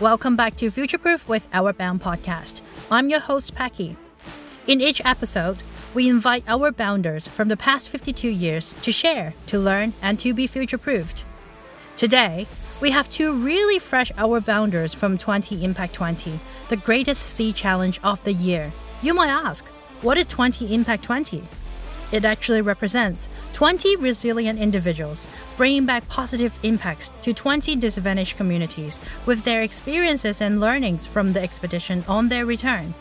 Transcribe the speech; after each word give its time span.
Welcome 0.00 0.34
back 0.34 0.56
to 0.56 0.70
Future 0.70 0.96
Proof 0.96 1.28
with 1.28 1.46
Outward 1.52 1.76
Bound 1.76 2.00
podcast. 2.00 2.62
I'm 2.90 3.10
your 3.10 3.20
host, 3.20 3.54
Packy. 3.54 3.98
In 4.66 4.80
each 4.80 5.04
episode, 5.04 5.62
we 5.92 6.08
invite 6.08 6.42
Outward 6.48 6.78
Bounders 6.78 7.28
from 7.28 7.48
the 7.48 7.56
past 7.58 7.90
52 7.90 8.26
years 8.30 8.72
to 8.80 8.92
share, 8.92 9.34
to 9.48 9.58
learn, 9.58 9.92
and 10.00 10.18
to 10.20 10.32
be 10.32 10.46
future 10.46 10.78
proofed. 10.78 11.26
Today, 11.96 12.46
we 12.80 12.92
have 12.92 13.10
two 13.10 13.44
really 13.44 13.78
fresh 13.78 14.10
Outward 14.16 14.46
Bounders 14.46 14.94
from 14.94 15.18
20 15.18 15.62
Impact 15.62 15.92
20, 15.92 16.40
the 16.70 16.78
greatest 16.78 17.22
sea 17.36 17.52
challenge 17.52 18.00
of 18.02 18.24
the 18.24 18.32
year. 18.32 18.72
You 19.02 19.12
might 19.12 19.28
ask, 19.28 19.68
what 20.00 20.16
is 20.16 20.24
20 20.24 20.74
Impact 20.74 21.02
20? 21.02 21.42
It 22.12 22.24
actually 22.24 22.60
represents 22.62 23.28
20 23.52 23.96
resilient 23.96 24.58
individuals 24.58 25.28
bringing 25.56 25.86
back 25.86 26.08
positive 26.08 26.58
impacts 26.62 27.10
to 27.22 27.32
20 27.32 27.76
disadvantaged 27.76 28.36
communities 28.36 29.00
with 29.26 29.44
their 29.44 29.62
experiences 29.62 30.40
and 30.40 30.60
learnings 30.60 31.06
from 31.06 31.32
the 31.32 31.42
expedition 31.42 32.02
on 32.08 32.28
their 32.28 32.44
return. 32.44 32.94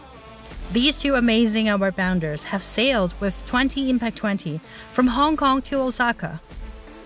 These 0.72 1.00
two 1.00 1.16
amazing 1.16 1.68
Outward 1.68 1.96
Bounders 1.96 2.44
have 2.46 2.62
sailed 2.62 3.16
with 3.20 3.46
20 3.48 3.90
Impact 3.90 4.18
20 4.18 4.60
from 4.92 5.08
Hong 5.08 5.36
Kong 5.36 5.64
to 5.64 5.82
Osaka. 5.82 6.42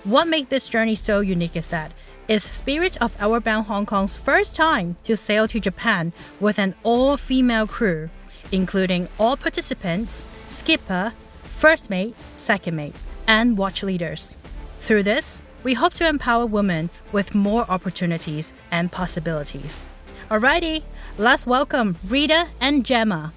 What 0.04 0.28
makes 0.28 0.48
this 0.48 0.68
journey 0.68 0.96
so 0.96 1.22
unique 1.22 1.56
is 1.56 1.70
that 1.70 1.94
it's 2.28 2.44
Spirit 2.44 3.02
of 3.02 3.16
Outward 3.22 3.46
Bound 3.46 3.68
Hong 3.68 3.86
Kong's 3.86 4.18
first 4.18 4.58
time 4.58 4.98
to 5.04 5.16
sail 5.16 5.48
to 5.48 5.62
Japan 5.62 6.12
with 6.42 6.60
an 6.60 6.76
all-female 6.84 7.68
crew, 7.68 8.10
including 8.52 9.08
all 9.18 9.38
participants, 9.38 10.26
skipper, 10.48 11.14
first 11.54 11.90
mate, 11.90 12.16
second 12.36 12.76
mate, 12.76 12.96
and 13.28 13.58
watch 13.58 13.84
leaders. 13.84 14.36
Through 14.80 15.04
this, 15.04 15.44
we 15.64 15.76
hope 15.76 15.94
to 15.94 16.08
empower 16.08 16.46
women 16.46 16.90
with 17.12 17.34
more 17.34 17.70
opportunities 17.70 18.54
and 18.72 18.92
possibilities. 18.92 19.82
Alrighty, 20.30 20.84
let's 21.18 21.48
welcome 21.48 21.96
Rita 22.08 22.48
and 22.60 22.86
Gemma. 22.86 23.32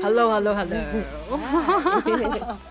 Hello, 0.00 0.34
hello, 0.34 0.54
hello. 0.54 2.58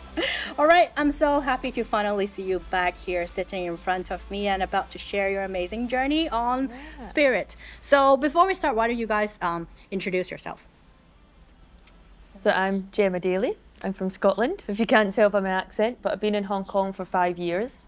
All 0.59 0.65
right, 0.65 0.91
I'm 0.97 1.11
so 1.11 1.39
happy 1.39 1.71
to 1.73 1.83
finally 1.83 2.25
see 2.25 2.43
you 2.43 2.59
back 2.71 2.97
here 2.97 3.27
sitting 3.27 3.65
in 3.65 3.77
front 3.77 4.11
of 4.11 4.29
me 4.31 4.47
and 4.47 4.63
about 4.63 4.89
to 4.91 4.97
share 4.97 5.29
your 5.29 5.43
amazing 5.43 5.87
journey 5.87 6.27
on 6.27 6.69
yeah. 6.69 7.01
Spirit. 7.01 7.55
So, 7.79 8.17
before 8.17 8.47
we 8.47 8.55
start, 8.55 8.75
why 8.75 8.87
don't 8.87 8.97
you 8.97 9.07
guys 9.07 9.37
um, 9.41 9.67
introduce 9.91 10.31
yourself? 10.31 10.67
So, 12.43 12.49
I'm 12.49 12.89
Gemma 12.91 13.19
Daly. 13.19 13.55
I'm 13.83 13.93
from 13.93 14.09
Scotland, 14.09 14.63
if 14.67 14.79
you 14.79 14.85
can't 14.85 15.13
tell 15.13 15.29
by 15.29 15.39
my 15.39 15.49
accent, 15.49 15.99
but 16.01 16.11
I've 16.11 16.19
been 16.19 16.35
in 16.35 16.45
Hong 16.45 16.65
Kong 16.65 16.93
for 16.93 17.05
five 17.05 17.37
years. 17.37 17.87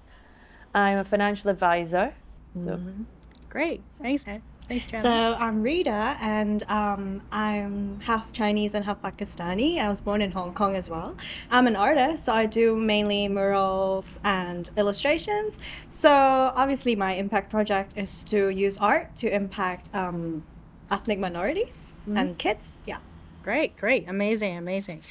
I'm 0.74 1.00
a 1.00 1.04
financial 1.04 1.50
advisor. 1.50 2.14
So. 2.54 2.72
Mm-hmm. 2.72 3.04
Great. 3.50 3.82
Thanks, 4.02 4.28
Ed. 4.28 4.44
Thanks, 4.68 4.86
Gemma. 4.86 5.04
So 5.04 5.44
I'm 5.44 5.64
Rita, 5.64 6.16
and 6.22 6.62
um, 6.70 7.24
I'm 7.32 8.00
half 8.02 8.32
Chinese 8.32 8.76
and 8.76 8.86
half 8.86 9.02
Pakistani. 9.02 9.80
I 9.80 9.90
was 9.90 10.00
born 10.00 10.22
in 10.22 10.30
Hong 10.32 10.54
Kong 10.54 10.76
as 10.76 10.92
well. 10.92 11.18
I'm 11.50 11.66
an 11.66 11.76
artist, 11.76 12.26
so 12.26 12.34
I 12.34 12.46
do 12.46 12.76
mainly 12.76 13.28
murals 13.28 14.20
and 14.24 14.70
illustrations. 14.78 15.56
So 15.90 16.12
obviously, 16.12 16.96
my 16.96 17.16
impact 17.16 17.50
project 17.50 17.94
is 17.96 18.24
to 18.26 18.50
use 18.50 18.78
art 18.78 19.16
to 19.18 19.34
impact 19.34 19.90
um, 19.96 20.44
ethnic 20.92 21.18
minorities 21.18 21.92
mm-hmm. 22.02 22.18
and 22.18 22.38
kids. 22.38 22.78
Yeah. 22.86 23.00
Great, 23.42 23.76
great, 23.76 24.08
amazing, 24.08 24.56
amazing. 24.56 25.02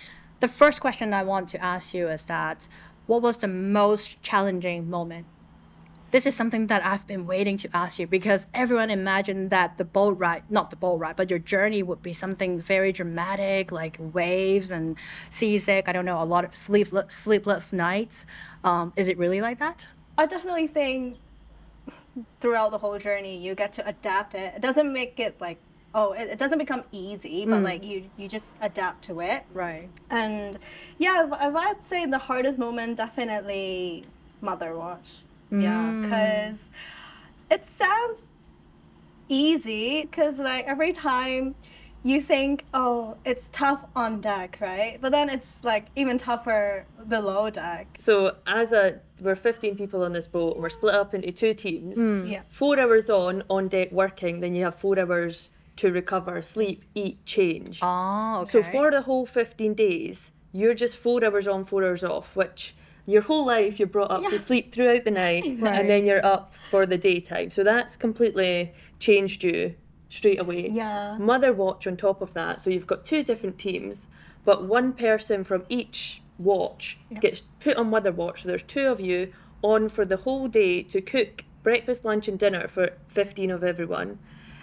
The 0.41 0.49
first 0.49 0.81
question 0.81 1.13
I 1.13 1.23
want 1.23 1.49
to 1.51 1.65
ask 1.65 1.95
you 1.95 2.09
is 2.09 2.25
that 2.25 2.69
what 3.07 3.23
was 3.23 3.39
the 3.39 3.49
most 3.49 4.23
challenging 4.23 4.89
moment 4.89 5.27
this 6.11 6.27
is 6.27 6.35
something 6.35 6.69
that 6.69 6.85
I've 6.85 7.07
been 7.07 7.27
waiting 7.27 7.59
to 7.59 7.77
ask 7.77 7.99
you 7.99 8.07
because 8.07 8.47
everyone 8.55 8.91
imagined 8.91 9.51
that 9.51 9.77
the 9.77 9.85
boat 9.85 10.19
ride, 10.19 10.43
not 10.49 10.71
the 10.71 10.77
boat 10.77 10.99
ride, 10.99 11.17
but 11.17 11.29
your 11.29 11.39
journey 11.39 11.83
would 11.83 12.03
be 12.03 12.15
something 12.15 12.59
very 12.59 12.93
dramatic, 12.93 13.71
like 13.71 13.99
waves 14.01 14.71
and 14.71 14.97
seasick. 15.29 15.87
I 15.87 15.93
don't 15.93 16.07
know, 16.07 16.23
a 16.23 16.25
lot 16.25 16.45
of 16.45 16.57
sleepless, 16.57 17.13
sleepless 17.15 17.75
nights. 17.75 18.25
Um, 18.65 18.95
is 18.97 19.09
it 19.09 19.19
really 19.19 19.43
like 19.43 19.59
that? 19.59 19.87
I 20.17 20.25
definitely 20.25 20.69
think 20.69 21.19
throughout 22.41 22.71
the 22.71 22.79
whole 22.79 22.99
journey 22.99 23.37
you 23.37 23.55
get 23.55 23.75
to 23.75 23.87
adapt 23.87 24.35
it. 24.35 24.55
It 24.57 24.63
doesn't 24.63 24.91
make 24.91 25.21
it 25.21 25.39
like 25.41 25.59
oh 25.95 26.13
it, 26.13 26.29
it 26.31 26.39
doesn't 26.39 26.59
become 26.59 26.85
easy, 26.93 27.45
but 27.47 27.61
mm. 27.61 27.65
like 27.65 27.85
you 27.85 28.05
you 28.17 28.29
just 28.29 28.55
adapt 28.61 29.05
to 29.05 29.21
it. 29.21 29.45
Right. 29.53 29.89
And 30.11 30.59
yeah, 30.99 31.27
if, 31.27 31.33
if 31.33 31.57
I'd 31.57 31.85
say 31.85 32.07
the 32.07 32.19
hardest 32.19 32.59
moment, 32.59 32.97
definitely 32.97 34.05
Mother 34.41 34.75
Watch 34.75 35.23
Mm. 35.53 35.63
Yeah, 35.63 36.01
because 36.03 36.59
it 37.51 37.67
sounds 37.77 38.21
easy 39.29 40.03
because 40.03 40.39
like 40.39 40.67
every 40.67 40.93
time 40.93 41.55
you 42.05 42.21
think, 42.21 42.65
oh, 42.75 43.17
it's 43.25 43.45
tough 43.51 43.85
on 43.97 44.21
deck, 44.21 44.59
right? 44.61 44.99
But 45.01 45.11
then 45.11 45.29
it's 45.29 45.65
like 45.65 45.87
even 45.97 46.17
tougher 46.17 46.85
below 47.09 47.51
deck. 47.51 47.87
So 47.99 48.37
as 48.47 48.73
a 48.73 49.01
we're 49.21 49.35
15 49.35 49.77
people 49.77 50.05
on 50.05 50.13
this 50.13 50.29
boat 50.29 50.55
and 50.55 50.63
we're 50.63 50.69
split 50.69 50.95
up 50.95 51.15
into 51.15 51.33
two 51.33 51.55
teams. 51.55 51.97
Mm. 51.97 52.31
Yeah. 52.31 52.43
Four 52.51 52.79
hours 52.79 53.11
on 53.11 53.43
on 53.49 53.69
deck 53.69 53.91
working, 53.91 54.41
then 54.41 54.55
you 54.55 54.65
have 54.65 54.75
four 54.75 54.99
hours 54.99 55.51
to 55.79 55.93
recover, 55.93 56.43
sleep, 56.43 56.85
eat, 56.95 57.25
change. 57.25 57.79
Oh, 57.83 58.41
okay. 58.43 58.51
So 58.51 58.63
for 58.63 58.91
the 58.91 59.03
whole 59.03 59.27
15 59.27 59.75
days, 59.75 60.33
you're 60.53 60.75
just 60.75 60.97
four 60.97 61.25
hours 61.25 61.47
on, 61.47 61.65
four 61.65 61.85
hours 61.85 62.03
off, 62.03 62.35
which 62.35 62.75
your 63.07 63.23
whole 63.23 63.47
life 63.47 63.79
you're 63.79 63.89
brought 63.89 64.11
up 64.11 64.23
yeah. 64.23 64.31
to 64.31 64.39
sleep 64.39 64.73
throughout 64.73 65.05
the 65.05 65.11
night 65.11 65.45
right. 65.61 65.75
and 65.81 65.89
then 65.89 66.05
you're 66.05 66.25
up 66.25 66.53
for 66.71 66.85
the 66.85 66.99
daytime. 66.99 67.51
So 67.51 67.63
that's 67.63 67.97
completely 67.97 68.73
changed 68.99 69.45
you 69.45 69.75
straight 70.09 70.41
away. 70.41 70.69
Yeah. 70.69 71.17
Mother 71.19 71.53
watch 71.53 71.87
on 71.87 71.97
top 71.97 72.23
of 72.23 72.35
that. 72.35 72.61
So 72.61 72.71
you've 72.71 72.87
got 72.87 73.05
two 73.05 73.23
different 73.23 73.59
teams, 73.59 74.09
but 74.45 74.65
one 74.65 74.93
person 74.93 75.45
from 75.45 75.65
each 75.69 76.23
watch 76.39 76.99
yeah. 77.09 77.21
gets 77.21 77.43
put 77.61 77.77
on 77.77 77.89
mother 77.91 78.11
watch. 78.11 78.43
So 78.43 78.49
there's 78.49 78.65
two 78.65 78.87
of 78.87 79.01
you 79.01 79.33
on 79.63 79.89
for 79.89 80.05
the 80.05 80.17
whole 80.17 80.49
day 80.49 80.83
to 80.83 81.01
cook 81.01 81.45
breakfast, 81.63 82.05
lunch, 82.05 82.27
and 82.27 82.39
dinner 82.39 82.67
for 82.67 82.91
15 83.09 83.51
of 83.53 83.63
everyone 83.63 84.19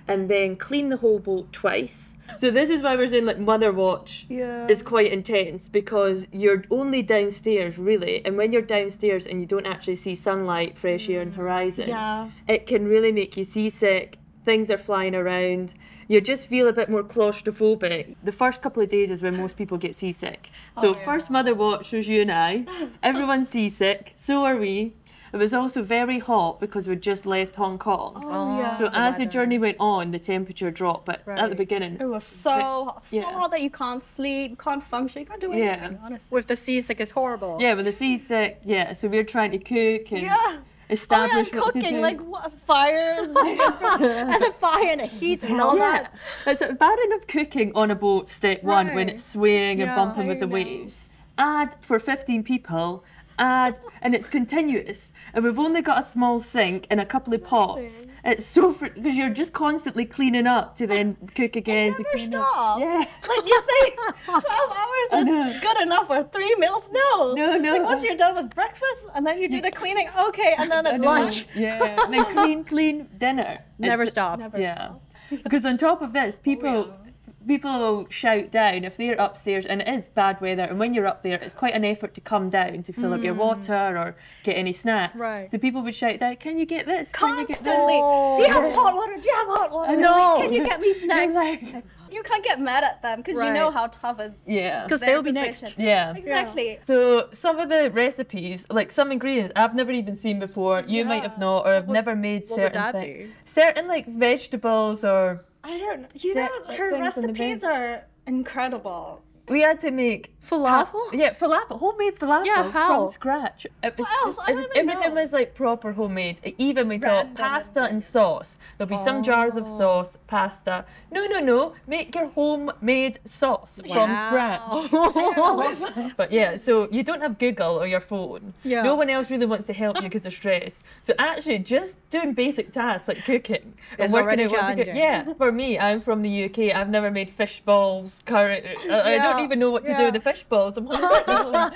and 0.07 0.29
then 0.29 0.55
clean 0.55 0.89
the 0.89 0.97
whole 0.97 1.19
boat 1.19 1.51
twice. 1.51 2.15
So 2.39 2.51
this 2.51 2.69
is 2.69 2.81
why 2.81 2.95
we're 2.95 3.07
saying 3.07 3.25
like 3.25 3.39
mother 3.39 3.71
watch 3.71 4.25
yeah. 4.29 4.67
is 4.67 4.81
quite 4.81 5.11
intense 5.11 5.69
because 5.69 6.25
you're 6.31 6.63
only 6.71 7.01
downstairs 7.01 7.77
really, 7.77 8.25
and 8.25 8.35
when 8.35 8.51
you're 8.51 8.61
downstairs 8.61 9.25
and 9.25 9.39
you 9.39 9.45
don't 9.45 9.65
actually 9.65 9.95
see 9.95 10.15
sunlight, 10.15 10.77
fresh 10.77 11.07
air, 11.09 11.21
and 11.21 11.33
mm. 11.33 11.35
horizon, 11.35 11.89
yeah. 11.89 12.29
it 12.47 12.67
can 12.67 12.87
really 12.87 13.11
make 13.11 13.37
you 13.37 13.43
seasick. 13.43 14.17
Things 14.43 14.69
are 14.69 14.77
flying 14.77 15.15
around. 15.15 15.73
You 16.07 16.21
just 16.21 16.47
feel 16.47 16.67
a 16.67 16.73
bit 16.73 16.87
more 16.87 17.03
claustrophobic. 17.03 18.15
The 18.23 18.31
first 18.31 18.61
couple 18.61 18.83
of 18.83 18.89
days 18.89 19.09
is 19.09 19.23
when 19.23 19.35
most 19.37 19.57
people 19.57 19.77
get 19.77 19.95
seasick. 19.95 20.51
So 20.79 20.89
oh, 20.89 20.95
yeah. 20.95 21.03
first 21.03 21.31
mother 21.31 21.55
watch 21.55 21.91
was 21.93 22.07
you 22.07 22.21
and 22.21 22.31
I. 22.31 22.65
Everyone's 23.03 23.49
seasick. 23.49 24.13
So 24.15 24.43
are 24.43 24.55
we. 24.55 24.93
It 25.35 25.39
was 25.39 25.53
also 25.53 25.83
very 25.83 26.19
hot 26.19 26.61
because 26.61 26.87
we'd 26.87 27.01
just 27.01 27.25
left 27.25 27.57
Hong 27.57 27.77
Kong. 27.77 28.13
Oh, 28.15 28.29
oh 28.31 28.57
yeah. 28.57 28.77
So 28.77 28.89
as 28.93 29.17
the 29.17 29.25
journey 29.25 29.57
went 29.57 29.75
on, 29.81 30.11
the 30.11 30.17
temperature 30.17 30.71
dropped, 30.71 31.05
but 31.05 31.23
right. 31.25 31.37
at 31.37 31.49
the 31.49 31.57
beginning, 31.57 31.97
it 31.99 32.05
was 32.05 32.23
so 32.23 32.51
hot, 32.51 33.05
so 33.05 33.17
yeah. 33.17 33.33
hot 33.33 33.51
that 33.51 33.61
you 33.61 33.69
can't 33.69 34.01
sleep, 34.01 34.57
can't 34.57 34.81
function, 34.81 35.19
you 35.19 35.25
can't 35.25 35.41
do 35.41 35.51
anything. 35.51 35.91
Yeah. 35.91 35.97
Honestly. 36.01 36.25
With 36.29 36.47
the 36.47 36.55
seasick, 36.55 37.01
it's 37.01 37.11
horrible. 37.11 37.57
Yeah, 37.59 37.73
with 37.73 37.83
the 37.83 37.91
seasick, 37.91 38.61
yeah. 38.63 38.93
So 38.93 39.09
we 39.09 39.17
were 39.17 39.25
trying 39.25 39.51
to 39.51 39.59
cook 39.59 40.13
and. 40.13 40.21
Yeah 40.21 40.59
establish 40.87 41.49
oh, 41.51 41.55
yeah, 41.55 41.61
cooking, 41.63 41.99
like 41.99 42.21
what 42.21 42.53
fires, 42.67 43.27
and 43.27 44.29
the 44.29 44.53
fire 44.55 44.89
and 44.91 45.01
the 45.01 45.07
heat 45.07 45.43
and 45.43 45.59
all 45.59 45.75
yeah. 45.75 46.03
that. 46.03 46.13
It's 46.45 46.61
bad 46.61 46.99
enough 47.05 47.27
cooking 47.27 47.71
on 47.73 47.89
a 47.89 47.95
boat, 47.95 48.29
step 48.29 48.59
right. 48.63 48.85
one, 48.85 48.95
when 48.95 49.09
it's 49.09 49.25
swaying 49.25 49.79
yeah, 49.79 49.87
and 49.87 49.95
bumping 49.95 50.27
with 50.27 50.39
the 50.39 50.45
know. 50.45 50.53
waves. 50.53 51.09
Add 51.37 51.75
for 51.81 51.99
15 51.99 52.43
people 52.43 53.03
add, 53.37 53.79
and 54.01 54.15
it's 54.15 54.27
continuous. 54.27 55.11
And 55.33 55.43
we've 55.43 55.59
only 55.59 55.81
got 55.81 56.03
a 56.03 56.05
small 56.05 56.39
sink 56.39 56.87
and 56.89 56.99
a 56.99 57.05
couple 57.05 57.33
of 57.33 57.43
pots. 57.43 58.05
It's 58.23 58.45
so 58.45 58.71
because 58.71 59.15
you're 59.15 59.29
just 59.29 59.53
constantly 59.53 60.05
cleaning 60.05 60.47
up 60.47 60.75
to 60.77 60.87
then 60.87 61.15
cook 61.35 61.55
again. 61.55 61.95
It 61.99 62.05
never 62.13 62.17
stop. 62.17 62.79
Yeah. 62.79 63.03
Like 63.27 63.47
you 63.47 63.63
say, 63.67 63.95
twelve 64.25 64.43
hours 64.43 65.27
is 65.27 65.61
good 65.61 65.81
enough 65.81 66.07
for 66.07 66.23
three 66.23 66.55
meals. 66.55 66.89
No. 66.91 67.33
No, 67.33 67.57
no. 67.57 67.71
Like 67.71 67.83
once 67.83 68.03
you're 68.03 68.15
done 68.15 68.35
with 68.35 68.53
breakfast 68.53 69.07
and 69.15 69.25
then 69.25 69.39
you 69.41 69.49
do 69.49 69.61
the 69.61 69.71
cleaning, 69.71 70.07
okay, 70.27 70.55
and 70.57 70.69
then 70.69 70.85
it's 70.85 71.03
lunch. 71.03 71.47
Yeah. 71.55 72.03
And 72.03 72.13
then 72.13 72.25
clean, 72.33 72.63
clean 72.63 73.09
dinner. 73.17 73.63
Never 73.79 74.03
it's, 74.03 74.11
stop. 74.11 74.39
Never 74.39 74.59
yeah. 74.59 74.75
Stop. 74.75 75.01
because 75.43 75.65
on 75.65 75.77
top 75.77 76.01
of 76.01 76.13
this, 76.13 76.37
oh, 76.39 76.43
people. 76.43 76.69
Oh, 76.69 76.93
yeah 77.03 77.04
people 77.47 77.79
will 77.79 78.09
shout 78.09 78.51
down 78.51 78.83
if 78.83 78.97
they're 78.97 79.15
upstairs 79.15 79.65
and 79.65 79.81
it 79.81 79.87
is 79.87 80.09
bad 80.09 80.39
weather 80.41 80.63
and 80.63 80.79
when 80.79 80.93
you're 80.93 81.07
up 81.07 81.23
there 81.23 81.39
it's 81.41 81.53
quite 81.53 81.73
an 81.73 81.85
effort 81.85 82.13
to 82.13 82.21
come 82.21 82.49
down 82.49 82.83
to 82.83 82.93
fill 82.93 83.11
mm. 83.11 83.17
up 83.17 83.23
your 83.23 83.35
mm. 83.35 83.39
water 83.39 83.97
or 83.97 84.15
get 84.43 84.53
any 84.53 84.73
snacks 84.73 85.19
right 85.19 85.49
so 85.51 85.57
people 85.57 85.81
would 85.81 85.95
shout 85.95 86.19
down 86.19 86.35
can 86.37 86.57
you 86.57 86.65
get 86.65 86.85
this 86.85 87.09
constantly 87.11 87.99
do 88.37 88.41
you 88.41 88.51
have 88.51 88.73
hot 88.73 88.95
water 88.95 89.15
do 89.19 89.29
you 89.29 89.35
have 89.35 89.47
hot 89.47 89.71
water 89.71 89.95
no 89.95 90.37
can 90.41 90.53
you 90.53 90.63
get 90.63 90.79
me 90.79 90.93
snacks 91.05 91.33
like, 91.33 91.83
you 92.15 92.23
can't 92.23 92.43
get 92.43 92.59
mad 92.59 92.83
at 92.83 93.01
them 93.01 93.21
because 93.21 93.37
you 93.41 93.53
know 93.53 93.69
how 93.69 93.87
tough 93.87 94.19
is. 94.19 94.33
Yeah. 94.47 94.83
Because 94.83 95.01
they'll 95.01 95.21
be 95.21 95.33
position. 95.33 95.67
next. 95.67 95.79
Yeah. 95.79 96.15
Exactly. 96.15 96.79
So 96.87 97.29
some 97.33 97.59
of 97.59 97.69
the 97.69 97.91
recipes, 97.91 98.65
like 98.69 98.91
some 98.91 99.11
ingredients 99.11 99.53
I've 99.55 99.75
never 99.75 99.91
even 99.91 100.15
seen 100.15 100.39
before, 100.39 100.83
you 100.87 101.05
might 101.05 101.23
have 101.23 101.37
not, 101.37 101.65
or 101.65 101.75
I've 101.75 101.87
would- 101.87 101.93
never 101.93 102.15
made 102.15 102.47
certain 102.47 102.73
that 102.73 102.93
things. 102.93 103.29
Certain 103.45 103.87
like 103.87 104.07
vegetables 104.07 105.03
or 105.03 105.45
I 105.65 105.79
don't 105.79 106.01
know. 106.03 106.07
You 106.13 106.35
know, 106.35 106.47
her 106.77 106.91
things 106.91 107.17
in 107.17 107.23
the 107.23 107.27
recipes 107.33 107.63
are 107.63 108.05
incredible. 108.27 109.23
We 109.47 109.61
had 109.61 109.79
to 109.81 109.91
make 109.91 110.31
Falafel? 110.45 111.11
Yeah, 111.11 111.33
falafel, 111.33 111.79
homemade 111.79 112.19
falafel 112.19 112.45
Yeah, 112.45 112.69
from 112.69 113.11
scratch. 113.11 113.65
It 113.81 113.97
was 113.97 114.05
What 114.05 114.25
else? 114.25 114.35
just- 114.37 114.49
it 114.49 114.55
was- 114.55 114.65
everything 114.75 115.13
know. 115.15 115.21
was 115.21 115.33
like 115.33 115.55
proper 115.55 115.93
homemade. 115.93 116.37
Even 116.59 116.87
we 116.87 116.99
thought 116.99 117.33
pasta 117.33 117.81
and 117.81 117.95
and 117.95 118.03
sauce. 118.03 118.57
There'll 118.77 118.89
be 118.89 118.97
some 119.03 119.23
jars 119.23 119.55
of 119.55 119.63
Oh. 119.67 119.77
sauce, 119.79 120.17
pasta. 120.27 120.85
No, 121.11 121.25
no, 121.25 121.39
no. 121.39 121.73
Make 121.87 122.13
your 122.13 122.27
homemade 122.27 123.19
sauce 123.25 123.81
from 123.91 124.09
scratch. 124.27 124.61
But 126.17 126.31
yeah, 126.31 126.55
so 126.57 126.87
you 126.91 127.03
don't 127.03 127.21
have 127.21 127.37
Google 127.39 127.81
or 127.81 127.87
your 127.87 127.99
phone. 127.99 128.53
Yeah. 128.63 128.81
No 128.83 128.95
one 128.95 129.09
else 129.09 129.31
really 129.31 129.45
wants 129.45 129.67
to 129.67 129.73
help 129.73 129.95
you 129.97 130.03
because 130.03 130.25
of 130.25 130.33
stress. 130.33 130.83
So 131.03 131.13
actually, 131.17 131.59
just 131.59 131.97
doing 132.09 132.33
basic 132.33 132.71
tasks 132.71 133.07
like 133.07 133.23
cooking 133.25 133.73
and 133.91 133.99
It's 133.99 134.13
working 134.13 134.41
out 134.41 134.51
what 134.51 134.59
to 134.67 134.75
do. 134.75 134.83
challenging. 134.83 134.95
Yeah, 134.97 135.33
for 135.37 135.51
me, 135.51 135.79
I'm 135.79 136.01
from 136.01 136.21
the 136.21 136.45
UK. 136.45 136.71
I've 136.75 136.89
never 136.89 137.09
made 137.11 137.29
fish 137.29 137.61
balls, 137.61 138.21
curry. 138.25 138.75
Uh, 138.89 138.93
I, 138.93 139.13
I 139.15 139.17
don't 139.17 139.34
Yeah, 139.37 139.43
even 139.45 139.59
know 139.59 139.71
what 139.71 139.85
to 139.85 139.95
do 139.95 140.05
with 140.05 140.13
the 140.15 140.19
fish 140.19 140.43
balls. 140.43 140.77
I'm 140.77 140.85
like, 140.85 141.01
how 141.25 141.69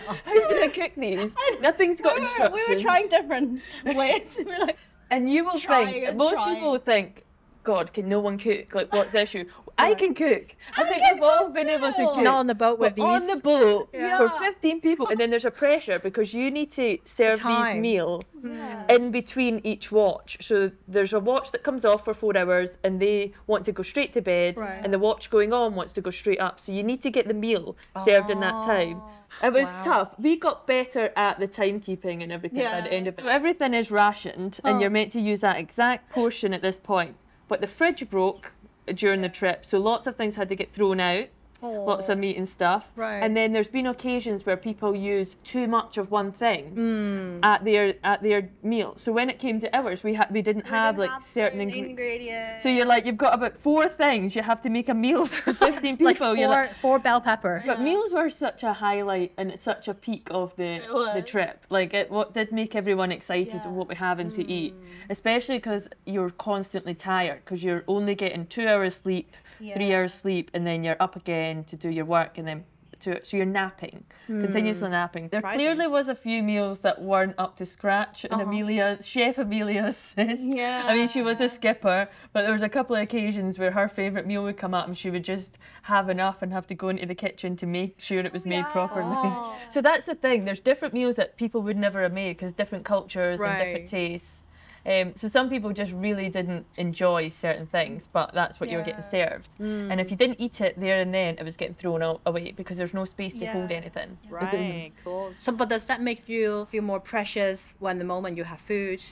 do 0.50 0.60
I 0.62 0.70
cook 0.74 0.92
these? 0.98 1.32
Nothing's 1.62 2.02
got 2.02 2.16
We 2.16 2.22
were, 2.22 2.28
instructions. 2.28 2.68
we 2.68 2.74
were 2.76 2.80
trying 2.80 3.08
different 3.08 3.62
ways. 3.86 4.36
we 4.40 4.46
were 4.46 4.60
like, 4.60 4.78
And 5.12 5.30
you 5.32 5.46
will 5.46 5.58
think 5.58 6.16
most 6.16 6.36
trying. 6.36 6.56
people 6.56 6.78
think, 6.80 7.24
God, 7.64 7.94
can 7.94 8.08
no 8.10 8.20
one 8.20 8.38
cook? 8.38 8.74
Like, 8.74 8.92
what's 8.94 9.12
the 9.12 9.22
issue? 9.22 9.46
I 9.80 9.94
can 9.96 10.14
cook. 10.14 10.56
I, 10.78 10.84
think 10.84 11.02
we've 11.14 11.24
all 11.24 11.50
been 11.50 11.70
able 11.70 11.88
to 11.88 11.94
cook. 11.94 12.18
Not 12.18 12.36
on 12.38 12.48
the 12.48 12.56
boat 12.56 12.80
with 12.80 12.96
But 12.96 13.04
on 13.04 13.20
these. 13.28 13.38
the 13.38 13.44
boat 13.44 13.90
Yeah. 13.94 14.18
for 14.18 14.30
15 14.44 14.82
people, 14.82 15.08
and 15.08 15.20
then 15.20 15.30
there's 15.30 15.46
a 15.46 15.52
pressure 15.52 16.00
because 16.00 16.34
you 16.34 16.52
need 16.52 16.72
to 16.72 16.98
serve 17.06 17.40
these 17.44 17.76
meal 17.76 18.24
yeah. 18.44 18.84
in 18.90 19.12
between 19.12 19.62
each 19.64 19.92
watch. 19.92 20.38
So 20.42 20.72
there's 20.88 21.14
a 21.14 21.20
watch 21.20 21.52
that 21.52 21.64
comes 21.64 21.86
off 21.86 22.06
for 22.06 22.14
four 22.14 22.36
hours, 22.38 22.78
and 22.84 23.00
they 23.02 23.34
want 23.48 23.66
to 23.66 23.72
go 23.72 23.84
straight 23.84 24.14
to 24.14 24.22
bed, 24.22 24.58
Right. 24.60 24.82
and 24.84 24.94
the 24.94 25.00
watch 25.00 25.30
going 25.30 25.54
on 25.54 25.76
wants 25.76 25.94
to 25.94 26.02
go 26.02 26.10
straight 26.12 26.40
up. 26.40 26.60
So 26.60 26.72
you 26.72 26.84
need 26.84 27.02
to 27.04 27.10
get 27.10 27.28
the 27.28 27.34
meal 27.34 27.76
served 28.06 28.30
in 28.30 28.40
that 28.42 28.52
time. 28.66 29.02
It 29.44 29.54
was 29.54 29.62
Oh, 29.68 29.72
Wow. 29.72 29.84
tough. 29.84 30.16
We 30.20 30.36
got 30.38 30.66
better 30.68 31.12
at 31.16 31.40
the 31.40 31.48
timekeeping 31.48 32.22
and 32.24 32.32
everything 32.32 32.64
by 32.64 32.82
the 32.82 32.92
end 32.92 33.08
of 33.08 33.18
it. 33.20 33.26
Everything 33.26 33.74
is 33.74 33.92
rationed, 33.92 34.60
and 34.64 34.78
Oh. 34.78 34.80
you're 34.80 34.90
meant 34.90 35.12
to 35.14 35.22
use 35.22 35.40
that 35.42 35.58
exact 35.58 36.10
portion 36.10 36.54
at 36.54 36.62
this 36.62 36.78
point. 36.78 37.16
But 37.48 37.62
the 37.62 37.68
fridge 37.68 38.08
broke 38.10 38.52
during 38.96 39.22
the 39.22 39.30
trip, 39.30 39.66
so 39.66 39.80
lots 39.80 40.08
of 40.08 40.16
things 40.16 40.36
had 40.36 40.50
to 40.50 40.56
get 40.56 40.74
thrown 40.74 41.00
out. 41.00 41.28
Lots 41.62 42.08
of 42.10 42.18
meat 42.18 42.38
and 42.38 42.48
stuff. 42.48 42.90
Right. 42.96 43.20
And 43.20 43.36
then 43.36 43.52
there's 43.54 43.68
been 43.68 43.88
occasions 43.88 44.46
where 44.46 44.56
people 44.58 44.96
use 44.96 45.36
too 45.44 45.68
much 45.68 45.98
of 45.98 46.10
one 46.12 46.32
thing 46.32 46.74
Mm. 46.76 47.46
at 47.46 47.64
their 47.66 47.96
at 48.04 48.22
their 48.24 48.50
meal. 48.64 48.94
So 48.98 49.12
when 49.12 49.30
it 49.30 49.40
came 49.40 49.60
to 49.60 49.68
ours, 49.78 50.04
we 50.04 50.14
had 50.14 50.32
we 50.32 50.42
didn't 50.42 50.66
We 50.66 50.70
have 50.72 50.96
didn't 50.96 51.00
like 51.02 51.12
have 51.12 51.24
certain 51.24 51.46
certain 51.50 51.62
ingredients. 51.62 51.90
ingredients. 51.90 52.64
So 52.64 52.70
you're 52.70 52.86
like 52.86 53.06
you've 53.06 53.18
got 53.18 53.34
about 53.34 53.58
four 53.58 53.88
things. 53.88 54.36
You 54.36 54.42
have 54.44 54.62
to 54.62 54.70
make 54.70 54.88
a 54.90 54.94
meal 54.94 55.26
for 55.26 55.54
15 55.66 55.98
people. 55.98 56.06
like 56.06 56.18
four, 56.18 56.36
like, 56.48 56.74
four 56.76 57.00
bell 57.00 57.22
pepper. 57.22 57.62
but 57.66 57.82
meals 57.82 58.14
were 58.14 58.30
such 58.30 58.64
a 58.64 58.74
highlight 58.74 59.32
and 59.38 59.60
such 59.60 59.88
a 59.88 59.94
peak 59.94 60.28
of 60.32 60.56
the 60.56 60.72
the 61.16 61.22
trip. 61.22 61.66
Like 61.70 61.94
it 61.94 62.10
what 62.10 62.34
did 62.34 62.52
make 62.52 62.76
everyone 62.76 63.12
excited 63.12 63.54
Yeah. 63.62 63.68
of 63.68 63.74
what 63.78 63.88
we're 63.90 63.96
having 64.12 64.32
to 64.32 64.44
eat, 64.60 64.74
Mm. 64.74 64.86
especially 65.16 65.58
because 65.58 65.84
you're 66.06 66.30
constantly 66.52 66.94
tired 66.94 67.40
because 67.44 67.64
you're 67.66 67.84
only 67.88 68.16
getting 68.16 68.46
two 68.56 68.68
hours 68.68 68.96
sleep, 68.96 69.30
three 69.76 69.94
hours 69.96 70.14
sleep, 70.14 70.46
and 70.54 70.66
then 70.68 70.84
you're 70.86 71.02
up 71.08 71.16
again 71.24 71.49
to 71.66 71.76
do 71.76 71.90
your 71.90 72.06
work, 72.06 72.38
and 72.38 72.48
then 72.48 72.64
to 73.02 73.24
so 73.24 73.38
you're 73.38 73.46
napping, 73.46 74.04
continuously 74.28 74.90
napping. 74.90 75.30
There 75.30 75.40
Mm. 75.40 75.44
Surprising. 75.44 75.60
clearly 75.76 75.88
was 75.88 76.10
a 76.10 76.16
few 76.16 76.44
meals 76.44 76.80
that 76.80 77.02
weren't 77.02 77.36
up 77.38 77.56
to 77.58 77.66
scratch, 77.66 78.26
and 78.26 78.34
Uh-huh. 78.34 78.44
Amelia, 78.44 78.98
Chef 79.02 79.38
Amelia 79.38 79.92
said. 80.08 80.38
Yeah. 80.42 80.84
I 80.86 80.96
mean, 80.96 81.08
she 81.08 81.22
was 81.22 81.40
a 81.40 81.48
skipper, 81.48 82.10
but 82.34 82.42
there 82.44 82.52
was 82.52 82.62
a 82.62 82.68
couple 82.68 82.98
of 82.98 83.02
occasions 83.04 83.58
where 83.58 83.72
her 83.72 83.88
favourite 83.88 84.28
meal 84.28 84.44
would 84.44 84.58
come 84.58 84.74
up 84.74 84.86
and 84.88 84.98
she 84.98 85.10
would 85.10 85.24
just 85.24 85.58
have 85.84 86.10
enough 86.10 86.42
and 86.42 86.52
have 86.52 86.68
to 86.68 86.76
go 86.76 86.90
into 86.90 87.06
the 87.06 87.16
kitchen 87.16 87.56
to 87.58 87.66
make 87.66 88.02
sure 88.02 88.20
it 88.20 88.34
was 88.34 88.46
made 88.46 88.66
Yeah. 88.68 88.72
properly. 88.78 89.06
Oh. 89.16 89.56
So 89.70 89.82
that's 89.82 90.06
the 90.06 90.16
thing. 90.16 90.44
There's 90.44 90.60
different 90.60 90.94
meals 90.94 91.16
that 91.16 91.38
people 91.38 91.62
would 91.62 91.78
never 91.78 92.02
have 92.02 92.12
made 92.12 92.36
because 92.38 92.52
different 92.52 92.84
cultures 92.84 93.40
and 93.40 93.58
different 93.60 93.88
tastes. 93.88 94.39
Um, 94.86 95.14
so 95.16 95.28
some 95.28 95.50
people 95.50 95.72
just 95.74 95.92
really 95.92 96.30
didn't 96.30 96.66
enjoy 96.78 97.30
certain 97.30 97.68
things, 97.68 98.08
but 98.12 98.34
that's 98.34 98.60
what 98.60 98.70
you 98.70 98.78
were 98.78 98.84
getting 98.84 99.04
Yeah. 99.04 99.30
served. 99.30 99.50
And 99.60 100.00
if 100.00 100.12
you 100.12 100.18
didn't 100.18 100.40
eat 100.40 100.62
it 100.62 100.80
there 100.80 101.00
and 101.02 101.14
then, 101.14 101.36
it 101.38 101.44
was 101.44 101.56
getting 101.58 101.76
thrown 101.76 102.02
away 102.26 102.52
because 102.52 102.78
there's 102.78 102.94
no 102.94 103.06
space 103.06 103.36
to 103.36 103.46
hold 103.48 103.72
anything. 103.72 104.18
Right, 104.30 104.94
cool. 105.04 105.34
So, 105.36 105.52
but 105.52 105.70
does 105.70 105.86
that 105.86 106.02
make 106.02 106.30
you 106.30 106.66
feel 106.66 106.84
more 106.84 107.00
precious 107.00 107.76
when 107.80 107.98
the 108.00 108.06
moment 108.06 108.38
you 108.38 108.44
have 108.46 108.60
food, 108.62 109.04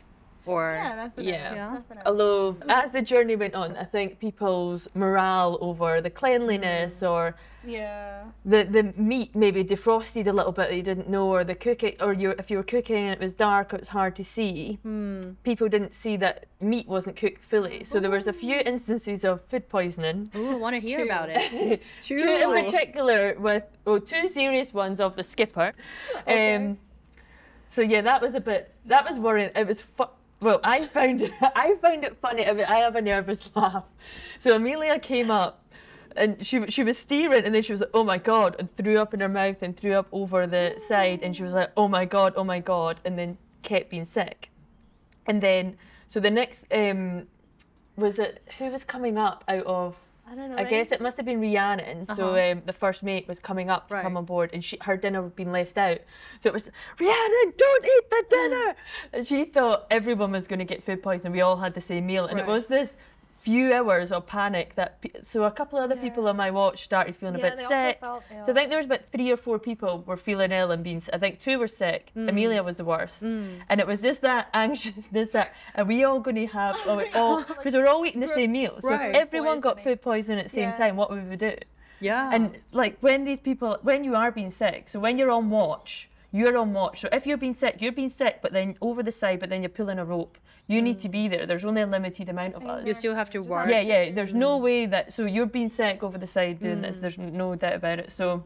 or 0.47 0.73
Yeah, 0.75 0.95
definitely. 0.95 1.31
Yeah. 1.31 1.53
Yeah. 1.55 1.73
Definitely. 1.75 2.03
Although, 2.05 2.57
as 2.69 2.91
the 2.91 3.01
journey 3.01 3.35
went 3.35 3.53
on, 3.55 3.75
I 3.75 3.83
think 3.83 4.19
people's 4.19 4.87
morale 4.95 5.57
over 5.61 6.01
the 6.01 6.09
cleanliness 6.09 7.03
or 7.03 7.35
Yeah. 7.65 8.23
the 8.45 8.63
the 8.63 8.83
meat 8.95 9.35
maybe 9.35 9.63
defrosted 9.63 10.27
a 10.27 10.31
little 10.33 10.51
bit 10.53 10.69
that 10.69 10.75
you 10.75 10.83
didn't 10.83 11.09
know, 11.09 11.27
or 11.27 11.43
the 11.43 11.55
cooking, 11.55 11.95
or 11.99 12.13
you 12.13 12.31
if 12.39 12.49
you 12.49 12.57
were 12.57 12.63
cooking 12.63 12.97
and 13.07 13.13
it 13.13 13.19
was 13.19 13.33
dark, 13.33 13.73
it 13.73 13.79
was 13.81 13.89
hard 13.89 14.15
to 14.15 14.23
see. 14.23 14.79
People 15.43 15.67
didn't 15.69 15.93
see 15.93 16.15
that 16.17 16.45
meat 16.61 16.87
wasn't 16.87 17.15
cooked 17.17 17.43
fully, 17.43 17.83
so 17.83 17.99
there 17.99 18.11
was 18.11 18.27
a 18.27 18.33
few 18.33 18.57
instances 18.73 19.23
of 19.25 19.41
food 19.49 19.67
poisoning. 19.69 20.29
Ooh, 20.35 20.51
I 20.51 20.55
want 20.55 20.73
to 20.75 20.79
hear 20.87 20.99
Two. 20.99 21.03
about 21.05 21.29
it. 21.29 21.81
Two. 22.01 22.17
Two 22.23 22.53
in 22.57 22.65
particular, 22.65 23.35
with 23.37 23.63
well, 23.85 23.99
two 23.99 24.27
serious 24.27 24.73
ones 24.73 24.99
of 24.99 25.15
the 25.15 25.23
skipper. 25.23 25.73
Okay. 26.21 26.55
Um, 26.55 26.77
so 27.75 27.81
yeah, 27.81 28.01
that 28.01 28.21
was 28.21 28.33
a 28.33 28.39
bit. 28.39 28.71
That 28.85 29.03
was 29.07 29.19
worrying. 29.19 29.51
It 29.55 29.67
was. 29.67 29.83
Well, 30.39 30.59
I 30.63 30.85
found 30.85 31.21
it. 31.21 31.31
I 31.41 31.75
found 31.81 32.03
it 32.03 32.17
funny. 32.21 32.45
I, 32.45 32.53
mean, 32.53 32.65
I 32.65 32.77
have 32.77 32.95
a 32.95 33.01
nervous 33.01 33.49
laugh. 33.55 33.85
So 34.39 34.55
Amelia 34.55 34.99
came 34.99 35.31
up. 35.31 35.63
And 36.15 36.43
she 36.43 36.65
she 36.71 36.83
was 36.83 36.97
steering, 36.97 37.43
and 37.43 37.53
then 37.53 37.61
she 37.61 37.71
was 37.71 37.81
like, 37.81 37.91
"Oh 37.93 38.03
my 38.03 38.17
god!" 38.17 38.55
and 38.57 38.75
threw 38.75 38.97
up 38.97 39.13
in 39.13 39.19
her 39.19 39.29
mouth 39.29 39.57
and 39.61 39.77
threw 39.77 39.93
up 39.93 40.07
over 40.11 40.47
the 40.47 40.81
side, 40.87 41.19
and 41.21 41.35
she 41.35 41.43
was 41.43 41.53
like, 41.53 41.69
"Oh 41.77 41.87
my 41.87 42.05
god, 42.05 42.33
oh 42.35 42.43
my 42.43 42.59
god!" 42.59 42.99
and 43.05 43.19
then 43.19 43.37
kept 43.61 43.91
being 43.91 44.05
sick. 44.05 44.49
And 45.27 45.43
then, 45.43 45.77
so 46.07 46.19
the 46.19 46.31
next 46.31 46.65
um, 46.73 47.27
was 47.97 48.17
it 48.17 48.41
who 48.57 48.65
was 48.71 48.83
coming 48.83 49.19
up 49.19 49.43
out 49.47 49.65
of 49.67 49.99
I 50.29 50.35
don't 50.35 50.49
know. 50.49 50.57
I 50.57 50.65
guess 50.65 50.91
it 50.91 50.99
must 50.99 51.15
have 51.17 51.25
been 51.25 51.39
Rhiannon. 51.39 52.05
So 52.05 52.35
Uh-huh. 52.35 52.51
um, 52.51 52.61
the 52.65 52.73
first 52.73 53.01
mate 53.01 53.27
was 53.27 53.39
coming 53.39 53.69
up 53.69 53.87
to 53.87 53.95
Right. 53.95 54.03
come 54.03 54.17
on 54.17 54.25
board, 54.25 54.49
and 54.53 54.61
she 54.63 54.77
her 54.81 54.97
dinner 54.97 55.23
had 55.23 55.35
been 55.35 55.51
left 55.53 55.77
out. 55.77 55.99
So 56.41 56.49
it 56.49 56.53
was 56.53 56.69
Rhiannon, 56.99 57.53
don't 57.57 57.85
eat 57.85 58.09
the 58.09 58.25
dinner. 58.29 58.75
and 59.13 59.25
she 59.27 59.45
thought 59.45 59.87
everyone 59.89 60.31
was 60.33 60.45
going 60.47 60.59
to 60.59 60.65
get 60.65 60.83
food 60.83 61.01
poisoning. 61.01 61.31
We 61.33 61.41
all 61.41 61.57
had 61.57 61.73
the 61.73 61.81
same 61.81 62.05
meal, 62.05 62.25
and 62.25 62.39
it 62.39 62.45
was 62.45 62.67
this 62.67 62.97
few 63.47 63.73
hours 63.77 64.11
of 64.11 64.21
panic 64.27 64.67
that. 64.75 64.91
pe- 65.01 65.21
So 65.23 65.37
a 65.45 65.51
couple 65.59 65.75
of 65.79 65.83
other 65.87 65.99
people 66.05 66.23
on 66.27 66.35
my 66.45 66.51
watch 66.59 66.83
started 66.89 67.15
feeling 67.15 67.37
yeah, 67.39 67.47
a 67.47 67.49
bit 67.55 67.57
sick. 67.73 67.99
felt 68.01 68.23
So 68.45 68.51
I 68.51 68.55
think 68.55 68.67
there 68.69 68.77
was 68.83 68.87
about 68.91 69.05
three 69.13 69.29
or 69.31 69.37
four 69.37 69.57
people 69.69 69.91
were 70.09 70.17
feeling 70.27 70.51
ill 70.51 70.71
and 70.75 70.83
being. 70.83 71.01
I 71.13 71.17
think 71.23 71.33
two 71.39 71.57
were 71.61 71.67
sick. 71.83 72.11
Mm. 72.15 72.29
Amelia 72.31 72.61
was 72.69 72.75
the 72.81 72.87
worst, 72.93 73.21
and 73.21 73.75
it 73.83 73.87
was 73.87 73.99
just 74.01 74.21
that 74.29 74.43
anxiousness 74.65 75.29
that 75.37 75.47
are 75.75 75.85
we 75.85 76.03
all 76.07 76.19
going 76.19 76.35
to 76.45 76.47
have? 76.47 76.75
Are 76.89 76.97
we 77.03 77.07
all 77.21 77.37
because 77.43 77.73
we're 77.77 77.87
all 77.93 78.05
eating 78.05 78.21
the 78.27 78.33
same 78.39 78.51
meal. 78.59 78.75
So 78.81 78.89
Right. 78.89 79.11
if 79.15 79.21
everyone 79.25 79.59
got 79.67 79.75
food 79.85 79.99
poisoning 80.01 80.39
at 80.39 80.45
the 80.49 80.55
same 80.61 80.69
Yeah. 80.71 80.77
time, 80.81 80.93
what 81.01 81.09
would 81.11 81.29
we 81.29 81.35
do? 81.49 81.53
Yeah. 81.99 82.29
And 82.33 82.43
like 82.81 82.93
when 83.07 83.19
these 83.29 83.39
people, 83.49 83.69
when 83.81 84.03
you 84.07 84.13
are 84.21 84.31
being 84.39 84.51
sick, 84.51 84.81
so 84.91 84.99
when 85.05 85.17
you're 85.17 85.31
on 85.39 85.49
watch, 85.49 86.09
you're 86.31 86.57
on 86.57 86.73
watch. 86.73 87.01
So 87.01 87.09
if 87.11 87.25
you're 87.25 87.37
being 87.37 87.53
sick, 87.53 87.81
you're 87.81 87.91
being 87.91 88.09
sick, 88.09 88.39
but 88.41 88.51
then 88.53 88.75
over 88.81 89.01
the 89.03 89.11
side, 89.11 89.39
but 89.39 89.49
then 89.49 89.61
you're 89.61 89.69
pulling 89.69 89.99
a 89.99 90.05
rope. 90.05 90.37
You 90.67 90.81
need 90.81 90.99
to 90.99 91.09
be 91.09 91.27
there. 91.29 91.45
There's 91.45 91.63
only 91.63 91.81
a 91.81 91.87
limited 91.87 92.27
amount 92.27 92.55
of 92.55 92.65
us. 92.65 92.85
you 92.85 92.93
still 92.93 93.15
have 93.15 93.29
to 93.29 93.39
Just 93.39 93.49
work. 93.49 93.69
Yeah, 93.69 93.79
yeah. 93.79 94.11
There's 94.11 94.33
no 94.33 94.57
way 94.57 94.85
that. 94.85 95.13
So 95.13 95.25
you're 95.25 95.45
being 95.45 95.69
sick 95.69 96.03
over 96.03 96.17
the 96.17 96.27
side 96.27 96.59
doing 96.59 96.79
Mm. 96.79 96.81
this. 96.81 96.97
There's 96.99 97.17
no 97.17 97.55
doubt 97.55 97.73
about 97.75 97.99
it. 97.99 98.11
So 98.11 98.43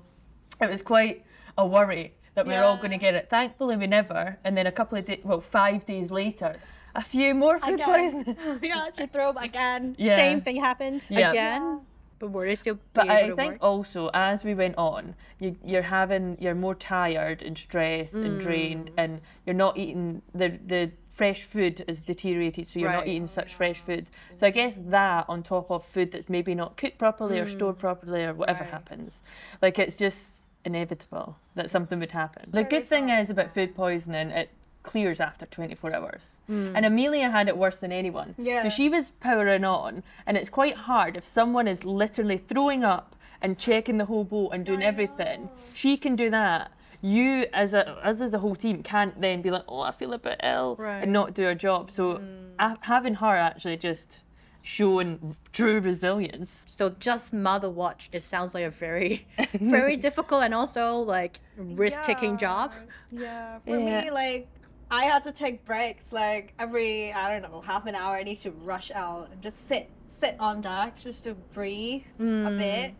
it 0.61 0.69
was 0.69 0.83
quite 0.83 1.25
a 1.57 1.65
worry 1.65 2.13
that 2.35 2.45
we 2.45 2.53
are 2.53 2.63
all 2.63 2.77
going 2.77 2.91
to 2.91 2.97
get 2.99 3.15
it. 3.15 3.27
Thankfully, 3.29 3.75
we 3.75 3.87
never. 3.87 4.37
And 4.43 4.55
then 4.55 4.67
a 4.67 4.71
couple 4.71 4.97
of 4.99 5.05
days, 5.05 5.19
well, 5.23 5.41
five 5.41 5.83
days 5.87 6.11
later, 6.11 6.55
a 6.93 7.03
few 7.03 7.33
more 7.33 7.57
food 7.59 7.75
Again. 7.81 7.85
poisoning. 7.87 8.37
yeah, 8.61 8.85
she 8.95 9.07
threw 9.07 9.23
up 9.23 9.41
again. 9.43 9.95
Yeah. 9.97 10.15
Same 10.15 10.41
thing 10.41 10.57
happened 10.57 11.07
Yeah. 11.09 11.29
again. 11.31 11.81
But 12.21 12.29
were 12.31 12.55
still 12.55 12.79
But 12.93 13.09
I 13.09 13.31
think 13.31 13.53
work? 13.53 13.57
also 13.61 14.09
as 14.13 14.43
we 14.43 14.53
went 14.53 14.77
on, 14.77 15.15
you, 15.39 15.57
you're 15.65 15.81
having 15.81 16.37
you're 16.39 16.55
more 16.55 16.75
tired 16.75 17.41
and 17.41 17.57
stressed 17.57 18.13
and 18.13 18.35
Mm. 18.39 18.43
drained, 18.43 18.91
and 18.95 19.21
you're 19.45 19.55
not 19.65 19.75
eating 19.77 20.21
the 20.35 20.49
the 20.73 20.91
fresh 21.09 21.43
food 21.43 21.83
is 21.87 21.99
deteriorated, 21.99 22.67
so 22.67 22.79
you're 22.79 22.89
Right. 22.89 22.95
not 22.97 23.07
eating 23.07 23.27
such 23.27 23.55
fresh 23.55 23.79
food. 23.81 24.07
So 24.37 24.47
I 24.47 24.51
guess 24.51 24.75
that 24.97 25.25
on 25.27 25.43
top 25.43 25.69
of 25.71 25.83
food 25.85 26.11
that's 26.11 26.29
maybe 26.29 26.53
not 26.55 26.77
cooked 26.77 26.97
properly 26.99 27.39
or 27.39 27.45
stored 27.47 27.77
properly 27.79 28.23
or 28.23 28.33
whatever 28.33 28.59
Mm. 28.63 28.71
Right. 28.71 28.71
happens, 28.71 29.21
like 29.61 29.77
it's 29.79 29.95
just 29.95 30.21
inevitable 30.63 31.37
that 31.55 31.69
something 31.71 31.99
would 31.99 32.11
happen. 32.11 32.49
The 32.51 32.63
good 32.63 32.87
thing 32.87 33.09
is 33.09 33.29
about 33.31 33.51
food 33.53 33.73
poisoning, 33.75 34.29
it 34.29 34.49
clears 34.83 35.19
after 35.19 35.45
24 35.45 35.93
hours. 35.95 36.31
Hmm. 36.47 36.75
And 36.75 36.85
Amelia 36.85 37.29
had 37.29 37.47
it 37.47 37.57
worse 37.57 37.77
than 37.77 37.91
anyone. 37.91 38.35
Yeah. 38.37 38.63
So 38.63 38.69
she 38.69 38.89
was 38.89 39.09
powering 39.19 39.63
on, 39.63 40.03
and 40.25 40.37
it's 40.37 40.49
quite 40.49 40.75
hard 40.75 41.15
if 41.17 41.25
someone 41.25 41.67
is 41.67 41.83
literally 41.83 42.37
throwing 42.37 42.83
up 42.83 43.15
and 43.41 43.57
checking 43.57 43.97
the 43.97 44.05
whole 44.05 44.23
boat 44.23 44.49
and 44.53 44.65
doing 44.65 44.83
everything. 44.83 45.49
She 45.75 45.97
can 45.97 46.15
do 46.15 46.29
that. 46.29 46.71
You, 47.03 47.47
as 47.53 47.73
a 47.73 47.99
as 48.03 48.21
as 48.21 48.33
a 48.35 48.39
whole 48.39 48.55
team, 48.55 48.83
can't 48.83 49.19
then 49.19 49.41
be 49.41 49.49
like, 49.49 49.63
oh, 49.67 49.79
I 49.81 49.91
feel 49.91 50.13
a 50.13 50.19
bit 50.19 50.39
ill, 50.43 50.75
Right. 50.77 51.01
and 51.01 51.11
not 51.11 51.33
do 51.33 51.45
our 51.45 51.55
job. 51.55 51.89
So 51.89 52.17
hmm. 52.17 52.51
a- 52.59 52.77
having 52.81 53.15
her 53.15 53.35
actually 53.35 53.77
just 53.77 54.19
showing 54.63 55.35
true 55.53 55.79
resilience. 55.79 56.63
So 56.67 56.89
just 56.99 57.33
mother 57.33 57.69
watch. 57.69 58.09
It 58.13 58.21
sounds 58.21 58.53
like 58.53 58.65
a 58.65 58.69
very, 58.69 59.27
very 59.53 59.97
difficult 59.97 60.43
and 60.43 60.53
also 60.53 60.97
like 60.97 61.39
risk 61.57 62.03
taking 62.03 62.37
job. 62.37 62.71
Yeah, 63.11 63.57
for 63.65 63.79
Yeah. 63.79 64.01
me, 64.03 64.11
like 64.11 64.47
I 64.91 65.05
had 65.05 65.23
to 65.23 65.31
take 65.31 65.63
breaks 65.65 66.11
like 66.11 66.53
every 66.59 67.13
I 67.13 67.31
don't 67.31 67.49
know 67.49 67.61
half 67.61 67.85
an 67.87 67.95
hour. 67.95 68.15
I 68.17 68.23
need 68.23 68.35
to 68.41 68.51
rush 68.51 68.91
out 68.91 69.29
and 69.31 69.41
just 69.41 69.67
sit 69.67 69.89
sit 70.07 70.35
on 70.39 70.61
deck 70.61 70.97
just 70.99 71.23
to 71.23 71.33
breathe 71.53 72.03
a 72.19 72.23
Mm. 72.23 72.57
bit. 72.59 72.93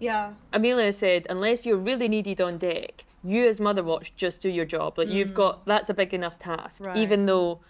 Yeah, 0.00 0.32
Amelia 0.52 0.92
said, 0.92 1.26
unless 1.30 1.64
you're 1.64 1.76
really 1.76 2.08
needed 2.08 2.40
on 2.40 2.58
deck, 2.58 3.04
you 3.22 3.46
as 3.46 3.60
Mother 3.60 3.82
Watch 3.84 4.16
just 4.16 4.40
do 4.40 4.48
your 4.48 4.64
job. 4.64 4.98
Like 4.98 5.08
you've 5.08 5.34
got 5.34 5.64
that's 5.66 5.88
a 5.88 5.94
big 5.94 6.12
enough 6.12 6.38
task. 6.38 6.82
Right. 6.84 6.96
Even 6.96 7.26
though 7.26 7.60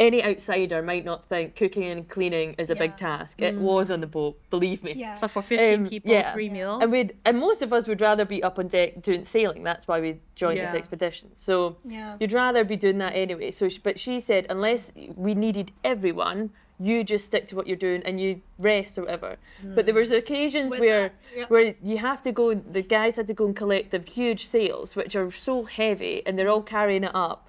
any 0.00 0.24
outsider 0.24 0.82
might 0.82 1.04
not 1.04 1.28
think 1.28 1.54
cooking 1.54 1.84
and 1.84 2.08
cleaning 2.08 2.54
is 2.58 2.68
a 2.70 2.74
big 2.74 2.90
Yeah. 2.92 2.96
task. 3.18 3.40
It 3.40 3.54
was 3.54 3.90
on 3.90 4.00
the 4.00 4.06
boat, 4.08 4.36
believe 4.50 4.82
me. 4.82 4.94
yeah. 4.96 5.18
But 5.20 5.28
for 5.28 5.40
15 5.42 5.80
Um, 5.84 5.88
people, 5.88 6.10
yeah. 6.10 6.32
three 6.32 6.48
meals. 6.50 6.82
And 6.82 6.90
we'd 6.90 7.14
and 7.24 7.38
most 7.38 7.62
of 7.62 7.72
us 7.72 7.86
would 7.86 8.00
rather 8.00 8.24
be 8.24 8.42
up 8.42 8.58
on 8.58 8.66
deck 8.68 9.02
doing 9.02 9.24
sailing. 9.24 9.62
That's 9.62 9.86
why 9.86 10.00
we 10.00 10.20
joined 10.34 10.58
Yeah. 10.58 10.66
this 10.72 10.78
expedition. 10.78 11.30
So 11.36 11.76
Yeah. 11.84 12.16
you'd 12.18 12.32
rather 12.32 12.64
be 12.64 12.76
doing 12.76 12.98
that 12.98 13.12
anyway. 13.14 13.50
So, 13.52 13.68
sh- 13.68 13.78
but 13.82 13.98
she 13.98 14.18
said, 14.20 14.46
unless 14.50 14.90
we 15.16 15.34
needed 15.34 15.70
everyone, 15.84 16.50
you 16.80 17.04
just 17.04 17.24
stick 17.26 17.46
to 17.46 17.54
what 17.54 17.68
you're 17.68 17.76
doing 17.76 18.02
and 18.04 18.20
you 18.20 18.40
rest 18.58 18.98
or 18.98 19.02
whatever. 19.02 19.36
But 19.62 19.86
there 19.86 19.94
was 19.94 20.10
occasions 20.10 20.72
With 20.72 20.80
where 20.80 21.00
that, 21.02 21.12
yeah. 21.36 21.44
where 21.46 21.74
you 21.80 21.98
have 21.98 22.20
to 22.22 22.32
go. 22.32 22.52
The 22.52 22.82
guys 22.82 23.14
had 23.14 23.28
to 23.28 23.34
go 23.34 23.46
and 23.46 23.54
collect 23.54 23.92
the 23.92 24.00
huge 24.00 24.44
sails, 24.46 24.96
which 24.96 25.14
are 25.14 25.30
so 25.30 25.62
heavy, 25.62 26.22
and 26.26 26.36
they're 26.36 26.48
all 26.48 26.62
carrying 26.62 27.04
it 27.04 27.12
up. 27.14 27.48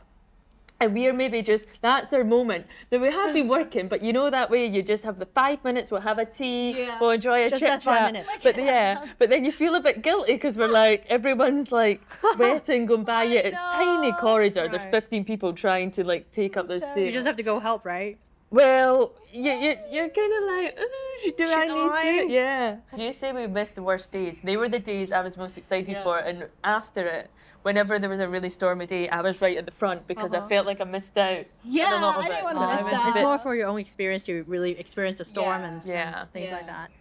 And 0.82 0.94
we're 0.94 1.14
maybe 1.14 1.42
just 1.42 1.64
that's 1.82 2.12
our 2.12 2.24
moment. 2.26 2.66
That 2.90 3.00
we 3.00 3.10
have 3.10 3.34
been 3.34 3.48
working, 3.58 3.88
but 3.88 4.04
you 4.04 4.12
know 4.12 4.30
that 4.30 4.50
way 4.50 4.66
you 4.66 4.84
just 4.84 5.04
have 5.04 5.20
the 5.20 5.26
five 5.26 5.64
minutes. 5.64 5.90
We'll 5.90 6.02
have 6.02 6.18
a 6.20 6.26
tea. 6.26 6.72
Yeah. 6.80 6.98
We'll 7.00 7.12
enjoy 7.12 7.46
a 7.46 7.50
Just 7.50 7.62
chit 7.62 7.70
that 7.70 7.82
five 7.84 8.00
chat. 8.00 8.14
minutes. 8.14 8.44
But 8.44 8.58
yeah, 8.58 9.06
but 9.20 9.30
then 9.30 9.46
you 9.46 9.52
feel 9.54 9.76
a 9.76 9.80
bit 9.80 10.02
guilty 10.02 10.34
because 10.34 10.58
we're 10.58 10.68
like 10.68 11.06
everyone's 11.10 11.72
like 11.72 12.02
sweating 12.34 12.86
going 12.88 13.06
by 13.06 13.24
you. 13.24 13.38
It's 13.38 13.58
tiny 13.58 14.12
know. 14.12 14.18
corridor. 14.18 14.68
There's 14.68 14.84
15 14.92 15.24
people 15.24 15.54
trying 15.54 15.92
to 15.92 16.04
like 16.04 16.32
take 16.32 16.58
up 16.58 16.68
this 16.68 16.82
So- 16.82 16.94
sail. 16.94 17.06
you 17.06 17.12
just 17.14 17.26
have 17.26 17.38
to 17.38 17.44
go 17.44 17.60
help, 17.60 17.86
right? 17.86 18.18
Well, 18.52 19.14
you, 19.34 19.52
you, 19.52 19.76
you're 19.92 20.10
kind 20.10 20.34
of 20.38 20.44
like, 20.56 20.78
"Uh, 20.80 21.32
do 21.36 21.46
I 21.48 21.66
need 21.66 21.92
I?" 21.92 22.26
to? 22.28 22.32
Yeah. 22.32 22.76
Do 22.96 23.04
You 23.04 23.12
say 23.12 23.32
we 23.32 23.48
missed 23.48 23.76
the 23.76 23.82
worst 23.84 24.12
days. 24.12 24.38
They 24.44 24.56
were 24.56 24.70
the 24.70 24.80
days 24.80 25.12
I 25.12 25.22
was 25.22 25.36
most 25.36 25.58
excited 25.58 25.90
Yeah. 25.90 26.04
for. 26.04 26.20
And 26.20 26.46
after 26.64 27.06
it, 27.08 27.30
whenever 27.66 27.98
there 27.98 28.12
was 28.12 28.20
a 28.20 28.30
really 28.30 28.52
stormy 28.52 28.86
day, 28.86 29.10
I 29.10 29.22
was 29.22 29.42
right 29.42 29.58
at 29.58 29.66
the 29.66 29.72
front 29.72 30.06
because 30.06 30.32
Uh-huh. 30.32 30.46
I 30.46 30.50
felt 30.50 30.68
like 30.68 30.80
I 30.82 30.84
missed 30.84 31.18
out. 31.18 31.46
Yeah, 31.64 31.86
on 31.96 32.04
a 32.04 32.06
lot 32.06 32.18
of 32.18 32.24
I 32.24 32.26
it. 32.28 32.30
didn't 32.30 32.44
want 32.44 32.58
So 32.58 32.62
to 32.78 32.84
miss 32.84 32.94
that. 32.94 33.08
It's 33.08 33.20
more 33.22 33.38
for 33.40 33.56
your 33.56 33.68
own 33.68 33.80
experience 33.80 34.24
to 34.26 34.44
really 34.44 34.78
experience 34.78 35.18
the 35.18 35.26
storm 35.26 35.62
Yeah. 35.62 35.68
and 35.68 35.82
things, 35.82 35.88
Yeah. 35.88 36.26
things 36.26 36.52
like 36.52 36.62
Yeah. 36.68 36.68
that. 36.68 36.92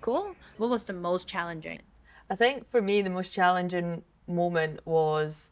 Cool. 0.00 0.36
What 0.58 0.70
was 0.70 0.84
the 0.84 0.92
most 0.92 1.26
challenging? 1.26 1.80
I 2.30 2.36
think 2.36 2.70
for 2.70 2.80
me, 2.80 3.02
the 3.02 3.10
most 3.10 3.32
challenging 3.32 4.04
moment 4.28 4.86
was 4.86 5.48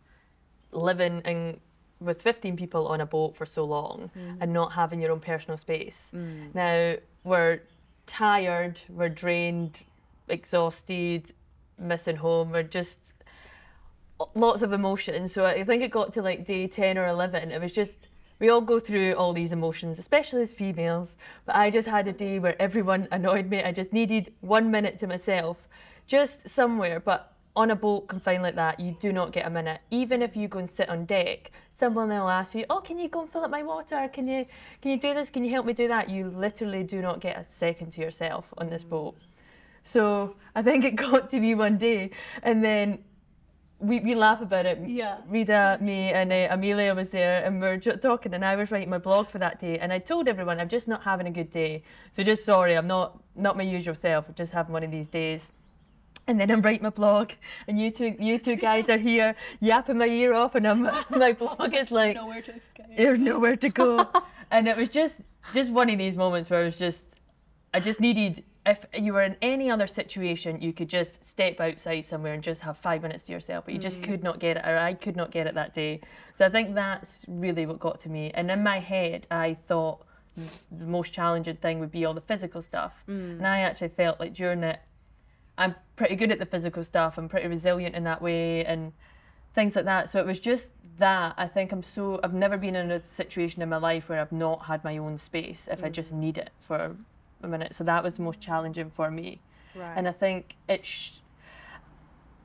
living 0.71 1.21
in 1.25 1.61
with 1.99 2.23
15 2.23 2.57
people 2.57 2.87
on 2.87 3.01
a 3.01 3.07
boat 3.07 3.35
for 3.37 3.45
so 3.45 3.65
long 3.65 4.11
and 4.41 4.53
not 4.53 4.71
having 4.73 5.01
your 5.01 5.11
own 5.11 5.21
personal 5.21 5.59
space. 5.59 6.11
Now, 6.55 6.95
we're 7.25 7.59
tired, 8.07 8.81
we're 8.89 9.09
drained, 9.09 9.83
exhausted, 10.29 11.35
missing 11.77 12.17
home, 12.17 12.53
we're 12.53 12.63
just 12.63 12.99
lots 14.35 14.63
of 14.63 14.73
emotions. 14.73 15.33
So 15.33 15.45
I 15.45 15.65
think 15.65 15.83
it 15.83 15.91
got 15.91 16.13
to 16.15 16.23
like 16.23 16.47
day 16.47 16.67
10 16.67 16.99
or 16.99 17.07
11. 17.07 17.51
It 17.51 17.61
was 17.61 17.73
just, 17.73 17.95
we 18.39 18.49
all 18.49 18.61
go 18.61 18.79
through 18.81 19.15
all 19.15 19.33
these 19.33 19.53
emotions, 19.53 19.99
especially 19.99 20.43
as 20.43 20.51
females. 20.51 21.09
But 21.47 21.57
I 21.57 21.71
just 21.71 21.89
had 21.89 22.09
a 22.09 22.13
day 22.13 22.39
where 22.39 22.61
everyone 22.61 23.09
annoyed 23.13 23.49
me. 23.49 23.63
I 23.63 23.73
just 23.73 23.93
needed 23.93 24.33
one 24.41 24.71
minute 24.71 24.99
to 24.99 25.07
myself, 25.07 25.57
just 26.07 26.49
somewhere. 26.49 27.01
But 27.01 27.33
on 27.57 27.71
a 27.71 27.77
boat 27.77 28.09
confined 28.09 28.43
like 28.43 28.55
that, 28.55 28.79
you 28.81 28.97
do 29.01 29.13
not 29.13 29.33
get 29.33 29.47
a 29.47 29.51
minute. 29.51 29.81
Even 29.91 30.23
if 30.23 30.37
you 30.37 30.49
go 30.49 30.61
and 30.61 30.71
sit 30.71 30.89
on 30.89 31.05
deck, 31.05 31.51
someone 31.73 32.09
will 32.09 32.29
ask 32.29 32.55
you, 32.55 32.65
"Oh, 32.71 32.81
can 32.81 32.99
you 32.99 33.09
go 33.09 33.23
and 33.23 33.33
fill 33.33 33.45
up 33.45 33.51
my 33.51 33.63
water? 33.63 34.09
Can 34.13 34.29
you, 34.29 34.47
can 34.81 34.93
you 34.93 34.99
do 34.99 35.15
this? 35.15 35.31
Can 35.31 35.45
you 35.45 35.51
help 35.51 35.67
me 35.67 35.73
do 35.73 35.89
that?" 35.89 36.09
You 36.09 36.29
literally 36.29 36.85
do 36.85 37.01
not 37.03 37.21
get 37.21 37.37
a 37.37 37.45
second 37.59 37.93
to 37.93 38.01
yourself 38.01 38.47
on 38.59 38.71
this 38.71 38.85
boat. 38.85 39.17
So 39.85 40.37
I 40.55 40.63
think 40.63 40.85
it 40.85 40.97
got 41.09 41.31
to 41.31 41.41
be 41.41 41.55
one 41.55 41.77
day, 41.79 42.11
and 42.43 42.63
then 42.63 42.99
we, 43.81 44.01
we 44.01 44.15
laugh 44.15 44.41
about 44.43 44.67
it. 44.67 44.79
Yeah. 44.87 45.19
Rita, 45.27 45.79
me, 45.81 46.11
and 46.13 46.33
uh, 46.33 46.49
Amelia 46.51 46.95
was 46.95 47.09
there, 47.09 47.43
and 47.45 47.61
we 47.61 47.67
were 47.67 47.79
talking, 47.79 48.35
and 48.35 48.45
I 48.45 48.55
was 48.57 48.71
writing 48.71 48.91
my 48.91 48.99
blog 48.99 49.29
for 49.29 49.39
that 49.39 49.61
day, 49.61 49.79
and 49.79 49.93
I 49.93 49.99
told 49.99 50.29
everyone 50.29 50.61
I'm 50.61 50.69
just 50.69 50.87
not 50.87 51.03
having 51.03 51.27
a 51.27 51.31
good 51.31 51.51
day, 51.51 51.83
so 52.13 52.23
just 52.23 52.45
sorry, 52.45 52.77
I'm 52.77 52.87
not 52.87 53.19
not 53.35 53.57
my 53.57 53.63
usual 53.63 53.95
self. 53.95 54.27
I'm 54.29 54.35
just 54.35 54.53
having 54.53 54.73
one 54.73 54.85
of 54.85 54.91
these 54.91 55.09
days. 55.09 55.41
And 56.27 56.39
then 56.39 56.51
I'm 56.51 56.61
writing 56.61 56.83
my 56.83 56.91
blog, 56.91 57.33
and 57.67 57.81
you 57.81 57.91
two 57.91 58.15
you 58.19 58.39
two 58.39 58.57
guys 58.57 58.89
are 58.89 58.99
here 58.99 59.35
yapping 59.61 59.99
my 59.99 60.07
ear 60.07 60.35
off, 60.35 60.55
and 60.55 60.67
I'm, 60.69 60.83
my 61.11 61.33
blog 61.33 61.75
is 61.75 61.91
like 61.91 62.17
Nowhere 62.17 62.43
to 62.43 62.55
escape. 62.55 62.87
there's 62.97 63.19
nowhere 63.19 63.57
to 63.57 63.69
go. 63.71 64.07
and 64.51 64.69
it 64.69 64.77
was 64.77 64.91
just 64.91 65.15
just 65.55 65.73
one 65.73 65.89
of 65.89 65.99
these 65.99 66.17
moments 66.17 66.51
where 66.51 66.61
I 66.61 66.65
was 66.65 66.77
just 66.77 67.03
I 67.73 67.81
just 67.81 67.99
needed 67.99 68.45
if 68.71 68.87
you 68.95 69.13
were 69.13 69.23
in 69.23 69.37
any 69.43 69.71
other 69.71 69.87
situation 69.87 70.61
you 70.61 70.73
could 70.73 70.89
just 70.89 71.27
step 71.27 71.61
outside 71.61 72.03
somewhere 72.03 72.35
and 72.35 72.43
just 72.43 72.61
have 72.61 72.77
five 72.79 73.03
minutes 73.03 73.25
to 73.25 73.33
yourself 73.33 73.65
but 73.65 73.75
you 73.75 73.81
just 73.81 74.01
mm. 74.01 74.05
could 74.05 74.23
not 74.23 74.39
get 74.39 74.57
it 74.57 74.65
or 74.65 74.79
I 74.79 74.95
could 74.95 75.17
not 75.17 75.31
get 75.31 75.47
it 75.47 75.55
that 75.55 75.75
day 75.75 76.01
so 76.37 76.47
I 76.47 76.51
think 76.51 76.75
that's 76.75 77.25
really 77.29 77.67
what 77.67 77.79
got 77.79 78.01
to 78.03 78.09
me 78.09 78.31
and 78.35 78.51
in 78.51 78.63
my 78.63 78.79
head 78.79 79.27
I 79.31 79.57
thought 79.69 80.07
the 80.71 80.87
most 80.87 81.13
challenging 81.13 81.57
thing 81.57 81.81
would 81.81 81.91
be 81.91 82.05
all 82.05 82.15
the 82.15 82.21
physical 82.21 82.63
stuff 82.63 82.93
mm. 83.09 83.39
and 83.39 83.47
I 83.47 83.61
actually 83.61 83.89
felt 83.89 84.21
like 84.21 84.35
during 84.35 84.63
it 84.63 84.81
I'm 85.59 85.75
pretty 85.97 86.17
good 86.17 86.31
at 86.31 86.39
the 86.39 86.47
physical 86.47 86.85
stuff 86.85 87.19
I'm 87.19 87.29
pretty 87.29 87.49
resilient 87.49 87.95
in 87.95 88.05
that 88.05 88.23
way 88.23 88.65
and 88.65 88.93
things 89.55 89.75
like 89.75 89.85
that. 89.85 90.11
So 90.11 90.21
it 90.21 90.27
was 90.27 90.39
just 90.39 90.69
that. 90.99 91.35
I 91.37 91.47
think 91.47 91.73
I'm 91.73 91.83
so. 91.83 92.21
I've 92.23 92.35
never 92.35 92.57
been 92.57 92.77
in 92.77 92.91
a 92.91 93.01
situation 93.01 93.63
in 93.63 93.69
my 93.69 93.77
life 93.77 94.09
where 94.09 94.21
I've 94.21 94.33
not 94.33 94.67
had 94.67 94.85
my 94.85 94.99
own 94.99 95.19
space 95.19 95.69
if 95.71 95.83
I 95.83 95.89
mm. 95.89 95.93
just 95.93 96.13
need 96.13 96.39
it 96.39 96.51
for 96.67 96.97
a 97.43 97.49
minute. 97.49 97.75
So 97.75 97.85
that 97.85 98.03
was 98.03 98.17
the 98.17 98.23
most 98.23 98.41
challenging 98.41 98.91
for 98.91 99.11
me. 99.11 99.41
Right. 99.75 99.95
And 99.97 100.09
I 100.09 100.13
think 100.13 100.55
it's. 100.69 100.89
Sh- 100.89 101.11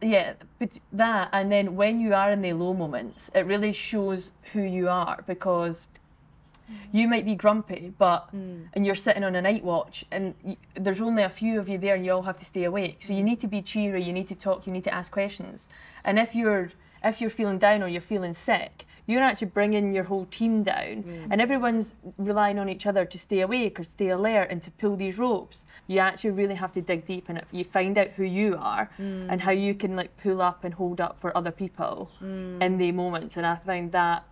yeah, 0.02 0.34
but 0.60 0.70
that, 0.92 1.30
and 1.32 1.52
then 1.52 1.76
when 1.76 2.00
you 2.00 2.14
are 2.14 2.32
in 2.32 2.42
the 2.42 2.54
low 2.54 2.74
moments, 2.74 3.32
it 3.34 3.46
really 3.46 3.72
shows 3.72 4.32
who 4.54 4.62
you 4.62 4.90
are 4.90 5.24
because 5.26 5.88
mm. 6.70 6.76
you 6.92 7.08
might 7.08 7.26
be 7.26 7.34
grumpy, 7.34 7.94
but 7.98 8.28
mm. 8.36 8.68
and 8.74 8.86
you're 8.86 8.94
sitting 8.94 9.24
on 9.24 9.36
a 9.36 9.42
night 9.42 9.64
watch, 9.64 10.06
and 10.12 10.36
y- 10.44 10.58
there's 10.76 11.02
only 11.02 11.24
a 11.24 11.30
few 11.30 11.60
of 11.60 11.70
you 11.70 11.78
there, 11.78 11.96
and 11.96 12.06
you 12.06 12.12
all 12.12 12.24
have 12.24 12.38
to 12.38 12.46
stay 12.46 12.66
awake. 12.66 13.04
So 13.08 13.14
you 13.14 13.22
mm. 13.22 13.26
need 13.26 13.42
to 13.42 13.48
be 13.48 13.62
cheery, 13.62 14.04
you 14.04 14.14
need 14.14 14.28
to 14.28 14.36
talk, 14.36 14.68
you 14.68 14.74
need 14.74 14.84
to 14.84 14.94
ask 14.94 15.12
questions. 15.12 15.66
And 16.04 16.20
if 16.20 16.36
you're 16.36 16.72
if 17.06 17.22
you're 17.22 17.30
feeling 17.30 17.60
down 17.60 17.84
or 17.84 17.88
you're 17.88 18.02
feeling 18.02 18.34
sick, 18.34 18.86
you're 19.08 19.22
actually 19.22 19.48
bringing 19.48 19.94
your 19.94 20.06
whole 20.06 20.26
team 20.26 20.64
down, 20.64 21.04
mm. 21.04 21.28
and 21.30 21.40
everyone's 21.40 21.94
relying 22.18 22.58
on 22.58 22.70
each 22.70 22.88
other 22.88 23.06
to 23.06 23.20
stay 23.20 23.42
awake 23.42 23.80
or 23.80 23.84
stay 23.84 24.10
alert 24.10 24.48
and 24.50 24.64
to 24.64 24.72
pull 24.72 24.96
these 24.96 25.20
ropes. 25.20 25.64
You 25.86 26.00
actually 26.00 26.32
really 26.32 26.56
have 26.56 26.74
to 26.74 26.82
dig 26.82 27.06
deep 27.06 27.30
and 27.30 27.38
it. 27.38 27.46
You 27.52 27.64
find 27.64 27.98
out 27.98 28.10
who 28.10 28.24
you 28.24 28.58
are 28.60 28.90
mm. 29.00 29.28
and 29.30 29.42
how 29.42 29.52
you 29.52 29.76
can 29.76 29.96
like 29.96 30.18
pull 30.18 30.42
up 30.42 30.64
and 30.64 30.74
hold 30.74 31.00
up 31.00 31.20
for 31.22 31.36
other 31.38 31.52
people 31.52 32.10
mm. 32.22 32.62
in 32.62 32.78
the 32.80 32.92
moments. 32.92 33.38
And 33.38 33.46
I 33.46 33.58
find 33.58 33.92
that 33.92 34.26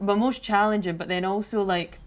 my 0.00 0.14
most 0.14 0.42
challenging, 0.42 0.96
but 0.96 1.08
then 1.08 1.24
also 1.24 1.62
like 1.62 1.98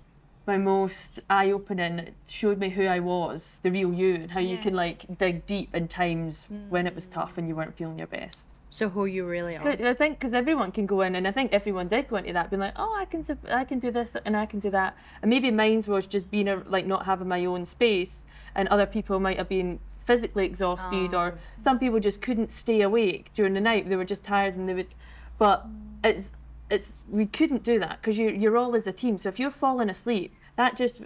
my 0.48 0.58
most 0.58 1.20
eye 1.30 1.52
opening. 1.52 2.00
It 2.00 2.14
showed 2.28 2.58
me 2.58 2.70
who 2.70 2.86
I 2.86 3.00
was, 3.00 3.60
the 3.64 3.72
real 3.72 3.94
you, 3.94 4.16
and 4.16 4.32
how 4.32 4.40
you 4.40 4.58
can 4.58 4.74
like 4.74 5.18
dig 5.18 5.46
deep 5.46 5.76
in 5.76 5.90
times 5.90 6.48
when 6.70 6.88
it 6.88 6.96
was 6.96 7.08
tough 7.08 7.38
and 7.38 7.50
you 7.50 7.56
weren't 7.56 7.76
feeling 7.76 7.98
your 7.98 8.08
best. 8.08 8.40
So 8.72 8.88
who 8.88 9.06
you 9.06 9.26
really 9.26 9.58
are. 9.58 9.64
Good, 9.64 9.82
I 9.86 9.94
think 9.94 10.18
because 10.18 10.34
everyone 10.34 10.72
can 10.72 10.86
go 10.86 11.02
in, 11.02 11.16
and 11.16 11.28
I 11.28 11.32
think 11.32 11.52
everyone 11.52 11.90
did 11.90 12.08
go 12.08 12.16
into 12.16 12.32
that, 12.32 12.50
being 12.50 12.62
like, 12.62 12.74
"Oh, 12.78 12.96
I 12.98 13.04
can, 13.04 13.26
I 13.50 13.66
can 13.66 13.80
do 13.80 13.92
this, 13.92 14.14
and 14.24 14.36
I 14.36 14.46
can 14.46 14.62
do 14.62 14.70
that." 14.70 14.96
And 15.22 15.30
maybe 15.30 15.52
mine 15.52 15.84
was 15.86 16.06
just 16.06 16.32
being 16.32 16.48
a, 16.48 16.64
like 16.66 16.88
not 16.88 17.06
having 17.06 17.28
my 17.28 17.44
own 17.44 17.66
space, 17.66 18.24
and 18.56 18.70
other 18.70 18.86
people 18.86 19.20
might 19.20 19.38
have 19.38 19.50
been 19.50 19.80
physically 20.08 20.46
exhausted, 20.46 21.14
or 21.14 21.34
oh. 21.36 21.62
some 21.62 21.80
people 21.80 22.00
just 22.00 22.22
couldn't 22.22 22.50
stay 22.50 22.80
awake 22.82 23.32
during 23.34 23.54
the 23.54 23.60
night. 23.60 23.90
They 23.90 23.98
were 23.98 24.06
just 24.06 24.24
tired, 24.24 24.56
and 24.56 24.70
they 24.70 24.74
would. 24.74 24.96
But 25.38 25.66
it's 26.02 26.32
it's 26.70 26.94
we 27.10 27.26
couldn't 27.26 27.64
do 27.64 27.78
that 27.80 28.02
because 28.02 28.18
you 28.18 28.30
you're 28.30 28.56
all 28.56 28.74
as 28.74 28.88
a 28.88 28.94
team. 28.94 29.18
So 29.18 29.28
if 29.28 29.38
you're 29.38 29.52
falling 29.52 29.90
asleep, 29.90 30.34
that 30.56 30.78
just 30.78 31.02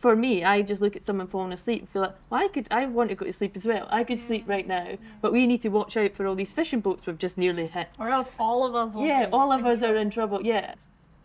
for 0.00 0.16
me, 0.16 0.42
I 0.42 0.62
just 0.62 0.80
look 0.80 0.96
at 0.96 1.02
someone 1.02 1.26
falling 1.26 1.52
asleep 1.52 1.82
and 1.82 1.88
feel 1.90 2.02
like, 2.02 2.14
well, 2.30 2.42
I 2.42 2.48
could, 2.48 2.66
I 2.70 2.86
want 2.86 3.10
to 3.10 3.14
go 3.14 3.26
to 3.26 3.32
sleep 3.32 3.54
as 3.54 3.66
well. 3.66 3.86
I 3.90 4.02
could 4.02 4.18
sleep 4.18 4.48
right 4.48 4.66
now, 4.66 4.96
but 5.20 5.30
we 5.30 5.46
need 5.46 5.60
to 5.62 5.68
watch 5.68 5.94
out 5.96 6.14
for 6.14 6.26
all 6.26 6.34
these 6.34 6.52
fishing 6.52 6.80
boats 6.80 7.06
we've 7.06 7.18
just 7.18 7.36
nearly 7.36 7.66
hit. 7.66 7.88
Or 7.98 8.08
else 8.08 8.28
all 8.38 8.64
of 8.64 8.74
us 8.74 8.94
will 8.94 9.04
Yeah, 9.04 9.28
all 9.30 9.52
of 9.52 9.66
us 9.66 9.82
are 9.82 9.96
in 9.96 10.08
trouble. 10.08 10.40
Yeah. 10.42 10.74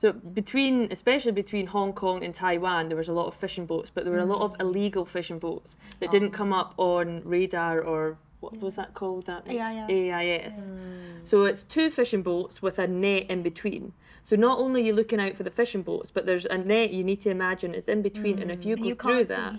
So 0.01 0.12
between, 0.12 0.89
especially 0.91 1.32
between 1.32 1.67
Hong 1.67 1.94
Kong 1.94 2.22
and 2.22 2.36
Taiwan, 2.36 2.89
there 2.89 2.98
was 2.98 3.08
a 3.08 3.13
lot 3.13 3.27
of 3.27 3.36
fishing 3.36 3.65
boats, 3.65 3.89
but 3.94 4.03
there 4.03 4.12
were 4.12 4.20
a 4.20 4.25
lot 4.25 4.41
of 4.41 4.51
mm-hmm. 4.51 4.62
illegal 4.63 5.05
fishing 5.05 5.39
boats 5.39 5.77
that 6.01 6.12
didn't 6.12 6.36
oh. 6.36 6.38
come 6.38 6.51
up 6.51 6.74
on 6.77 7.22
radar 7.24 7.79
or 7.82 8.17
what 8.41 8.60
was 8.60 8.75
that 8.75 8.94
called? 8.94 9.25
That 9.25 9.48
AIS. 9.48 9.89
AIS. 9.89 10.53
Mm. 10.53 11.27
So 11.27 11.46
it's 11.46 11.63
two 11.63 11.89
fishing 11.89 12.22
boats 12.22 12.62
with 12.62 12.77
a 12.77 12.88
net 12.88 13.27
in 13.29 13.41
between. 13.41 13.94
So 14.25 14.36
not 14.36 14.60
only 14.60 14.82
are 14.82 14.86
you 14.86 14.94
looking 14.94 15.20
out 15.20 15.36
for 15.36 15.44
the 15.44 15.51
fishing 15.51 15.84
boats, 15.84 16.10
but 16.12 16.25
there's 16.25 16.46
a 16.46 16.58
net 16.58 16.89
you 16.91 17.03
need 17.03 17.22
to 17.22 17.29
imagine 17.29 17.75
is 17.75 17.88
in 17.88 18.01
between, 18.01 18.39
and 18.39 18.51
if 18.51 18.65
you 18.65 18.75
mm. 18.75 18.82
go 18.82 18.88
You 18.88 18.96
through 18.96 19.25
that, 19.25 19.55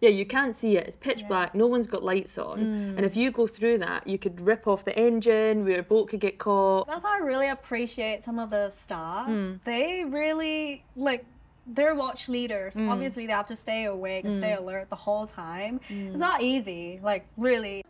yeah, 0.00 0.10
you 0.10 0.24
can't 0.24 0.54
see 0.54 0.76
it. 0.76 0.86
It's 0.86 0.96
pitch 0.96 1.26
black. 1.26 1.54
No 1.54 1.66
one's 1.66 1.88
got 1.88 2.04
lights 2.04 2.38
on, 2.38 2.58
mm. 2.58 2.96
and 2.96 3.04
if 3.04 3.16
you 3.16 3.32
go 3.32 3.46
through 3.48 3.78
that, 3.78 4.06
you 4.06 4.18
could 4.18 4.40
rip 4.40 4.68
off 4.68 4.84
the 4.84 4.96
engine. 4.96 5.64
Where 5.64 5.80
a 5.80 5.82
boat 5.82 6.10
could 6.10 6.20
get 6.20 6.38
caught. 6.38 6.86
That's 6.86 7.02
why 7.02 7.16
I 7.16 7.24
really 7.24 7.48
appreciate 7.48 8.22
some 8.22 8.38
of 8.38 8.50
the 8.50 8.70
staff. 8.70 9.28
Mm. 9.28 9.60
They 9.64 10.04
really 10.06 10.84
like 10.94 11.24
they're 11.66 11.94
watch 11.94 12.28
leaders. 12.28 12.74
Obviously, 12.76 13.26
they 13.26 13.32
have 13.32 13.46
to 13.46 13.56
stay 13.56 13.86
awake 13.86 14.24
and 14.24 14.38
stay 14.38 14.52
alert 14.52 14.90
the 14.90 14.96
whole 14.96 15.26
time. 15.26 15.80
It's 15.88 16.16
not 16.16 16.42
easy. 16.42 17.00
Like 17.02 17.26
really, 17.36 17.84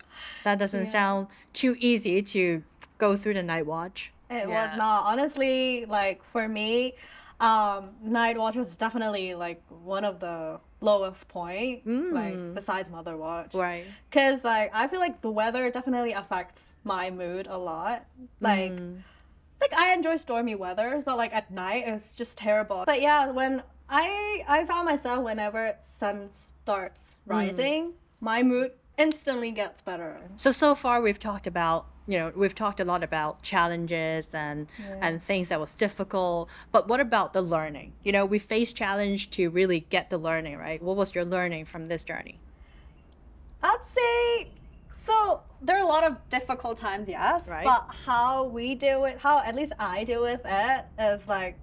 That 0.44 0.58
doesn't 0.58 0.86
sound 0.86 1.26
too 1.52 1.76
easy 1.80 2.22
to 2.22 2.62
go 2.96 3.16
through 3.16 3.34
the 3.34 3.42
night 3.42 3.66
watch. 3.66 4.12
It 4.30 4.48
Yeah. 4.48 4.68
was 4.68 4.78
not. 4.78 5.04
Honestly, 5.04 5.84
like 5.86 6.22
for 6.32 6.48
me, 6.48 6.94
um, 7.40 7.90
night 8.02 8.38
watch 8.38 8.56
was 8.56 8.76
definitely 8.76 9.34
like 9.34 9.62
one 9.68 10.04
of 10.04 10.20
the 10.20 10.60
lowest 10.80 11.26
point. 11.28 11.86
Like 11.86 12.34
mm. 12.34 12.54
besides 12.54 12.90
mother 12.90 13.16
watch. 13.16 13.54
Right. 13.54 13.86
Cause 14.10 14.44
like 14.44 14.70
I 14.72 14.86
feel 14.88 15.00
like 15.00 15.20
the 15.20 15.30
weather 15.30 15.70
definitely 15.70 16.12
affects 16.12 16.66
my 16.84 17.10
mood 17.10 17.46
a 17.48 17.58
lot. 17.58 18.06
Like 18.40 18.72
mm. 18.72 19.02
like 19.60 19.72
I 19.74 19.92
enjoy 19.92 20.16
stormy 20.16 20.54
weathers, 20.54 21.04
but 21.04 21.16
like 21.16 21.34
at 21.34 21.50
night 21.50 21.84
it's 21.86 22.14
just 22.14 22.38
terrible. 22.38 22.84
But 22.86 23.00
yeah, 23.00 23.30
when 23.30 23.62
I 23.88 24.44
I 24.46 24.64
found 24.64 24.86
myself 24.86 25.24
whenever 25.24 25.76
sun 25.98 26.28
starts 26.30 27.00
mm. 27.00 27.32
rising, 27.32 27.92
my 28.20 28.42
mood 28.42 28.72
instantly 28.96 29.50
gets 29.50 29.80
better. 29.80 30.20
So 30.36 30.52
so 30.52 30.74
far 30.74 31.00
we've 31.00 31.18
talked 31.18 31.46
about 31.46 31.86
you 32.06 32.18
know 32.18 32.32
we've 32.34 32.54
talked 32.54 32.80
a 32.80 32.84
lot 32.84 33.02
about 33.02 33.42
challenges 33.42 34.34
and 34.34 34.66
and 35.00 35.22
things 35.22 35.48
that 35.48 35.60
was 35.60 35.72
difficult. 35.72 36.48
But 36.72 36.88
what 36.88 37.00
about 37.00 37.32
the 37.32 37.42
learning? 37.42 37.92
You 38.02 38.12
know, 38.12 38.26
we 38.26 38.38
face 38.38 38.72
challenge 38.72 39.30
to 39.30 39.48
really 39.48 39.80
get 39.80 40.10
the 40.10 40.18
learning 40.18 40.58
right. 40.58 40.82
What 40.82 40.96
was 40.96 41.14
your 41.14 41.24
learning 41.24 41.64
from 41.66 41.86
this 41.86 42.04
journey? 42.04 42.38
I'd 43.62 43.84
say 43.84 44.50
so 44.94 45.42
there 45.60 45.76
are 45.76 45.84
a 45.84 45.86
lot 45.86 46.04
of 46.04 46.16
difficult 46.28 46.78
times, 46.78 47.08
yes. 47.08 47.46
Right. 47.48 47.64
But 47.64 47.88
how 48.04 48.44
we 48.44 48.74
deal 48.74 49.00
with 49.02 49.18
how 49.18 49.42
at 49.42 49.54
least 49.54 49.72
I 49.78 50.04
deal 50.04 50.22
with 50.22 50.42
it 50.44 50.84
is 50.98 51.26
like 51.28 51.58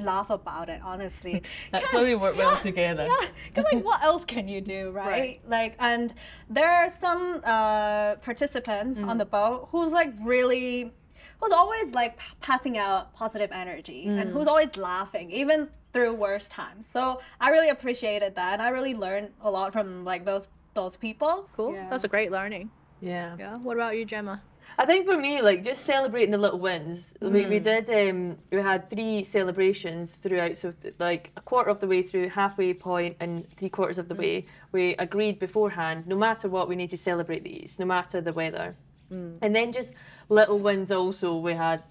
laugh 0.00 0.30
about 0.30 0.68
it, 0.68 0.80
honestly. 0.84 1.42
That's 1.72 1.84
'Cause- 1.86 1.92
how 2.00 2.04
we 2.04 2.14
work 2.14 2.36
well 2.36 2.56
together. 2.56 3.06
Yeah, 3.06 3.28
because 3.48 3.64
like 3.72 3.84
what 3.84 4.02
else 4.10 4.24
can 4.24 4.48
you 4.48 4.60
do, 4.60 4.90
right? 4.90 5.08
Right. 5.08 5.40
Like, 5.48 5.74
and 5.78 6.12
there 6.48 6.70
are 6.70 6.88
some 6.88 7.40
uh, 7.44 8.16
participants 8.16 9.00
on 9.02 9.18
the 9.18 9.24
boat 9.24 9.68
who's 9.72 9.92
like 9.92 10.12
really, 10.22 10.92
who's 11.40 11.52
always 11.52 11.94
like 11.94 12.18
p- 12.18 12.24
passing 12.40 12.78
out 12.78 13.12
positive 13.14 13.50
energy 13.52 14.06
and 14.06 14.30
who's 14.30 14.46
always 14.48 14.76
laughing, 14.76 15.30
even 15.30 15.68
through 15.92 16.12
worse 16.14 16.46
times. 16.48 16.86
So 16.86 17.20
I 17.40 17.50
really 17.50 17.70
appreciated 17.70 18.34
that, 18.36 18.52
and 18.54 18.62
I 18.62 18.68
really 18.68 18.94
learned 18.94 19.30
a 19.42 19.50
lot 19.50 19.72
from 19.72 20.04
like 20.04 20.24
those 20.24 20.48
those 20.74 20.96
people. 20.96 21.48
Cool. 21.56 21.74
Yeah. 21.74 21.88
That's 21.90 22.04
a 22.04 22.08
great 22.08 22.30
learning. 22.30 22.70
Yeah. 23.00 23.34
Yeah. 23.38 23.56
What 23.56 23.76
about 23.76 23.96
you, 23.96 24.04
Gemma? 24.04 24.40
I 24.78 24.86
think 24.86 25.06
for 25.06 25.16
me, 25.16 25.42
like 25.42 25.62
just 25.62 25.84
celebrating 25.84 26.30
the 26.30 26.38
little 26.38 26.58
wins. 26.58 27.12
We, 27.20 27.46
we 27.46 27.58
hmm. 27.58 27.64
did. 27.64 27.90
Um, 27.90 28.38
we 28.50 28.58
had 28.58 28.88
three 28.90 29.24
celebrations 29.24 30.10
throughout. 30.22 30.56
So 30.56 30.72
th- 30.72 30.94
like 30.98 31.30
a 31.36 31.40
quarter 31.40 31.70
of 31.70 31.80
the 31.80 31.86
way 31.86 32.02
through, 32.02 32.28
halfway 32.30 32.72
point, 32.74 33.16
and 33.20 33.48
three 33.56 33.68
quarters 33.68 33.98
of 33.98 34.08
the 34.08 34.14
hmm. 34.14 34.20
way, 34.20 34.46
we 34.72 34.94
agreed 34.96 35.38
beforehand. 35.38 36.06
No 36.06 36.16
matter 36.16 36.48
what, 36.48 36.68
we 36.68 36.76
need 36.76 36.90
to 36.90 36.96
celebrate 36.96 37.44
these, 37.44 37.74
no 37.78 37.84
matter 37.84 38.20
the 38.20 38.32
weather. 38.32 38.76
Hmm. 39.08 39.32
And 39.42 39.54
then 39.54 39.72
just 39.72 39.92
little 40.28 40.58
wins. 40.58 40.90
Also, 40.90 41.36
we 41.36 41.54
had 41.54 41.82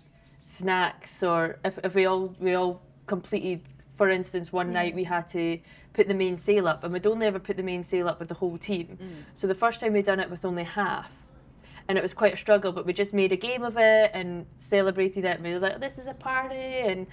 snacks, 0.58 1.22
or 1.24 1.60
if, 1.64 1.78
if 1.84 1.94
we 1.96 2.06
all 2.06 2.36
we 2.40 2.56
all 2.56 2.82
completed. 3.08 3.62
For 3.98 4.10
instance, 4.10 4.54
one 4.54 4.72
night 4.72 4.96
we 4.96 5.04
had 5.04 5.28
to 5.30 5.60
put 5.92 6.08
the 6.08 6.14
main 6.14 6.38
sail 6.38 6.70
up, 6.70 6.86
and 6.86 6.94
we'd 6.94 7.06
only 7.06 7.28
ever 7.28 7.38
put 7.38 7.58
the 7.58 7.64
main 7.64 7.84
sail 7.84 8.08
up 8.08 8.20
with 8.20 8.30
the 8.30 8.34
whole 8.34 8.58
team. 8.58 8.98
So 9.36 9.46
the 9.46 9.54
first 9.54 9.82
time 9.82 9.92
we'd 9.92 10.06
done 10.06 10.22
it 10.22 10.30
with 10.30 10.46
only 10.46 10.64
half 10.64 11.12
and 11.90 11.98
it 11.98 12.02
was 12.02 12.14
quite 12.14 12.34
a 12.34 12.38
struggle 12.38 12.72
but 12.72 12.86
we 12.86 12.94
just 12.94 13.12
made 13.14 13.34
a 13.34 13.36
game 13.36 13.64
of 13.64 13.76
it 13.78 14.12
and 14.14 14.46
celebrated 14.60 15.26
it 15.26 15.36
and 15.36 15.44
we 15.44 15.52
were 15.52 15.60
like 15.60 15.80
this 15.82 15.98
is 15.98 16.08
a 16.08 16.14
party 16.14 16.56
and 16.56 17.08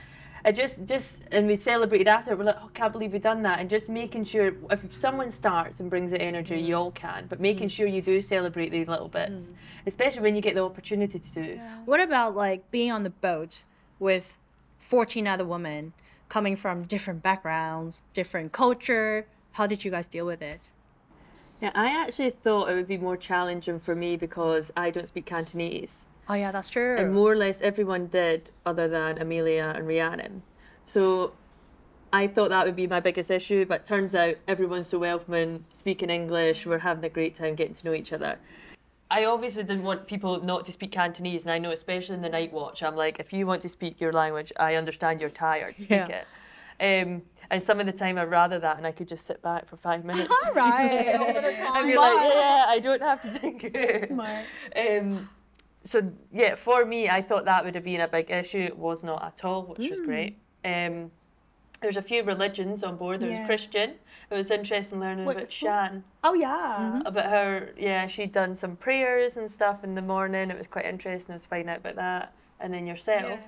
I 0.45 0.53
just 0.53 0.85
just 0.85 1.19
and 1.33 1.49
we 1.49 1.57
celebrated 1.57 2.07
after 2.07 2.31
it. 2.31 2.39
We're 2.39 2.45
like 2.45 2.59
oh 2.63 2.71
can't 2.73 2.93
believe 2.93 3.13
we've 3.13 3.23
done 3.23 3.43
that 3.43 3.59
and 3.59 3.69
just 3.69 3.89
making 3.89 4.25
sure 4.25 4.53
if 4.71 4.95
someone 4.95 5.33
starts 5.33 5.81
and 5.81 5.91
brings 5.91 6.13
the 6.13 6.21
energy 6.21 6.61
you 6.61 6.75
mm. 6.75 6.79
all 6.79 6.91
can 6.93 7.27
but 7.27 7.41
making 7.41 7.67
mm. 7.67 7.73
sure 7.73 7.89
you 7.89 8.01
do 8.01 8.23
celebrate 8.23 8.71
these 8.71 8.87
little 8.87 9.09
bits 9.09 9.45
mm. 9.45 9.55
especially 9.87 10.23
when 10.23 10.37
you 10.37 10.41
get 10.41 10.55
the 10.55 10.63
opportunity 10.63 11.19
to 11.19 11.31
do. 11.31 11.61
What 11.85 12.01
about 12.01 12.37
like 12.37 12.71
being 12.71 12.93
on 12.93 13.03
the 13.03 13.11
boat 13.11 13.65
with 13.99 14.37
14 14.79 15.27
other 15.27 15.45
women 15.45 15.95
coming 16.29 16.55
from 16.55 16.85
different 16.85 17.23
backgrounds, 17.23 18.03
different 18.13 18.53
culture? 18.53 19.27
How 19.53 19.67
did 19.67 19.85
you 19.85 19.91
guys 19.91 20.07
deal 20.07 20.27
with 20.27 20.43
it? 20.43 20.71
Yeah 21.61 21.71
I 21.75 21.87
actually 21.89 22.31
thought 22.31 22.69
it 22.69 22.75
would 22.75 22.89
be 22.89 22.99
more 22.99 23.17
challenging 23.17 23.81
for 23.81 23.95
me 23.95 24.17
because 24.17 24.71
I 24.77 24.91
don't 24.91 25.09
speak 25.09 25.27
Cantonese 25.27 25.93
Oh 26.29 26.35
yeah, 26.35 26.51
that's 26.51 26.71
true. 26.71 26.97
and 26.97 27.15
more 27.15 27.33
or 27.33 27.37
less 27.37 27.61
everyone 27.61 28.09
did 28.09 28.51
other 28.65 28.89
than 28.89 29.19
Amelia 29.19 29.73
and 29.77 29.87
Rhiannon. 29.87 30.43
So 30.87 31.33
I 32.13 32.27
thought 32.27 32.49
that 32.51 32.67
would 32.67 32.75
be 32.75 32.89
my 32.89 32.99
biggest 32.99 33.31
issue, 33.31 33.65
but 33.65 33.87
turns 33.87 34.13
out 34.15 34.35
everyone's 34.49 34.89
so 34.89 34.99
welcoming, 34.99 35.65
speaking 35.77 36.11
English, 36.11 36.67
we're 36.67 36.79
having 36.81 37.05
a 37.05 37.09
great 37.09 37.37
time 37.37 37.55
getting 37.55 37.77
to 37.77 37.85
know 37.85 37.93
each 37.95 38.13
other. 38.13 38.39
I 39.09 39.25
obviously 39.27 39.63
didn't 39.63 39.85
want 39.85 40.09
people 40.09 40.43
not 40.43 40.65
to 40.67 40.73
speak 40.73 40.91
Cantonese, 40.91 41.43
and 41.43 41.51
I 41.53 41.59
know 41.59 41.71
especially 41.71 42.17
in 42.17 42.23
the 42.23 42.29
night 42.29 42.53
watch, 42.53 42.83
I'm 42.83 42.97
like, 42.97 43.21
if 43.21 43.33
you 43.33 43.47
want 43.47 43.63
to 43.63 43.69
speak 43.69 44.01
your 44.01 44.13
language, 44.13 44.53
I 44.59 44.75
understand 44.75 45.21
you're 45.21 45.31
tired, 45.31 45.77
speak 45.77 45.91
Yeah. 45.91 46.09
it. 46.09 46.27
Um, 46.81 47.23
and 47.51 47.63
some 47.63 47.79
of 47.79 47.87
the 47.87 47.93
time 47.93 48.19
I'd 48.19 48.31
rather 48.31 48.59
that, 48.59 48.77
and 48.77 48.87
I 48.87 48.93
could 48.93 49.07
just 49.09 49.27
sit 49.27 49.41
back 49.43 49.69
for 49.69 49.77
five 49.77 50.05
minutes. 50.05 50.35
All 50.47 50.53
right. 50.55 51.15
I'd 51.15 51.87
be 51.87 51.97
like, 51.97 52.35
yeah, 52.35 52.65
I 52.69 52.81
don't 52.83 53.03
have 53.03 53.23
to 53.23 53.39
think. 53.39 54.07
Smart. 54.09 54.45
Um, 54.75 55.29
so 55.85 56.11
yeah, 56.33 56.57
for 56.57 56.85
me, 56.85 57.09
I 57.09 57.23
thought 57.23 57.45
that 57.45 57.65
would 57.65 57.75
have 57.77 57.85
been 57.85 58.01
a 58.01 58.09
big 58.09 58.31
issue. 58.31 58.59
It 58.59 58.77
was 58.77 59.05
not 59.05 59.23
at 59.25 59.45
all, 59.45 59.63
which 59.63 59.89
was 59.91 60.01
great. 60.01 60.37
Um, 60.65 61.13
there's 61.81 61.97
a 61.99 62.03
few 62.03 62.25
religions 62.25 62.83
on 62.83 62.97
board. 62.97 63.21
There 63.21 63.29
was 63.29 63.39
Yeah. 63.39 63.47
Christian. 63.47 63.91
It 64.31 64.35
was 64.35 64.51
interesting 64.51 64.99
learning 64.99 65.27
Wait, 65.27 65.37
about? 65.37 65.53
Shan, 65.53 66.03
Oh 66.25 66.35
yeah. 66.35 67.01
about 67.05 67.27
her. 67.27 67.71
Yeah, 67.79 68.09
she'd 68.09 68.33
done 68.33 68.57
some 68.57 68.75
prayers 68.77 69.37
and 69.37 69.49
stuff 69.49 69.85
in 69.85 69.95
the 69.95 70.03
morning. 70.03 70.51
It 70.51 70.59
was 70.59 70.67
quite 70.67 70.87
interesting. 70.87 71.33
I 71.35 71.37
was 71.37 71.45
finding 71.47 71.69
out 71.69 71.79
about 71.79 71.95
that. 71.97 72.33
And 72.59 72.73
then 72.75 72.87
yourself. 72.87 73.39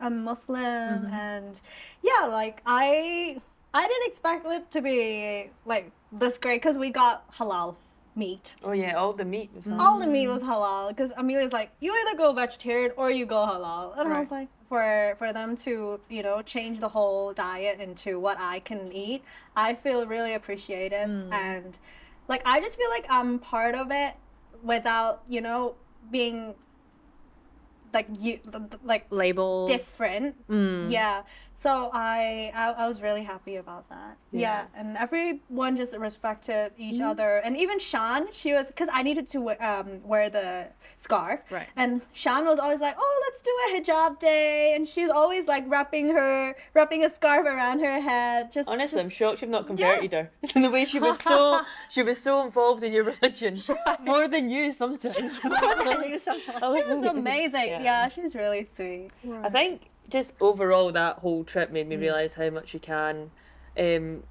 I'm 0.00 0.24
Muslim 0.24 0.62
mm-hmm. 0.62 1.14
and 1.14 1.60
yeah, 2.02 2.26
like 2.26 2.62
I 2.66 3.40
I 3.72 3.86
didn't 3.86 4.06
expect 4.06 4.46
it 4.46 4.70
to 4.72 4.80
be 4.80 5.50
like 5.66 5.90
this 6.12 6.38
great 6.38 6.62
because 6.62 6.78
we 6.78 6.90
got 6.90 7.30
halal 7.34 7.76
meat. 8.16 8.54
Oh 8.62 8.72
yeah, 8.72 8.94
all 8.94 9.12
the 9.12 9.24
meat 9.24 9.50
was. 9.54 9.66
on. 9.66 9.80
All 9.80 9.98
the 9.98 10.06
meat 10.06 10.26
mm-hmm. 10.26 10.34
was 10.34 10.42
halal 10.42 10.88
because 10.88 11.10
Amelia's 11.16 11.52
like, 11.52 11.70
you 11.80 11.92
either 11.92 12.16
go 12.16 12.32
vegetarian 12.32 12.92
or 12.96 13.10
you 13.10 13.26
go 13.26 13.46
halal, 13.46 13.98
and 13.98 14.12
I 14.12 14.20
was 14.20 14.30
like, 14.30 14.48
for 14.68 15.14
for 15.18 15.32
them 15.32 15.56
to 15.56 16.00
you 16.08 16.22
know 16.22 16.42
change 16.42 16.80
the 16.80 16.88
whole 16.88 17.32
diet 17.32 17.80
into 17.80 18.18
what 18.20 18.38
I 18.38 18.60
can 18.60 18.92
eat, 18.92 19.22
I 19.56 19.74
feel 19.74 20.06
really 20.06 20.34
appreciated 20.34 21.08
mm. 21.08 21.32
and 21.32 21.76
like 22.28 22.42
I 22.44 22.60
just 22.60 22.76
feel 22.76 22.90
like 22.90 23.06
I'm 23.08 23.38
part 23.38 23.74
of 23.74 23.90
it 23.90 24.14
without 24.62 25.22
you 25.28 25.40
know 25.40 25.74
being 26.10 26.54
like 27.94 28.08
you 28.18 28.40
like 28.82 29.06
Label. 29.10 29.66
different. 29.66 30.34
Mm. 30.48 30.90
Yeah. 30.90 31.22
So 31.64 31.90
I, 31.94 32.52
I 32.62 32.64
I 32.82 32.84
was 32.90 32.98
really 33.06 33.24
happy 33.32 33.56
about 33.64 33.84
that. 33.94 34.12
Yeah. 34.32 34.40
Yeah. 34.40 34.78
And 34.78 34.88
everyone 35.06 35.72
just 35.82 35.92
respected 36.08 36.66
each 36.76 36.96
Mm-hmm. 36.96 37.10
other. 37.12 37.30
And 37.44 37.52
even 37.64 37.76
Shan, 37.90 38.20
she 38.40 38.50
was 38.56 38.66
because 38.72 38.90
I 38.98 39.02
needed 39.08 39.26
to 39.34 39.38
um, 39.70 39.88
wear 40.12 40.24
the 40.38 40.48
scarf. 41.06 41.40
Right. 41.56 41.68
And 41.82 42.02
Shan 42.22 42.42
was 42.52 42.58
always 42.64 42.80
like, 42.86 42.96
"Oh, 43.04 43.14
let's 43.24 43.40
do 43.48 43.52
a 43.64 43.66
hijab 43.74 44.12
day," 44.30 44.74
and 44.74 44.82
she's 44.92 45.10
always 45.20 45.44
like 45.54 45.64
wrapping 45.66 46.06
her 46.18 46.54
wrapping 46.74 47.00
a 47.08 47.10
scarf 47.18 47.44
around 47.54 47.78
her 47.88 47.98
head. 48.10 48.52
Just 48.56 48.68
Honestly, 48.68 49.00
I'm 49.04 49.08
shocked 49.18 49.40
you've 49.40 49.54
not 49.58 49.66
converted 49.66 50.12
her. 50.18 50.24
In 50.54 50.60
the 50.66 50.70
way 50.76 50.84
she 50.92 50.98
was 51.08 51.16
so 51.30 51.40
she 51.94 52.02
was 52.08 52.18
so 52.28 52.32
involved 52.44 52.82
in 52.84 52.92
your 52.96 53.04
religion, 53.12 53.52
more 54.12 54.26
than 54.34 54.44
you 54.54 54.70
sometimes. 54.82 55.16
she 55.42 55.48
was 56.90 57.06
amazing. 57.18 57.68
Yeah. 57.68 57.88
Yeah. 57.88 58.08
she's 58.14 58.34
really 58.42 58.64
sweet. 58.76 59.08
I 59.42 59.48
think 59.48 59.74
just 60.08 60.32
overall 60.40 60.92
that 60.92 61.18
whole 61.18 61.44
trip 61.44 61.70
made 61.70 61.88
me 61.88 61.96
mm. 61.96 62.00
realise 62.00 62.34
how 62.34 62.50
much 62.50 62.74
you 62.74 62.80
can 62.80 63.30
um, 63.78 64.22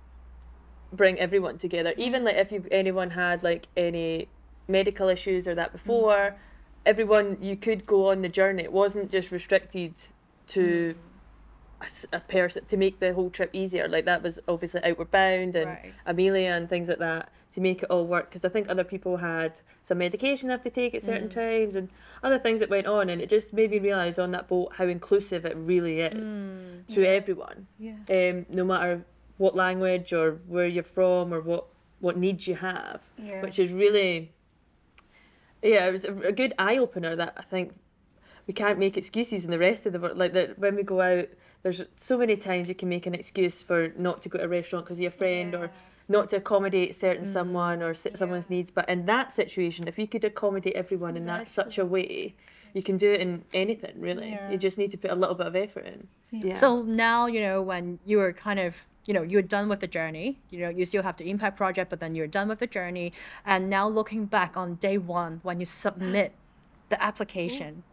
bring 0.92 1.20
everyone 1.20 1.58
together. 1.58 1.92
Mm. 1.92 2.00
Even 2.00 2.24
like 2.24 2.36
if 2.36 2.52
you've 2.52 2.68
anyone 2.72 3.12
had 3.12 3.44
like 3.44 3.68
any 3.76 4.28
medical 4.68 5.10
issues 5.10 5.48
or 5.48 5.56
that 5.56 5.70
mm. 5.70 5.74
before, 5.74 6.36
everyone 6.86 7.38
you 7.42 7.56
could 7.56 7.86
go 7.86 8.10
on 8.10 8.22
the 8.22 8.30
journey. 8.30 8.64
It 8.64 8.74
wasn't 8.74 9.12
just 9.12 9.32
restricted 9.32 9.94
to 10.48 10.96
a 12.14 12.20
person 12.22 12.64
to 12.66 12.78
make 12.78 13.00
the 13.00 13.14
whole 13.14 13.30
trip 13.30 13.50
easier. 13.54 13.88
Like 13.88 14.06
that 14.06 14.24
was 14.24 14.40
obviously 14.48 14.82
Outward 14.84 15.12
Bound 15.12 15.56
and 15.56 15.68
Right. 15.68 15.94
Amelia 16.06 16.52
and 16.52 16.70
things 16.70 16.88
like 16.88 17.00
that 17.00 17.30
to 17.54 17.62
make 17.62 17.84
it 17.84 17.90
all 17.90 18.06
work. 18.06 18.30
Because 18.30 18.44
I 18.46 18.50
think 18.50 18.70
other 18.70 18.84
people 18.84 19.18
had 19.18 19.54
some 19.88 19.98
medication 20.00 20.48
they 20.48 20.54
have 20.54 20.62
to 20.64 20.70
take 20.70 20.96
at 20.96 21.04
certain 21.04 21.30
times 21.30 21.76
and 21.76 21.90
other 22.24 22.40
things 22.40 22.60
that 22.60 22.70
went 22.70 22.88
on, 22.88 23.10
and 23.10 23.22
it 23.22 23.30
just 23.30 23.54
made 23.54 23.72
me 23.72 23.80
realise 23.80 24.18
on 24.20 24.32
that 24.32 24.48
boat 24.48 24.74
how 24.78 24.86
inclusive 24.86 25.46
it 25.46 25.56
really 25.58 26.02
is 26.02 26.94
to 26.94 27.06
everyone. 27.06 27.68
Yeah. 27.80 27.96
Um, 28.10 28.46
no 28.50 28.64
matter 28.64 29.06
what 29.38 29.56
language 29.56 30.14
or 30.14 30.40
where 30.48 30.68
you're 30.68 30.84
from 30.84 31.34
or 31.34 31.42
what 31.42 31.66
what 32.00 32.18
needs 32.18 32.48
you 32.48 32.56
have, 32.56 33.00
Yeah. 33.18 33.42
which 33.42 33.60
is 33.60 33.72
really 33.72 34.32
yeah, 35.62 35.88
it 35.88 35.92
was 35.92 36.04
a, 36.06 36.14
a 36.20 36.32
good 36.32 36.54
eye 36.60 36.78
opener 36.78 37.16
that 37.16 37.34
I 37.38 37.42
think 37.44 37.74
we 38.48 38.54
can't 38.54 38.78
make 38.78 38.98
excuses 38.98 39.46
in 39.46 39.52
the 39.52 39.58
rest 39.60 39.86
of 39.86 39.94
the 39.94 40.00
world. 40.00 40.18
Like 40.18 40.34
that 40.34 40.60
when 40.60 40.76
we 40.76 40.84
go 40.84 41.00
out, 41.02 41.30
there's 41.62 41.82
so 41.96 42.18
many 42.18 42.36
times 42.36 42.68
you 42.68 42.76
can 42.76 42.90
make 42.90 43.06
an 43.06 43.14
excuse 43.16 43.62
for 43.64 43.94
not 43.98 44.22
to 44.24 44.30
go 44.30 44.38
to 44.40 44.44
a 44.44 44.48
restaurant 44.50 44.84
because 44.86 44.98
of 44.98 45.02
your 45.04 45.12
friend 45.12 45.56
or 45.56 45.72
not 46.08 46.30
to 46.30 46.38
accommodate 46.38 46.96
certain 46.96 47.26
mm. 47.26 47.34
someone 47.34 47.82
or 47.82 47.92
s 47.92 48.08
someone's 48.16 48.50
needs. 48.50 48.72
But 48.72 48.90
in 48.90 49.06
that 49.06 49.32
situation, 49.32 49.88
if 49.88 49.98
you 49.98 50.08
could 50.08 50.24
accommodate 50.24 50.76
everyone 50.76 51.18
in 51.18 51.26
that 51.26 51.50
such 51.50 51.78
a 51.78 51.86
way, 51.86 52.36
you 52.74 52.84
can 52.84 52.98
do 52.98 53.12
it 53.12 53.22
in 53.22 53.44
anything 53.54 53.94
really. 53.98 54.32
Yeah. 54.32 54.52
You 54.52 54.58
just 54.58 54.78
need 54.78 54.92
to 54.92 54.98
put 54.98 55.12
a 55.12 55.16
little 55.16 55.36
bit 55.36 55.48
of 55.48 55.56
effort 55.56 55.86
in. 55.86 56.08
Yeah. 56.32 56.54
So 56.54 56.82
now, 56.82 57.28
you 57.28 57.42
know, 57.42 57.62
when 57.62 58.00
you 58.06 58.18
were 58.18 58.34
kind 58.34 58.60
of, 58.60 58.86
you 59.06 59.14
know, 59.14 59.22
you're 59.22 59.42
done 59.42 59.70
with 59.70 59.80
the 59.80 59.88
journey, 59.88 60.40
you 60.50 60.60
know, 60.60 60.70
you 60.70 60.86
still 60.86 61.04
have 61.04 61.18
the 61.18 61.30
impact 61.30 61.58
project, 61.58 61.90
but 61.90 62.00
then 62.00 62.16
you're 62.16 62.28
done 62.28 62.48
with 62.48 62.60
the 62.60 62.68
journey. 62.68 63.14
And 63.46 63.70
now 63.70 63.88
looking 63.88 64.26
back 64.26 64.58
on 64.58 64.76
day 64.76 64.98
one, 64.98 65.40
when 65.44 65.60
you 65.60 65.66
submit 65.66 66.34
the 66.90 67.02
application, 67.04 67.84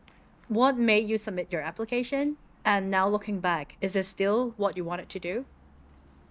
what 0.49 0.77
made 0.77 1.09
you 1.09 1.18
submit 1.18 1.49
your 1.53 1.62
application? 1.62 2.37
And 2.64 2.90
now 2.90 3.09
looking 3.09 3.40
back, 3.40 3.77
is 3.81 3.96
it 3.96 4.05
still 4.05 4.55
what 4.57 4.77
you 4.77 4.85
wanted 4.85 5.09
to 5.11 5.18
do? 5.18 5.44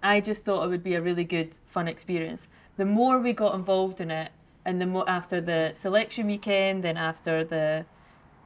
I 0.02 0.22
just 0.22 0.44
thought 0.46 0.64
it 0.64 0.70
would 0.70 0.84
be 0.84 0.96
a 0.96 1.02
really 1.02 1.24
good, 1.24 1.52
fun 1.68 1.88
experience. 1.88 2.44
The 2.78 2.86
more 2.86 3.20
we 3.20 3.34
got 3.34 3.56
involved 3.56 4.00
in 4.00 4.12
it, 4.12 4.32
and 4.66 4.80
the 4.82 4.86
more 4.86 5.10
after 5.10 5.42
the 5.42 5.74
selection 5.74 6.28
weekend, 6.28 6.84
then 6.84 6.98
after 6.98 7.44
the 7.44 7.86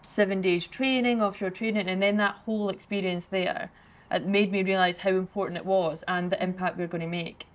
seven 0.04 0.42
days 0.42 0.68
training, 0.68 1.22
offshore 1.22 1.50
training, 1.50 1.88
and 1.88 2.02
then 2.02 2.18
that 2.18 2.36
whole 2.46 2.70
experience 2.70 3.26
there, 3.30 3.72
it 4.12 4.26
made 4.26 4.52
me 4.52 4.64
realise 4.64 5.00
how 5.00 5.10
important 5.12 5.58
it 5.58 5.66
was 5.66 6.04
and 6.08 6.32
the 6.32 6.42
impact 6.42 6.78
we 6.78 6.84
are 6.84 6.88
going 6.88 7.02
to 7.02 7.08
make. 7.08 7.48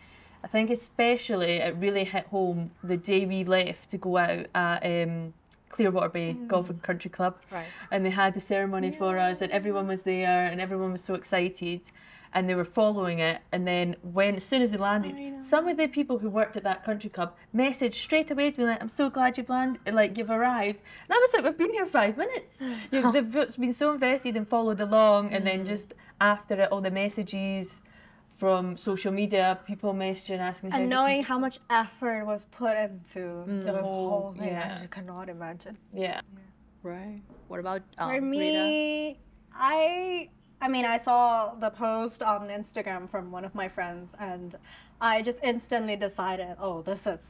I 0.43 0.49
think 0.49 0.71
especially 0.71 1.57
it 1.57 1.77
really 1.77 2.05
hit 2.05 2.27
home 2.27 2.71
the 2.83 2.97
day 2.97 3.27
we 3.27 3.45
left 3.45 3.91
to 3.91 3.99
go 3.99 4.17
out 4.17 4.47
at 4.55 4.85
um, 4.85 5.35
Clearwater 5.69 6.09
Bay 6.09 6.33
Golf 6.47 6.71
and 6.71 6.83
Country 6.83 7.11
Club 7.11 7.37
Right. 7.51 7.67
and 7.91 8.05
they 8.05 8.11
had 8.11 8.35
the 8.35 8.41
ceremony 8.41 8.91
for 8.93 9.19
us 9.19 9.41
and 9.41 9.51
everyone 9.53 9.87
was 9.89 10.03
there 10.03 10.47
and 10.47 10.61
everyone 10.61 10.93
was 10.93 11.03
so 11.03 11.15
excited 11.15 11.81
and 12.35 12.49
they 12.49 12.55
were 12.55 12.64
following 12.64 13.19
it 13.19 13.41
and 13.53 13.67
then 13.67 13.97
when 14.03 14.37
as 14.37 14.45
soon 14.45 14.61
as 14.62 14.71
we 14.73 14.79
landed 14.79 15.14
some 15.45 15.67
of 15.69 15.77
the 15.77 15.87
people 15.88 16.19
who 16.19 16.29
worked 16.29 16.57
at 16.57 16.62
that 16.62 16.85
country 16.85 17.09
club 17.11 17.35
messaged 17.55 17.95
straight 17.95 18.31
away 18.31 18.51
to 18.51 18.61
me 18.61 18.67
like 18.67 18.81
I'm 18.83 18.88
so 18.88 19.09
glad 19.11 19.38
you've 19.38 19.49
landed 19.49 19.81
like 19.95 20.17
you've 20.19 20.31
arrived 20.31 20.79
and 21.09 21.12
I 21.12 21.17
was 21.19 21.31
like 21.35 21.45
we've 21.45 21.59
been 21.59 21.73
here 21.73 21.87
five 21.87 22.17
minutes 22.17 22.55
you, 22.93 23.12
they've 23.12 23.57
been 23.57 23.73
so 23.73 23.93
invested 23.93 24.37
and 24.37 24.47
followed 24.49 24.81
along 24.81 25.31
and 25.33 25.47
then 25.47 25.64
just 25.64 25.95
after 26.21 26.55
it 26.62 26.71
all 26.73 26.81
the 26.81 26.91
messages 26.91 27.69
from 28.37 28.77
social 28.77 29.11
media 29.12 29.59
people 29.67 29.93
messaging 29.95 30.38
asking 30.38 30.71
how 30.71 30.77
And 30.79 30.87
they 30.87 30.95
knowing 30.95 31.23
how 31.25 31.38
much 31.38 31.59
effort 31.71 32.25
was 32.25 32.45
put 32.53 32.77
into 32.77 33.45
the 33.47 33.73
whole- 33.81 34.09
whole 34.11 34.33
thing, 34.38 34.49
yeah. 34.49 34.75
I 34.77 34.79
just 34.81 34.91
cannot 34.91 35.29
imagine. 35.29 35.77
can- 35.93 36.01
yeah 36.03 36.21
Right. 36.85 37.21
What 37.49 37.59
about 37.59 37.83
um, 37.99 38.09
For 38.09 38.14
Rita? 38.21 38.27
me, 38.31 39.19
I 39.53 40.29
I 40.61 40.68
mean, 40.68 40.85
I 40.85 40.99
saw 40.99 41.55
the 41.55 41.71
post 41.71 42.23
on 42.23 42.49
Instagram 42.49 43.09
from 43.09 43.31
one 43.31 43.44
of 43.44 43.55
my 43.55 43.68
friends, 43.68 44.12
and 44.18 44.57
I 45.01 45.23
just 45.23 45.38
instantly 45.42 45.97
decided, 45.97 46.57
oh, 46.61 46.83
this 46.83 47.07
is 47.07 47.21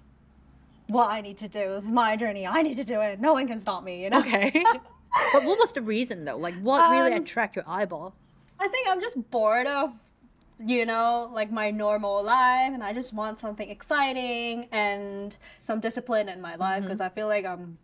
what 0.86 1.10
I 1.10 1.20
need 1.20 1.36
to 1.38 1.48
do. 1.48 1.74
This 1.74 1.84
is 1.84 1.90
my 1.90 2.16
journey. 2.16 2.46
I 2.46 2.62
need 2.62 2.76
to 2.78 2.84
do 2.84 3.00
it. 3.02 3.20
No 3.20 3.34
one 3.34 3.46
can 3.46 3.60
stop 3.60 3.84
me. 3.84 4.02
You 4.02 4.10
know. 4.10 4.20
Okay. 4.20 4.50
but 5.32 5.44
what 5.44 5.58
was 5.58 5.72
the 5.72 5.82
reason 5.82 6.24
though? 6.24 6.38
Like, 6.38 6.54
what 6.60 6.90
really 6.90 7.12
Um, 7.12 7.22
attract 7.22 7.56
your 7.56 7.64
eyeball? 7.68 8.14
I 8.58 8.68
think 8.68 8.88
I'm 8.88 9.00
just 9.00 9.30
bored 9.30 9.66
of, 9.66 9.92
you 10.64 10.86
know, 10.86 11.30
like 11.32 11.52
my 11.52 11.70
normal 11.70 12.24
life, 12.24 12.72
and 12.72 12.82
I 12.82 12.92
just 12.92 13.12
want 13.12 13.38
something 13.38 13.68
exciting 13.68 14.68
and 14.72 15.36
some 15.58 15.80
discipline 15.80 16.28
in 16.28 16.40
my 16.40 16.56
life 16.56 16.82
because 16.82 17.00
I 17.00 17.10
feel 17.10 17.28
like 17.28 17.44
I'm, 17.44 17.78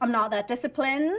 I'm 0.00 0.10
not 0.10 0.30
that 0.32 0.48
disciplined, 0.48 1.14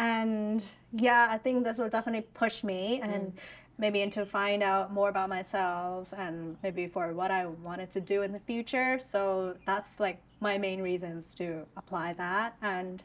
and 0.00 0.64
yeah, 0.92 1.28
I 1.30 1.36
think 1.36 1.62
this 1.62 1.76
will 1.76 1.90
definitely 1.90 2.26
push 2.32 2.64
me 2.64 3.00
and 3.02 3.12
mm. 3.12 3.32
maybe 3.76 4.00
into 4.00 4.24
find 4.24 4.62
out 4.62 4.92
more 4.92 5.10
about 5.10 5.28
myself 5.28 6.14
and 6.16 6.56
maybe 6.62 6.86
for 6.86 7.12
what 7.12 7.30
I 7.30 7.44
wanted 7.46 7.90
to 7.92 8.00
do 8.00 8.22
in 8.22 8.32
the 8.32 8.40
future. 8.40 8.98
So 8.98 9.56
that's 9.66 10.00
like 10.00 10.18
my 10.40 10.56
main 10.56 10.80
reasons 10.80 11.34
to 11.34 11.66
apply 11.76 12.14
that 12.14 12.56
and 12.62 13.02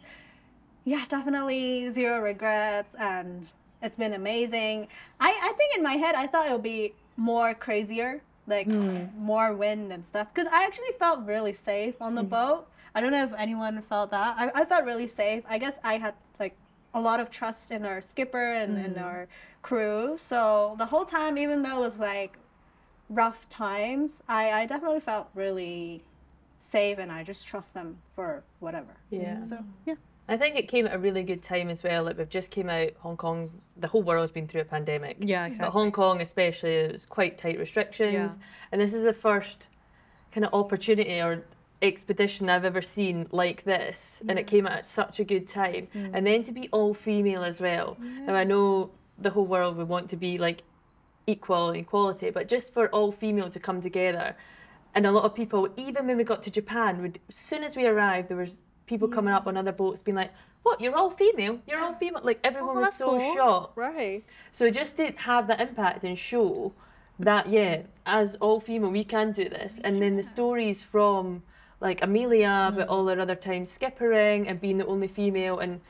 yeah, 0.86 1.04
definitely 1.10 1.90
zero 1.92 2.20
regrets, 2.22 2.94
and 3.00 3.48
it's 3.82 3.96
been 3.96 4.14
amazing. 4.14 4.88
I, 5.20 5.32
I 5.32 5.54
think 5.58 5.76
in 5.76 5.84
my 5.84 5.94
head, 5.94 6.14
I 6.14 6.28
thought 6.28 6.48
it 6.48 6.52
would 6.54 6.62
be 6.62 6.94
more 7.18 7.56
crazier, 7.56 8.22
like 8.46 8.68
mm. 8.68 9.14
more 9.18 9.54
wind 9.56 9.92
and 9.92 10.06
stuff, 10.06 10.28
because 10.34 10.48
I 10.54 10.64
actually 10.64 10.94
felt 11.00 11.26
really 11.26 11.54
safe 11.54 11.96
on 12.00 12.14
the 12.14 12.24
mm. 12.24 12.30
boat. 12.30 12.68
I 12.94 13.02
don't 13.02 13.12
know 13.12 13.24
if 13.24 13.34
anyone 13.34 13.82
felt 13.82 14.12
that. 14.12 14.36
I, 14.38 14.62
I 14.62 14.64
felt 14.64 14.86
really 14.86 15.08
safe. 15.08 15.44
I 15.50 15.58
guess 15.58 15.76
I 15.84 15.98
had 15.98 16.14
a 16.96 17.00
lot 17.00 17.20
of 17.20 17.30
trust 17.30 17.70
in 17.70 17.86
our 17.86 18.02
skipper 18.02 18.54
and, 18.54 18.78
and 18.78 18.96
mm. 18.96 19.04
our 19.04 19.28
crew. 19.62 20.18
So 20.18 20.76
the 20.78 20.86
whole 20.86 21.06
time, 21.06 21.38
even 21.38 21.62
though 21.62 21.78
it 21.78 21.82
was 21.82 21.98
like 22.00 22.38
rough 23.10 23.48
times, 23.50 24.14
I, 24.28 24.52
I 24.52 24.66
definitely 24.66 25.02
felt 25.02 25.28
really 25.36 26.02
safe 26.58 26.98
and 26.98 27.12
I 27.12 27.24
just 27.24 27.46
trust 27.46 27.74
them 27.74 27.98
for 28.16 28.44
whatever. 28.60 28.96
yeah 29.12 29.40
So 29.42 29.58
mm. 29.58 29.66
yeah. 29.86 29.96
I 30.28 30.38
think 30.38 30.56
it 30.56 30.68
came 30.68 30.88
at 30.88 30.96
a 30.96 30.98
really 30.98 31.22
good 31.22 31.44
time 31.44 31.70
as 31.70 31.84
well. 31.84 32.06
Like 32.06 32.18
we've 32.18 32.30
just 32.30 32.50
came 32.50 32.70
out 32.70 32.94
Hong 33.00 33.18
Kong. 33.18 33.52
The 33.78 33.88
whole 33.88 34.02
world's 34.02 34.32
been 34.32 34.48
through 34.48 34.62
a 34.62 34.66
pandemic. 34.66 35.18
Yeah, 35.20 35.46
exactly. 35.46 35.68
But. 35.68 35.72
Hong 35.72 35.92
Kong, 35.92 36.22
especially, 36.22 36.76
it 36.76 36.94
was 36.94 37.06
quite 37.06 37.38
tight 37.38 37.60
restrictions. 37.60 38.14
Yeah. 38.14 38.32
And 38.72 38.82
this 38.82 38.94
is 38.94 39.04
the 39.04 39.14
first 39.14 39.68
kind 40.32 40.46
of 40.46 40.54
opportunity 40.54 41.22
or 41.22 41.44
expedition 41.82 42.50
I've 42.50 42.66
ever 42.66 42.82
seen 42.82 43.28
like 43.32 43.64
this. 43.64 44.22
And 44.28 44.40
it 44.40 44.48
came 44.48 44.66
at 44.66 44.86
such 44.86 45.20
a 45.20 45.24
good 45.24 45.48
time. 45.48 45.88
And 45.94 46.26
then 46.26 46.44
to 46.44 46.52
be 46.52 46.70
all 46.72 46.94
female 46.94 47.44
as 47.44 47.60
well. 47.60 47.98
Now 48.00 48.36
I 48.36 48.44
know 48.44 48.92
the 49.18 49.30
whole 49.30 49.46
world 49.46 49.78
would 49.78 49.88
want 49.88 50.10
to 50.10 50.18
be 50.18 50.38
like 50.38 50.64
equal 51.28 51.70
and 51.70 51.78
equality, 51.78 52.30
but 52.30 52.48
just 52.48 52.74
for 52.74 52.88
all 52.90 53.12
female 53.12 53.50
to 53.50 53.60
come 53.60 53.82
together. 53.82 54.36
And 54.94 55.06
a 55.06 55.12
lot 55.12 55.26
of 55.26 55.36
people, 55.36 55.70
even 55.76 56.08
when 56.08 56.18
we 56.18 56.24
got 56.24 56.44
to 56.44 56.52
Japan, 56.52 57.02
would 57.02 57.20
as 57.28 57.36
soon 57.36 57.64
as 57.64 57.76
we 57.76 57.86
arrived, 57.86 58.30
there 58.30 58.38
was 58.38 58.52
people 58.86 59.08
coming 59.08 59.34
up 59.34 59.48
on 59.48 59.58
other 59.58 59.72
boats 59.72 60.02
being 60.02 60.16
like, 60.16 60.32
"What? 60.64 60.80
You're 60.80 60.96
all 60.96 61.10
female? 61.10 61.60
You're 61.68 61.80
all 61.80 61.96
female?" 61.96 62.22
Like 62.24 62.40
everyone 62.44 62.78
oh, 62.78 62.82
was 62.82 62.96
so 62.96 63.20
shocked. 63.34 63.78
Right. 63.78 64.24
So 64.54 64.70
just 64.70 64.96
to 64.98 65.12
have 65.18 65.48
that 65.48 65.60
impact 65.60 66.04
and 66.04 66.18
show 66.18 66.74
that 67.20 67.50
yeah, 67.50 67.82
as 68.06 68.36
all 68.36 68.60
female 68.60 68.92
we 68.92 69.04
can 69.04 69.32
do 69.32 69.50
this, 69.50 69.80
and 69.84 70.02
then 70.02 70.16
the 70.16 70.24
stories 70.24 70.84
from 70.84 71.44
like 71.82 72.02
Amelia, 72.02 72.72
but 72.76 72.88
mm. 72.88 72.92
all 72.92 73.08
her 73.08 73.20
other 73.20 73.36
times 73.36 73.76
skippering 73.78 74.50
and 74.50 74.60
being 74.62 74.78
the 74.78 74.86
only 74.86 75.08
female, 75.08 75.60
and 75.60 75.82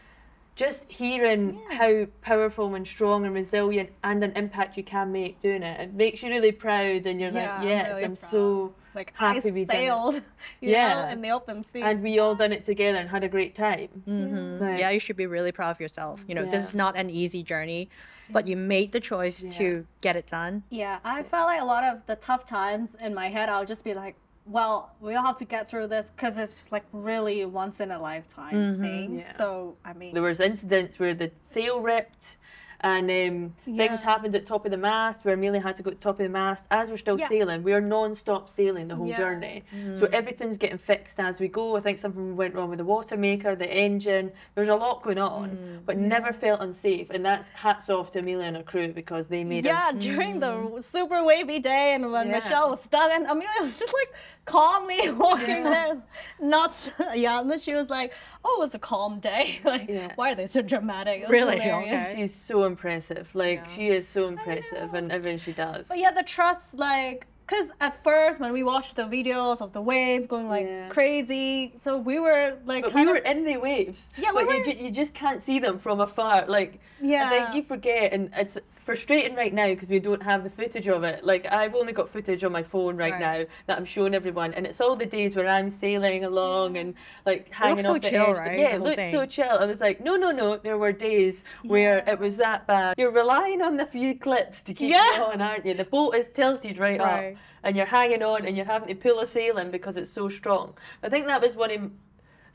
just 0.56 0.86
hearing 0.88 1.60
how 1.72 2.06
powerful 2.22 2.74
and 2.76 2.88
strong 2.88 3.26
and 3.26 3.34
resilient 3.36 3.90
and 4.04 4.24
an 4.24 4.32
impact 4.38 4.78
you 4.78 4.84
can 4.84 5.12
make 5.12 5.40
doing 5.42 5.64
it, 5.64 5.80
it 5.82 5.94
makes 5.94 6.24
you 6.24 6.30
really 6.30 6.52
proud, 6.52 7.06
and 7.06 7.20
you're 7.20 7.32
Yeah, 7.32 7.42
like, 7.42 7.50
I'm 7.60 7.68
yes, 7.68 7.88
really 7.90 8.04
I'm 8.06 8.16
so 8.16 8.74
like 8.96 9.12
happy 9.16 9.50
I 9.50 9.52
we 9.52 9.66
done 9.66 9.76
sailed, 9.76 10.22
Yeah. 10.62 10.94
know, 10.94 11.10
in 11.10 11.22
the 11.22 11.32
open 11.32 11.66
sea. 11.66 11.82
and 11.82 12.02
we 12.02 12.18
all 12.20 12.36
done 12.36 12.54
it 12.54 12.64
together 12.64 12.98
and 12.98 13.10
had 13.10 13.26
a 13.26 13.28
great 13.28 13.54
time. 13.54 13.90
Mm-hmm. 14.08 14.64
Like, 14.64 14.80
Yeah, 14.80 14.90
you 14.92 15.00
should 15.00 15.18
be 15.18 15.28
really 15.28 15.52
proud 15.52 15.72
of 15.72 15.82
yourself. 15.82 16.24
You 16.28 16.36
know, 16.36 16.46
this 16.46 16.70
is 16.70 16.74
not 16.74 16.96
an 16.98 17.10
easy 17.10 17.44
journey, 17.44 17.90
but 18.30 18.48
you 18.48 18.56
made 18.56 18.94
the 18.94 19.02
choice 19.02 19.44
to 19.44 19.86
get 20.00 20.16
it 20.16 20.28
done. 20.28 20.64
yeah, 20.70 21.00
I 21.04 21.24
felt 21.24 21.48
like 21.48 21.62
a 21.62 21.66
lot 21.66 21.84
of 21.84 22.06
the 22.08 22.16
tough 22.16 22.46
times 22.46 22.96
in 23.02 23.14
my 23.14 23.28
head, 23.28 23.50
I'll 23.50 23.66
just 23.66 23.84
be 23.84 23.94
like, 23.94 24.16
well, 24.46 24.96
we 25.00 25.16
all 25.16 25.24
have 25.24 25.38
to 25.38 25.46
get 25.46 25.70
through 25.70 25.88
this 25.88 26.12
because 26.16 26.38
it's 26.38 26.72
like 26.72 26.86
really 26.92 27.46
once 27.46 27.80
in 27.80 27.92
a 27.92 28.00
lifetime 28.00 28.54
mm-hmm. 28.54 28.82
thing. 28.82 29.20
Yeah. 29.20 29.36
So 29.36 29.76
I 29.84 29.94
mean, 29.94 30.14
There 30.14 30.24
was 30.24 30.40
incidents 30.40 31.00
where 31.00 31.16
the 31.16 31.32
sail 31.52 31.80
ripped, 31.80 32.38
And 32.86 33.10
um, 33.10 33.54
things 33.78 34.02
happened 34.04 34.36
at 34.36 34.46
top 34.46 34.64
of 34.66 34.70
the 34.70 34.78
mast 34.78 35.26
where 35.26 35.34
Amelia 35.34 35.60
had 35.60 35.76
to 35.78 35.82
go 35.82 35.90
to 35.90 35.96
top 35.96 36.20
of 36.20 36.24
the 36.24 36.30
mast 36.30 36.66
as 36.70 36.92
we're 36.92 36.98
still 36.98 37.20
Yeah. 37.20 37.28
sailing. 37.30 37.64
We 37.64 37.74
are 37.74 37.82
non-stop 37.82 38.48
sailing 38.48 38.88
the 38.90 38.96
whole 38.96 39.08
Yeah. 39.08 39.18
journey. 39.18 39.64
So 40.00 40.06
mm. 40.06 40.14
everything's 40.14 40.60
getting 40.60 40.78
fixed 40.78 41.20
as 41.20 41.40
we 41.40 41.48
go. 41.48 41.76
I 41.78 41.80
think 41.80 41.98
something 41.98 42.36
went 42.36 42.54
wrong 42.54 42.70
with 42.70 42.78
the 42.78 42.86
water 42.86 43.18
maker, 43.18 43.56
the 43.56 43.66
engine. 43.86 44.32
There's 44.54 44.70
a 44.70 44.76
lot 44.76 45.02
going 45.02 45.18
on, 45.18 45.50
mm. 45.50 45.80
but 45.88 45.98
mm. 45.98 46.02
never 46.02 46.32
felt 46.32 46.62
unsafe. 46.62 47.10
And 47.10 47.26
that's 47.26 47.48
hats 47.48 47.90
off 47.90 48.12
to 48.12 48.20
Amelia 48.20 48.46
and 48.46 48.56
her 48.58 48.62
crew 48.62 48.90
because 48.94 49.26
they 49.30 49.44
made 49.44 49.66
it. 49.66 49.70
Yeah, 49.70 49.90
us. 49.92 49.96
during 50.04 50.40
the 50.40 50.80
super 50.84 51.24
wavy 51.24 51.58
day, 51.58 51.96
and 51.96 52.12
when 52.12 52.28
Yeah. 52.28 52.34
Michelle 52.36 52.70
was 52.70 52.82
stuck, 52.82 53.10
and 53.12 53.26
Amelia 53.26 53.62
was 53.62 53.80
just 53.80 53.94
like 54.00 54.14
calmly 54.46 55.10
walking 55.26 55.64
there, 55.74 56.04
not 56.40 56.70
s- 56.70 56.92
yeah. 57.16 57.42
And 57.42 57.50
then 57.50 57.58
she 57.58 57.74
was 57.74 57.90
like, 57.90 58.14
"Oh, 58.44 58.58
it 58.58 58.60
was 58.60 58.76
a 58.76 58.80
calm 58.80 59.20
day. 59.20 59.60
like, 59.66 59.90
Yeah. 59.90 60.12
why 60.18 60.32
are 60.34 60.36
they 60.36 60.46
so 60.46 60.62
dramatic?" 60.62 61.22
It 61.22 61.30
was 61.30 61.32
Really? 61.32 61.60
hilarious. 61.60 62.08
Okay. 62.10 62.16
She's 62.22 62.36
so 62.36 62.64
impressive. 62.80 63.26
Like 63.34 63.62
she 63.74 63.88
is 63.98 64.04
so 64.08 64.22
impressive, 64.28 64.94
and 64.98 65.06
everything 65.12 65.40
she 65.48 65.54
does. 65.54 65.82
But 65.88 65.98
yeah, 66.04 66.12
the 66.12 66.24
trust, 66.24 66.68
like, 66.90 67.20
because 67.48 67.68
at 67.80 67.94
first 68.04 68.36
when 68.44 68.52
we 68.60 68.64
watched 68.74 68.94
the 69.02 69.08
videos 69.18 69.58
of 69.66 69.70
the 69.78 69.82
waves 69.94 70.26
going 70.34 70.48
like 70.56 70.66
Yeah. 70.68 70.90
crazy, 70.90 71.74
so 71.84 71.90
we 71.98 72.18
were 72.20 72.48
like, 72.66 72.84
But 72.84 72.94
we 72.94 73.06
were 73.06 73.22
in 73.34 73.40
the 73.46 73.58
waves. 73.70 74.10
Yeah, 74.18 74.32
we 74.32 74.44
but 74.44 74.52
you, 74.52 74.58
were- 74.58 74.64
ju- 74.68 74.80
you 74.86 74.92
just 74.92 75.14
can't 75.14 75.42
see 75.48 75.58
them 75.66 75.76
from 75.80 75.98
afar. 76.08 76.46
Like, 76.58 76.72
I 77.02 77.06
Yeah. 77.14 77.30
think 77.30 77.56
you 77.56 77.64
forget, 77.74 78.06
and 78.14 78.24
it's 78.42 78.58
frustrating 78.90 79.36
right 79.36 79.52
now 79.54 79.68
because 79.68 79.90
we 79.90 80.00
don't 80.00 80.22
have 80.22 80.44
the 80.44 80.50
footage 80.50 80.88
of 80.88 81.04
it. 81.04 81.24
Like, 81.26 81.52
I've 81.52 81.74
only 81.74 81.92
got 81.92 82.08
footage 82.08 82.44
on 82.44 82.52
my 82.52 82.62
phone 82.62 82.96
right, 82.96 83.14
Right. 83.14 83.20
now 83.40 83.46
that 83.66 83.78
I'm 83.78 83.84
showing 83.86 84.14
everyone, 84.14 84.54
and 84.54 84.66
it's 84.68 84.80
all 84.80 84.96
the 84.96 85.08
days 85.08 85.36
where 85.36 85.48
I'm 85.48 85.72
sailing 85.72 86.24
along 86.24 86.78
and 86.78 86.94
like 87.26 87.52
hanging 87.52 87.84
so 87.84 87.96
off 87.96 88.02
the 88.04 88.10
chill, 88.12 88.26
edge. 88.30 88.38
right, 88.38 88.60
Yeah, 88.60 88.66
it 88.68 88.78
whole 88.78 88.88
looks 88.90 89.10
so 89.12 89.26
chill. 89.26 89.58
I 89.60 89.66
was 89.66 89.82
like, 89.82 90.02
no, 90.02 90.16
no, 90.16 90.30
no. 90.30 90.58
There 90.58 90.78
were 90.78 90.92
days 90.92 91.42
where 91.64 91.98
it 92.08 92.20
was 92.20 92.38
that 92.38 92.68
bad. 92.68 92.94
You're 92.98 93.12
relying 93.12 93.62
on 93.64 93.76
the 93.78 93.88
few 93.88 94.14
clips 94.18 94.62
to 94.62 94.74
keep 94.74 94.92
Yeah. 94.92 95.18
you 95.18 95.24
on, 95.24 95.42
aren't 95.42 95.66
you? 95.66 95.74
The 95.74 95.84
boat 95.86 96.12
is 96.16 96.28
tilted 96.34 96.78
right, 96.78 97.00
Right. 97.00 97.34
up, 97.34 97.40
and 97.64 97.76
you're 97.76 97.88
hanging 97.88 98.22
on, 98.22 98.46
and 98.46 98.56
you're 98.56 98.68
having 98.68 98.88
to 98.90 98.96
pull 98.96 99.20
a 99.20 99.26
sail 99.26 99.58
in 99.58 99.72
because 99.72 99.98
it's 99.98 100.12
so 100.12 100.30
strong. 100.30 100.76
I 101.02 101.10
think 101.10 101.26
that 101.26 101.42
was 101.42 101.56
one 101.56 101.72
of 101.72 101.90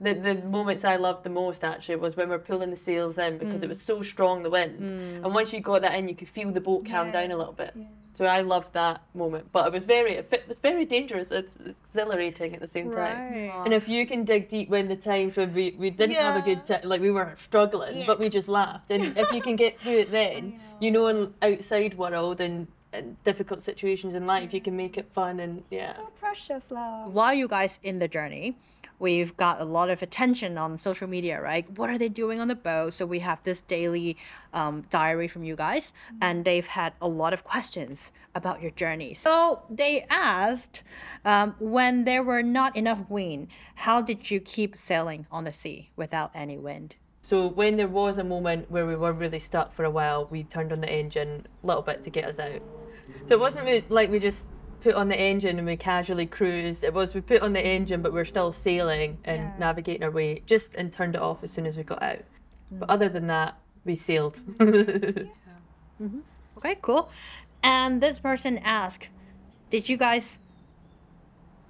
the, 0.01 0.15
the 0.15 0.35
moments 0.35 0.85
I 0.85 0.97
loved 0.97 1.25
the 1.25 1.31
most 1.31 1.63
actually 1.63 1.97
was 1.97 2.17
when 2.17 2.29
we're 2.31 2.39
pulling 2.39 2.71
the 2.71 2.77
sails 2.77 3.19
in 3.19 3.39
because 3.39 3.63
it 3.63 3.67
Mm. 3.67 3.71
was 3.71 3.83
so 3.83 4.03
strong 4.03 4.43
the 4.43 4.51
wind. 4.51 4.79
And 5.25 5.35
once 5.35 5.53
you 5.53 5.61
got 5.61 5.83
that 5.83 5.95
in, 5.95 6.09
you 6.09 6.15
could 6.15 6.29
feel 6.29 6.51
the 6.51 6.61
boat 6.61 6.87
calm 6.87 7.09
Yeah. 7.09 7.13
down 7.13 7.31
a 7.33 7.37
little 7.37 7.53
bit. 7.53 7.75
So 8.13 8.27
I 8.27 8.41
loved 8.41 8.73
that 8.73 9.03
moment, 9.15 9.53
but 9.53 9.67
it 9.69 9.73
was 9.73 9.85
very 9.85 10.17
it 10.17 10.45
was 10.49 10.59
very 10.59 10.85
dangerous. 10.85 11.29
It's 11.31 11.53
exhilarating 11.65 12.55
at 12.55 12.61
the 12.61 12.67
same 12.67 12.91
time. 12.91 13.19
Right. 13.19 13.63
And 13.65 13.73
if 13.73 13.89
you 13.89 14.07
can 14.07 14.25
dig 14.25 14.49
deep 14.49 14.69
when 14.69 14.89
the 14.89 14.97
times 14.97 15.37
when 15.37 15.55
we, 15.55 15.77
we 15.79 15.91
didn't 15.91 16.17
have 16.17 16.37
a 16.37 16.43
good 16.43 16.65
time, 16.67 16.81
like 16.85 17.01
we 17.01 17.11
were 17.11 17.33
struggling, 17.37 18.05
but 18.07 18.19
we 18.19 18.29
just 18.29 18.49
laughed. 18.49 18.91
And 18.91 19.17
if 19.17 19.31
you 19.33 19.41
can 19.41 19.57
get 19.57 19.79
through 19.81 19.99
it 20.01 20.11
then, 20.11 20.55
you 20.81 20.91
know, 20.91 21.07
in 21.07 21.35
outside 21.41 21.95
world 21.97 22.41
and 22.41 22.67
difficult 23.25 23.63
situations 23.63 24.15
in 24.15 24.27
life, 24.27 24.53
you 24.53 24.61
can 24.61 24.77
make 24.77 24.99
it 24.99 25.09
fun 25.13 25.41
and 25.41 25.63
yeah. 25.71 25.97
so 25.97 26.09
precious, 26.19 26.63
love. 26.71 27.13
while 27.13 27.33
you 27.33 27.49
guys 27.49 27.81
in 27.83 27.99
the 27.99 28.09
journey, 28.09 28.57
we've 28.99 29.37
got 29.37 29.61
a 29.61 29.65
lot 29.65 29.91
of 29.91 30.03
attention 30.03 30.59
on 30.59 30.77
social 30.77 31.09
media, 31.09 31.41
right? 31.41 31.69
What 31.79 31.91
are 31.91 31.99
they 31.99 32.09
doing 32.09 32.41
on 32.41 32.49
the 32.49 32.55
boat? 32.55 32.93
So 32.93 33.07
we 33.07 33.21
have 33.21 33.43
this 33.43 33.61
daily 33.61 34.17
um, 34.53 34.85
diary 34.91 35.29
from 35.29 35.43
you 35.45 35.57
guys, 35.57 35.93
and 36.21 36.45
they've 36.45 36.67
had 36.67 36.93
a 37.01 37.09
lot 37.09 37.33
of 37.33 37.43
questions 37.45 38.13
about 38.35 38.61
your 38.61 38.71
journey. 38.71 39.15
So 39.15 39.63
they 39.71 40.05
asked, 40.11 40.83
um, 41.25 41.55
when 41.59 42.05
there 42.05 42.23
were 42.23 42.43
not 42.43 42.77
enough 42.77 43.09
wind, 43.09 43.49
how 43.77 44.03
did 44.03 44.31
you 44.31 44.41
keep 44.41 44.77
sailing 44.77 45.27
on 45.33 45.45
the 45.45 45.53
sea 45.53 45.91
without 45.97 46.31
any 46.35 46.59
wind? 46.59 46.97
So 47.23 47.47
when 47.47 47.77
there 47.77 47.89
was 47.89 48.19
a 48.19 48.25
moment 48.25 48.71
where 48.71 48.87
we 48.87 48.97
were 48.97 49.13
really 49.13 49.39
stuck 49.39 49.73
for 49.73 49.85
a 49.85 49.91
while, 49.91 50.27
we 50.31 50.45
turned 50.45 50.73
on 50.73 50.81
the 50.81 50.91
engine 50.91 51.47
a 51.63 51.67
little 51.67 51.83
bit 51.83 52.03
to 52.05 52.11
get 52.11 52.25
us 52.25 52.39
out. 52.39 52.61
So 53.29 53.35
it 53.35 53.41
wasn't 53.41 53.67
we- 53.67 53.85
like 53.89 54.11
we 54.11 54.19
just 54.19 54.47
put 54.83 54.95
on 54.95 55.09
the 55.09 55.19
engine 55.19 55.59
and 55.59 55.67
we 55.67 55.77
casually 55.77 56.27
cruised. 56.27 56.85
It 56.85 56.95
was 56.95 57.15
we 57.15 57.21
put 57.21 57.43
on 57.43 57.53
the 57.53 57.61
engine, 57.65 58.03
but 58.03 58.13
we're 58.13 58.25
still 58.25 58.53
sailing 58.53 59.19
and 59.25 59.41
Yeah. 59.41 59.53
navigating 59.59 60.03
our 60.05 60.11
way, 60.11 60.43
just 60.47 60.75
and 60.75 60.93
turned 60.93 61.15
it 61.15 61.21
off 61.21 61.45
as 61.45 61.51
soon 61.51 61.67
as 61.67 61.77
we 61.77 61.83
got 61.83 62.03
out. 62.03 62.21
But 62.71 62.89
mm. 62.89 62.93
other 62.93 63.09
than 63.09 63.27
that, 63.27 63.59
we 63.85 63.97
sailed. 63.97 64.41
Mm-hmm. 66.03 66.21
Okay, 66.57 66.79
cool. 66.81 67.11
And 67.63 68.01
this 68.01 68.19
person 68.19 68.59
asked, 68.59 69.11
did 69.69 69.89
you 69.89 69.97
guys 69.97 70.39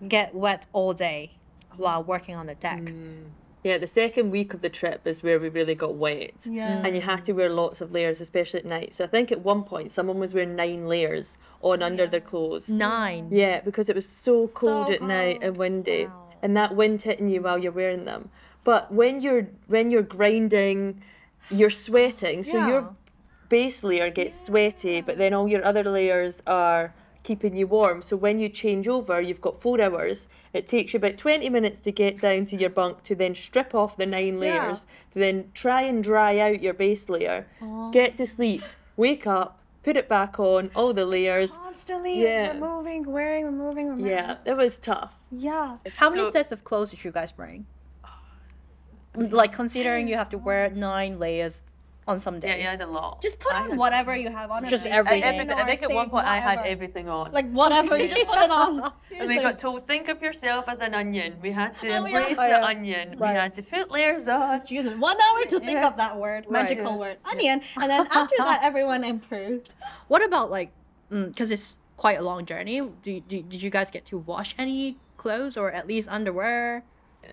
get 0.06 0.34
wet 0.34 0.68
all 0.72 0.92
day 0.94 1.32
oh. 1.72 1.74
while 1.78 2.04
working 2.04 2.36
on 2.36 2.46
the 2.46 2.54
deck? 2.54 2.80
Mm. 2.80 3.24
Yeah, 3.62 3.76
the 3.78 3.86
second 3.86 4.30
week 4.30 4.54
of 4.54 4.62
the 4.62 4.70
trip 4.70 5.06
is 5.06 5.22
where 5.22 5.38
we 5.38 5.48
really 5.50 5.74
got 5.74 5.94
wet. 5.94 6.32
Yeah. 6.44 6.82
And 6.84 6.94
you 6.96 7.02
had 7.02 7.24
to 7.26 7.32
wear 7.32 7.50
lots 7.50 7.80
of 7.80 7.92
layers, 7.92 8.20
especially 8.20 8.60
at 8.60 8.66
night. 8.66 8.94
So 8.94 9.04
I 9.04 9.06
think 9.06 9.30
at 9.30 9.40
one 9.40 9.64
point 9.64 9.92
someone 9.92 10.18
was 10.18 10.32
wearing 10.32 10.56
nine 10.56 10.86
layers 10.86 11.36
on 11.62 11.82
under 11.82 12.06
their 12.06 12.20
clothes. 12.22 12.68
Nine. 12.68 13.28
Yeah, 13.30 13.60
because 13.60 13.88
it 13.90 13.94
was 13.94 14.08
so 14.08 14.48
cold 14.48 14.90
at 14.90 15.02
night 15.02 15.40
and 15.42 15.56
windy, 15.56 16.06
Wow. 16.06 16.28
and 16.42 16.56
that 16.56 16.74
wind 16.74 17.02
hitting 17.02 17.28
you 17.28 17.42
while 17.42 17.58
you're 17.58 17.72
wearing 17.72 18.04
them. 18.06 18.30
But 18.64 18.92
when 18.92 19.20
you're 19.20 19.48
when 19.66 19.90
you're 19.90 20.02
grinding, 20.02 21.02
you're 21.50 21.70
sweating, 21.70 22.44
so 22.44 22.56
Yeah. 22.56 22.68
your 22.68 22.96
base 23.50 23.82
layer 23.82 24.10
gets 24.10 24.38
sweaty, 24.46 25.00
but 25.00 25.18
then 25.18 25.34
all 25.34 25.48
your 25.48 25.64
other 25.64 25.82
layers 25.84 26.40
are 26.46 26.94
keeping 27.22 27.54
you 27.56 27.66
warm. 27.66 28.02
So 28.02 28.16
when 28.16 28.38
you 28.40 28.48
change 28.48 28.88
over, 28.88 29.20
you've 29.20 29.40
got 29.40 29.60
four 29.60 29.80
hours. 29.80 30.26
It 30.52 30.66
takes 30.66 30.92
you 30.92 30.98
about 30.98 31.18
twenty 31.18 31.48
minutes 31.48 31.80
to 31.80 31.92
get 31.92 32.20
down 32.20 32.46
to 32.46 32.56
your 32.56 32.70
bunk 32.70 33.02
to 33.04 33.14
then 33.14 33.34
strip 33.34 33.74
off 33.74 33.96
the 33.96 34.06
nine 34.06 34.34
Yeah. 34.34 34.64
layers, 34.66 34.80
to 35.12 35.18
then 35.18 35.50
try 35.54 35.82
and 35.82 36.02
dry 36.02 36.38
out 36.38 36.62
your 36.62 36.74
base 36.74 37.08
layer, 37.08 37.46
get 37.92 38.16
to 38.16 38.26
sleep, 38.26 38.62
wake 38.96 39.26
up, 39.26 39.58
put 39.82 39.96
it 39.96 40.08
back 40.08 40.38
on, 40.40 40.70
all 40.74 40.92
the 40.92 41.06
layers. 41.06 41.52
Constantly 41.52 42.22
Yeah. 42.22 42.52
removing, 42.52 43.04
wearing, 43.04 43.44
removing, 43.46 43.88
removing. 43.88 44.06
Yeah, 44.06 44.36
it 44.44 44.56
was 44.56 44.78
tough. 44.78 45.14
Yeah. 45.30 45.76
How 45.96 46.10
many 46.10 46.30
sets 46.30 46.52
of 46.52 46.64
clothes 46.64 46.90
did 46.90 47.04
you 47.04 47.12
guys 47.12 47.32
bring? 47.32 47.66
Like 49.16 49.52
considering 49.52 50.06
you 50.06 50.14
have 50.16 50.28
to 50.30 50.38
wear 50.38 50.70
nine 50.70 51.18
layers 51.18 51.62
on 52.10 52.18
some 52.20 52.34
Yeah, 52.34 52.40
days. 52.40 52.62
you 52.62 52.68
had 52.68 52.80
a 52.82 52.86
lot. 52.86 53.22
Just 53.22 53.38
put 53.38 53.52
I 53.54 53.60
on 53.62 53.70
had- 53.70 53.78
whatever 53.78 54.14
you 54.16 54.30
have 54.30 54.50
on. 54.50 54.64
Just 54.66 54.86
everything. 54.86 55.22
I, 55.24 55.26
everything. 55.28 55.56
I 55.58 55.64
think 55.64 55.82
at 55.82 55.90
one 55.90 56.06
Thing, 56.06 56.10
point 56.10 56.26
I 56.26 56.38
had 56.38 56.58
everything 56.66 57.08
on. 57.08 57.32
Like 57.32 57.48
whatever, 57.50 57.96
you 57.96 58.08
just 58.08 58.26
put 58.26 58.38
it 58.38 58.50
on. 58.50 58.80
and 58.80 58.92
we 59.10 59.16
Seriously. 59.16 59.36
got 59.42 59.58
told, 59.58 59.86
think 59.86 60.08
of 60.08 60.20
yourself 60.20 60.64
as 60.68 60.80
an 60.80 60.92
onion. 60.94 61.36
We 61.40 61.52
had 61.52 61.76
to 61.78 61.86
Oh, 61.88 61.90
yeah. 61.90 62.18
embrace 62.18 62.38
Oh, 62.38 62.42
the 62.42 62.48
yeah. 62.48 62.64
onion. 62.64 63.18
Right. 63.18 63.32
We 63.34 63.38
had 63.38 63.54
to 63.54 63.62
put 63.62 63.90
layers 63.90 64.28
on. 64.28 64.66
Jesus, 64.66 64.98
one 64.98 65.16
hour 65.20 65.44
to 65.46 65.60
think 65.60 65.78
Yeah. 65.80 65.88
of 65.88 65.96
that 65.96 66.16
word, 66.16 66.44
Right. 66.48 66.62
magical 66.68 66.98
word, 66.98 67.18
onion, 67.24 67.62
and 67.80 67.88
then 67.90 68.06
after 68.10 68.34
that, 68.38 68.60
everyone 68.62 69.04
improved. 69.04 69.72
What 70.08 70.22
about 70.24 70.50
like, 70.50 70.70
mm, 71.12 71.28
because 71.28 71.50
it's 71.50 71.78
quite 71.96 72.18
a 72.18 72.22
long 72.22 72.44
journey. 72.44 72.80
Do, 72.80 73.20
do 73.20 73.42
did 73.42 73.62
you 73.62 73.70
guys 73.70 73.90
get 73.90 74.04
to 74.06 74.18
wash 74.18 74.54
any 74.58 74.96
clothes 75.16 75.56
or 75.56 75.70
at 75.70 75.86
least 75.86 76.08
underwear? 76.10 76.82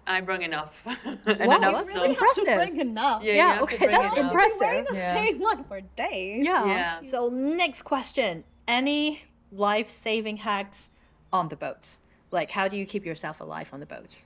I 0.05 0.21
brung 0.21 0.41
enough. 0.41 0.81
and 0.85 1.19
Wow, 1.25 1.57
enough 1.57 1.61
that's 1.61 1.89
stuff. 1.89 1.95
really 1.95 2.09
Impressive. 2.09 2.45
To 2.45 2.55
bring 2.55 2.79
enough. 2.79 3.23
Yeah, 3.23 3.31
you 3.31 3.37
Yeah, 3.37 3.47
have 3.47 3.57
to 3.57 3.63
okay, 3.63 3.77
bring 3.77 3.91
that's 3.91 4.13
enough. 4.13 4.25
impressive. 4.31 4.61
Wearing 4.61 4.85
the 4.85 4.95
Yeah. 4.95 5.13
same 5.13 5.39
one 5.39 5.63
for 5.65 5.81
days. 5.95 6.45
Yeah. 6.45 6.65
Yeah. 6.65 7.01
So 7.03 7.29
next 7.29 7.81
question: 7.83 8.43
Any 8.67 9.21
life-saving 9.51 10.37
hacks 10.37 10.89
on 11.31 11.49
the 11.49 11.55
boat? 11.55 11.97
Like, 12.31 12.51
how 12.51 12.67
do 12.67 12.77
you 12.77 12.85
keep 12.85 13.05
yourself 13.05 13.39
alive 13.39 13.69
on 13.73 13.79
the 13.79 13.85
boat? 13.85 14.21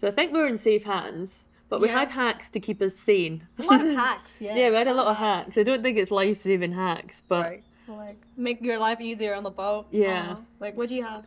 So 0.00 0.08
I 0.08 0.10
think 0.10 0.32
we're 0.32 0.46
in 0.48 0.58
safe 0.58 0.84
hands, 0.84 1.44
but 1.68 1.80
we 1.80 1.88
Yeah. 1.88 2.00
had 2.00 2.08
hacks 2.10 2.50
to 2.50 2.60
keep 2.60 2.80
us 2.82 2.94
sane. 2.96 3.46
A 3.58 3.62
lot 3.62 3.80
of 3.84 3.90
hacks, 4.04 4.40
yeah. 4.40 4.54
yeah, 4.56 4.70
we 4.70 4.76
had 4.76 4.88
a 4.88 4.94
lot 4.94 5.06
of 5.08 5.16
hacks. 5.16 5.56
I 5.58 5.62
don't 5.62 5.82
think 5.82 5.96
it's 5.98 6.10
life 6.10 6.42
saving 6.42 6.72
hacks, 6.72 7.22
but 7.28 7.60
Like 7.88 8.20
make 8.36 8.60
your 8.60 8.78
life 8.78 9.00
easier 9.00 9.34
on 9.34 9.42
the 9.44 9.50
boat. 9.50 9.86
Yeah. 9.90 10.32
Uh, 10.32 10.36
like 10.60 10.76
what 10.76 10.88
do 10.88 10.94
you 10.94 11.04
have? 11.04 11.24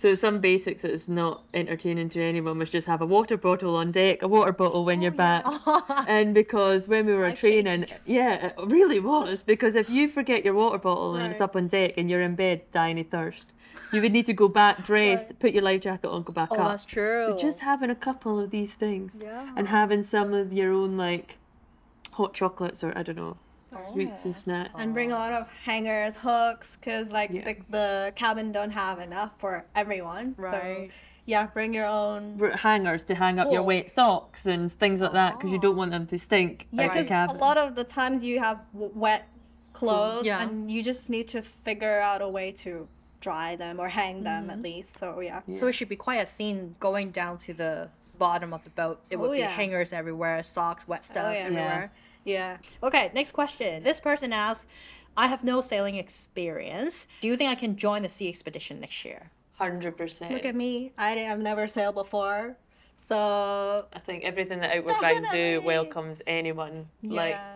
So 0.00 0.14
some 0.14 0.40
basics 0.40 0.80
that's 0.80 1.08
not 1.08 1.44
entertaining 1.52 2.08
to 2.08 2.22
anyone 2.22 2.56
was 2.58 2.70
just 2.70 2.86
have 2.86 3.02
a 3.02 3.06
water 3.06 3.36
bottle 3.36 3.76
on 3.76 3.92
deck, 3.92 4.22
a 4.22 4.28
water 4.28 4.50
bottle 4.50 4.82
when 4.86 5.02
you're 5.02 5.12
oh, 5.12 5.14
back. 5.14 5.44
and 6.08 6.32
because 6.32 6.88
when 6.88 7.04
we 7.04 7.12
were 7.12 7.30
training, 7.32 7.84
yeah, 8.06 8.46
it 8.46 8.54
really 8.64 8.98
was. 8.98 9.42
Because 9.42 9.74
if 9.74 9.90
you 9.90 10.08
forget 10.08 10.42
your 10.42 10.54
water 10.54 10.78
bottle 10.78 11.16
and 11.16 11.30
it's 11.30 11.42
up 11.42 11.54
on 11.54 11.68
deck 11.68 11.98
and 11.98 12.08
you're 12.08 12.22
in 12.22 12.34
bed 12.34 12.62
dying 12.72 12.98
of 12.98 13.08
thirst, 13.08 13.44
you 13.92 14.00
would 14.00 14.12
need 14.12 14.24
to 14.24 14.32
go 14.32 14.48
back, 14.48 14.82
dress, 14.86 15.32
put 15.38 15.52
your 15.52 15.64
life 15.64 15.82
jacket 15.82 16.08
on, 16.08 16.22
go 16.22 16.32
back 16.32 16.48
Oh, 16.50 16.56
up. 16.56 16.68
that's 16.68 16.86
true. 16.86 17.26
So 17.32 17.36
just 17.36 17.58
having 17.58 17.90
a 17.90 17.94
couple 17.94 18.40
of 18.40 18.50
these 18.50 18.72
things 18.72 19.12
yeah. 19.20 19.50
and 19.54 19.68
having 19.68 20.02
some 20.02 20.32
of 20.32 20.50
your 20.50 20.72
own 20.72 20.96
like 20.96 21.36
hot 22.12 22.32
chocolates 22.32 22.82
or 22.82 22.96
I 22.96 23.02
don't 23.02 23.16
know 23.16 23.36
sweets 23.92 24.24
and 24.24 24.34
snacks. 24.36 24.70
And 24.76 24.92
bring 24.94 25.12
a 25.12 25.14
lot 25.14 25.32
of 25.32 25.48
hangers, 25.64 26.16
hooks, 26.16 26.76
cause 26.82 27.10
like 27.10 27.30
Yeah. 27.30 27.44
the, 27.44 27.56
the 27.70 28.12
cabin 28.16 28.52
don't 28.52 28.70
have 28.70 28.98
enough 28.98 29.32
for 29.38 29.64
everyone. 29.74 30.34
Right. 30.36 30.88
So 30.88 30.94
yeah, 31.26 31.46
bring 31.46 31.72
your 31.72 31.86
own. 31.86 32.38
R- 32.42 32.50
Hangers 32.56 33.04
to 33.04 33.14
hang 33.14 33.38
up 33.38 33.46
your 33.52 33.58
Tools. 33.62 33.66
wet 33.66 33.90
socks 33.90 34.46
and 34.46 34.70
things 34.72 35.00
like 35.00 35.12
that 35.12 35.36
because 35.38 35.52
you 35.52 35.60
don't 35.60 35.76
want 35.76 35.90
them 35.92 36.06
to 36.08 36.18
stink 36.18 36.66
Yeah, 36.72 36.84
out 36.86 36.92
the 36.92 36.98
because 37.00 37.08
cabin. 37.08 37.36
a 37.36 37.38
lot 37.38 37.56
of 37.58 37.74
the 37.74 37.84
times 37.84 38.24
you 38.24 38.40
have 38.40 38.58
wet 38.72 39.28
clothes, 39.72 40.26
Yeah. 40.26 40.42
and 40.42 40.70
you 40.70 40.82
just 40.82 41.08
need 41.08 41.28
to 41.28 41.42
figure 41.42 42.00
out 42.00 42.20
a 42.22 42.28
way 42.28 42.52
to 42.52 42.88
dry 43.20 43.54
them 43.54 43.78
or 43.78 43.88
hang 43.88 44.24
them 44.24 44.44
Mm-hmm. 44.44 44.50
at 44.50 44.62
least. 44.62 44.98
So 44.98 45.20
yeah. 45.20 45.42
So 45.54 45.66
it 45.68 45.72
should 45.72 45.88
be 45.88 45.96
quite 45.96 46.20
a 46.20 46.26
scene 46.26 46.74
going 46.80 47.10
down 47.10 47.38
to 47.38 47.52
the 47.54 47.90
bottom 48.18 48.52
of 48.52 48.64
the 48.64 48.70
boat. 48.70 49.00
It 49.10 49.16
would 49.18 49.30
Oh, 49.30 49.32
be 49.32 49.38
yeah. 49.38 49.48
hangers 49.48 49.92
everywhere, 49.92 50.42
socks, 50.42 50.88
wet 50.88 51.04
stuff 51.04 51.34
yeah. 51.34 51.40
everywhere. 51.42 51.92
Yeah. 52.24 52.58
Okay, 52.82 53.10
next 53.14 53.32
question. 53.32 53.82
This 53.82 54.00
person 54.00 54.32
asks, 54.32 54.66
I 55.16 55.26
have 55.26 55.42
no 55.44 55.60
sailing 55.60 55.96
experience. 55.96 57.06
Do 57.20 57.28
you 57.28 57.36
think 57.36 57.50
I 57.50 57.54
can 57.54 57.76
join 57.76 58.02
the 58.02 58.08
sea 58.08 58.28
expedition 58.28 58.80
next 58.80 59.04
year? 59.04 59.30
Hundred 59.54 59.96
percent. 59.96 60.32
Look 60.32 60.44
at 60.44 60.54
me. 60.54 60.92
I 60.96 61.10
have 61.10 61.38
never 61.38 61.68
sailed 61.68 61.94
before. 61.94 62.56
So 63.08 63.86
I 63.92 63.98
think 63.98 64.24
everything 64.24 64.60
that 64.60 64.76
Outward 64.76 64.96
Bound 65.00 65.26
do 65.32 65.60
welcomes 65.62 66.22
anyone. 66.26 66.88
Like 67.02 67.32
yeah. 67.32 67.54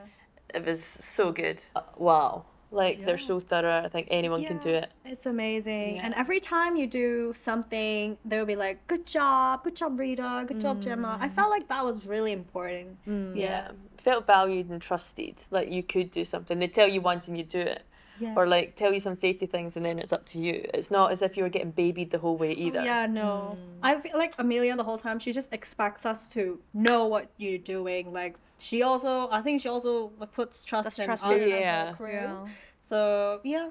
it 0.53 0.67
was 0.67 0.85
so 0.85 1.31
good. 1.31 1.63
Uh, 1.77 1.83
wow. 1.97 2.45
Like 2.73 3.07
they're 3.07 3.19
so 3.19 3.39
thorough. 3.39 3.85
I 3.85 3.89
think 3.89 4.09
anyone 4.11 4.45
can 4.45 4.59
do 4.59 4.71
it. 4.71 4.91
It's 5.05 5.27
amazing. 5.27 5.97
Yeah. 5.97 6.03
And 6.05 6.15
every 6.15 6.41
time 6.41 6.75
you 6.75 6.89
do 6.89 7.33
something, 7.33 8.19
they'll 8.25 8.45
be 8.45 8.57
like, 8.57 8.85
good 8.89 9.07
job, 9.07 9.63
good 9.63 9.77
job, 9.77 9.99
Rita, 9.99 10.45
good 10.49 10.61
job, 10.61 10.83
Gemma. 10.83 11.17
I 11.21 11.29
felt 11.29 11.51
like 11.51 11.69
that 11.69 11.85
was 11.85 12.05
really 12.05 12.33
important. 12.33 12.99
Yeah. 13.07 13.71
Felt 14.05 14.27
valued 14.27 14.69
and 14.69 14.81
trusted. 14.81 15.37
Like 15.51 15.71
you 15.71 15.83
could 15.83 16.11
do 16.11 16.25
something. 16.25 16.59
They 16.59 16.69
tell 16.69 16.89
you 16.89 17.01
once 17.01 17.27
and 17.27 17.37
you 17.37 17.45
do 17.45 17.61
it. 17.61 17.83
Yeah. 18.21 18.35
Or 18.37 18.47
like 18.47 18.77
tell 18.77 18.93
you 18.93 19.01
some 19.01 19.15
safety 19.15 19.47
things 19.47 19.77
and 19.77 19.85
then 19.85 19.99
it's 19.99 20.13
up 20.13 20.25
to 20.27 20.39
you. 20.39 20.69
It's 20.73 20.91
not 20.91 21.11
as 21.11 21.23
if 21.23 21.37
you 21.37 21.43
were 21.43 21.49
getting 21.49 21.73
babied 21.73 22.11
the 22.11 22.19
whole 22.19 22.37
way 22.37 22.51
oh, 22.51 22.61
either. 22.67 22.85
Yeah, 22.85 23.07
no. 23.07 23.59
Hmm. 23.59 23.79
I 23.83 23.99
feel 23.99 24.17
like 24.17 24.35
Amelia 24.39 24.77
the 24.77 24.85
whole 24.85 24.99
time, 24.99 25.19
she 25.19 25.33
just 25.33 25.53
expects 25.53 26.07
us 26.07 26.29
to 26.29 26.61
know 26.73 27.07
what 27.07 27.29
you're 27.39 27.59
doing. 27.59 28.13
Like, 28.13 28.37
she 28.59 28.83
also, 28.83 29.29
I 29.31 29.43
think 29.43 29.63
she 29.63 29.69
also 29.69 30.09
puts 30.33 30.65
trust 30.65 30.85
That's 30.85 30.99
in 31.01 31.07
trust 31.07 31.25
us 31.25 31.31
too. 31.31 31.37
as 31.37 31.43
a 31.43 31.49
Yeah. 31.49 32.47
So, 32.83 33.41
yeah. 33.43 33.71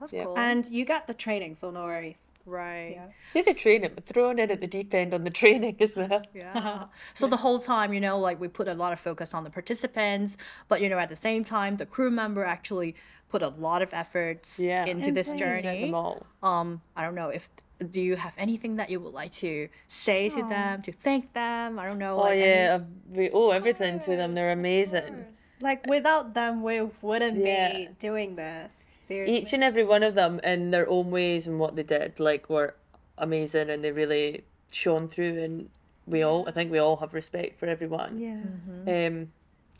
That's 0.00 0.12
Yeah. 0.12 0.24
cool. 0.24 0.38
And 0.38 0.66
you 0.66 0.84
get 0.84 1.06
the 1.06 1.14
training, 1.14 1.54
so 1.54 1.70
no 1.70 1.84
worries. 1.84 2.24
Right. 2.48 2.92
Yeah. 2.96 3.06
Did 3.42 3.54
the 3.54 3.58
training, 3.60 3.90
but 3.94 4.04
thrown 4.06 4.38
in 4.38 4.50
at 4.50 4.60
the 4.60 4.66
deep 4.66 4.92
end 4.94 5.14
on 5.14 5.24
the 5.24 5.30
training 5.42 5.76
as 5.80 5.94
well. 5.96 6.22
Yeah. 6.34 6.84
so 7.14 7.26
the 7.26 7.36
whole 7.36 7.58
time, 7.58 7.92
you 7.92 8.00
know, 8.00 8.18
like 8.18 8.40
we 8.40 8.48
put 8.48 8.68
a 8.68 8.74
lot 8.74 8.92
of 8.92 9.00
focus 9.00 9.34
on 9.34 9.44
the 9.44 9.50
participants, 9.50 10.36
but 10.68 10.80
you 10.80 10.88
know, 10.88 10.98
at 10.98 11.08
the 11.08 11.16
same 11.16 11.44
time, 11.44 11.76
the 11.76 11.86
crew 11.86 12.10
member 12.10 12.44
actually 12.44 12.94
put 13.30 13.42
a 13.42 13.48
lot 13.48 13.82
of 13.82 13.92
efforts 13.92 14.58
Yeah. 14.58 14.86
into 14.86 15.12
this 15.12 15.28
Insane. 15.28 15.38
Set 15.56 15.62
journey. 15.64 15.80
them 15.82 15.94
all. 15.94 16.26
Um, 16.42 16.80
I 16.96 17.02
don't 17.02 17.14
know 17.14 17.28
if 17.28 17.50
do 17.90 18.00
you 18.02 18.16
have 18.16 18.34
anything 18.36 18.74
that 18.76 18.90
you 18.90 18.98
would 18.98 19.14
like 19.14 19.30
to 19.30 19.68
say 19.86 20.28
to 20.30 20.42
them, 20.48 20.82
to 20.82 20.90
thank 20.90 21.32
them? 21.32 21.78
I 21.78 21.86
don't 21.86 21.98
know. 21.98 22.16
Oh 22.18 22.22
like, 22.22 22.40
yeah, 22.40 22.78
uh, 22.80 22.84
we 23.08 23.30
owe 23.30 23.50
everything 23.50 24.00
to 24.00 24.16
them. 24.16 24.34
They're 24.34 24.50
amazing. 24.50 25.24
Like, 25.60 25.86
without 25.86 26.34
them, 26.34 26.62
we 26.64 26.80
wouldn't 27.02 27.38
Yeah. 27.38 27.72
be 27.76 27.88
doing 28.00 28.34
this. 28.34 28.72
Seriously. 29.08 29.38
Each 29.42 29.52
and 29.52 29.64
every 29.64 29.84
one 29.84 30.02
of 30.02 30.14
them 30.14 30.38
in 30.44 30.70
their 30.70 30.88
own 30.88 31.10
ways 31.10 31.46
and 31.48 31.58
what 31.58 31.74
they 31.76 31.82
did, 31.82 32.20
like 32.20 32.48
were 32.50 32.74
amazing 33.16 33.70
and 33.70 33.82
they 33.82 33.90
really 33.90 34.44
shone 34.70 35.08
through 35.08 35.42
and 35.42 35.68
we 36.06 36.22
all 36.22 36.46
I 36.48 36.52
think 36.52 36.70
we 36.70 36.78
all 36.78 36.96
have 36.96 37.14
respect 37.14 37.58
for 37.58 37.66
everyone. 37.66 38.18
Yeah. 38.18 39.08
Um 39.08 39.32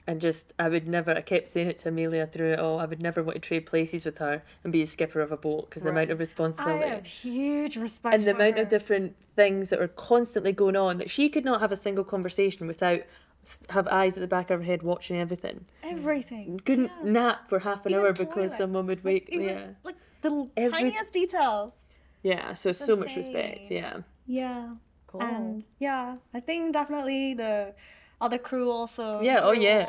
and 0.06 0.22
just 0.22 0.54
I 0.58 0.70
would 0.70 0.88
never 0.88 1.10
I 1.12 1.20
kept 1.20 1.48
saying 1.48 1.68
it 1.68 1.78
to 1.80 1.90
Amelia 1.90 2.26
through 2.26 2.52
it 2.54 2.58
all, 2.58 2.78
I 2.80 2.86
would 2.86 3.02
never 3.02 3.22
want 3.22 3.36
to 3.36 3.40
trade 3.40 3.66
places 3.66 4.06
with 4.06 4.18
her 4.18 4.42
and 4.64 4.72
be 4.72 4.80
a 4.82 4.86
skipper 4.86 5.20
of 5.20 5.30
a 5.30 5.36
boat 5.36 5.68
because 5.68 5.82
the 5.82 5.90
amount 5.90 6.10
of 6.10 6.18
responsibility. 6.18 6.84
I 6.84 6.96
responsibility. 6.96 6.96
have 6.96 7.06
huge 7.06 7.76
respect 7.76 8.14
and 8.14 8.22
the 8.24 8.32
for 8.32 8.36
amount 8.40 8.56
her. 8.56 8.62
of 8.62 8.68
different 8.70 9.14
things 9.36 9.68
that 9.70 9.78
were 9.78 9.88
constantly 9.88 10.52
going 10.52 10.76
on 10.76 10.96
that 10.98 11.10
she 11.10 11.28
could 11.28 11.44
not 11.44 11.60
have 11.60 11.70
a 11.72 11.76
single 11.76 12.04
conversation 12.04 12.66
without 12.66 13.00
s- 13.00 13.04
have 13.70 13.88
eyes 13.88 14.16
at 14.16 14.20
the 14.20 14.26
back 14.26 14.50
of 14.50 14.60
her 14.60 14.64
head 14.64 14.82
watching 14.82 15.16
everything. 15.18 15.64
everything. 15.82 16.60
Couldn't 16.64 16.90
Yeah. 17.04 17.10
nap 17.10 17.48
for 17.48 17.58
half 17.60 17.86
an 17.86 17.92
Even 17.92 18.04
hour 18.04 18.12
because 18.12 18.34
toilet. 18.52 18.58
someone 18.58 18.86
would 18.86 18.98
Like, 18.98 19.04
wake. 19.04 19.28
even, 19.30 19.48
yeah, 19.48 19.66
Like 19.84 19.96
the 20.22 20.48
Every- 20.56 20.78
tiniest 20.78 21.12
detail. 21.12 21.74
yeah. 22.22 22.54
So 22.54 22.72
so 22.72 22.96
much 22.96 23.16
respect. 23.16 23.70
Yeah, 23.70 24.00
Yeah. 24.26 24.74
Cool. 25.06 25.22
And 25.22 25.64
yeah, 25.78 26.16
I 26.34 26.40
think 26.40 26.72
definitely 26.74 27.32
the 27.32 27.74
other 28.20 28.36
crew 28.36 28.70
also. 28.70 29.22
Yeah, 29.22 29.40
oh, 29.42 29.54
did 29.54 29.62
a 29.62 29.64
yeah. 29.64 29.86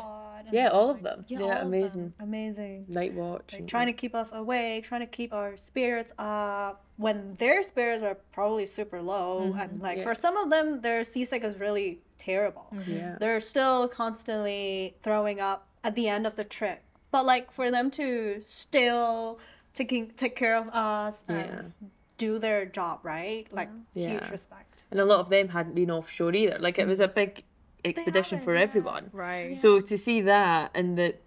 Lot, 0.52 0.62
yeah. 0.62 0.68
All 0.68 0.88
like- 0.88 0.96
of 0.96 1.02
them. 1.02 1.24
Yeah, 1.28 1.38
Yeah, 1.38 1.44
all 1.44 1.52
of 1.52 1.58
them. 1.58 1.66
amazing. 1.66 2.12
Amazing. 2.20 2.84
Night 2.88 3.14
watch. 3.14 3.52
Like 3.52 3.60
and- 3.60 3.68
trying 3.68 3.86
to 3.86 3.92
keep 3.92 4.14
us 4.14 4.30
awake, 4.32 4.84
trying 4.84 5.00
to 5.00 5.06
keep 5.06 5.32
our 5.32 5.56
spirits 5.56 6.12
up 6.18 6.84
when 6.96 7.34
their 7.38 7.62
spirits 7.62 8.02
are 8.02 8.16
probably 8.32 8.66
super 8.66 9.00
low. 9.00 9.50
Mm-hmm. 9.50 9.60
And 9.60 9.80
like 9.80 9.98
yeah. 9.98 10.04
for 10.04 10.14
some 10.14 10.36
of 10.36 10.50
them, 10.50 10.80
their 10.80 11.04
seasick 11.04 11.44
is 11.44 11.58
really 11.58 12.00
terrible. 12.18 12.66
Mm-hmm. 12.74 12.92
Yeah. 12.92 13.16
They're 13.18 13.40
still 13.40 13.88
constantly 13.88 14.96
throwing 15.02 15.40
up 15.40 15.66
at 15.82 15.94
the 15.94 16.08
end 16.08 16.26
of 16.26 16.36
the 16.36 16.44
trip. 16.44 16.82
But 17.10 17.24
like 17.26 17.50
for 17.50 17.70
them 17.70 17.90
to 17.92 18.42
still 18.46 19.38
taking 19.74 20.10
take 20.10 20.36
care 20.36 20.56
of 20.56 20.68
us 20.68 21.22
and 21.28 21.74
Yeah. 21.80 21.88
do 22.18 22.38
their 22.38 22.66
job 22.66 23.00
right, 23.02 23.46
like 23.52 23.68
huge 23.94 24.30
respect. 24.30 24.82
And 24.90 25.00
a 25.00 25.04
lot 25.04 25.20
of 25.20 25.28
them 25.28 25.48
hadn't 25.48 25.74
been 25.74 25.90
offshore 25.90 26.34
either. 26.34 26.58
Like 26.58 26.78
it 26.78 26.86
was 26.86 26.98
mm-hmm. 26.98 27.10
a 27.10 27.14
big 27.14 27.44
expedition 27.84 28.40
for 28.40 28.54
haven't, 28.54 28.60
yeah. 28.74 28.80
everyone. 28.80 29.10
right. 29.12 29.58
So 29.58 29.80
to 29.80 29.96
see 29.98 30.20
that 30.22 30.70
and 30.74 30.96
that 30.98 31.20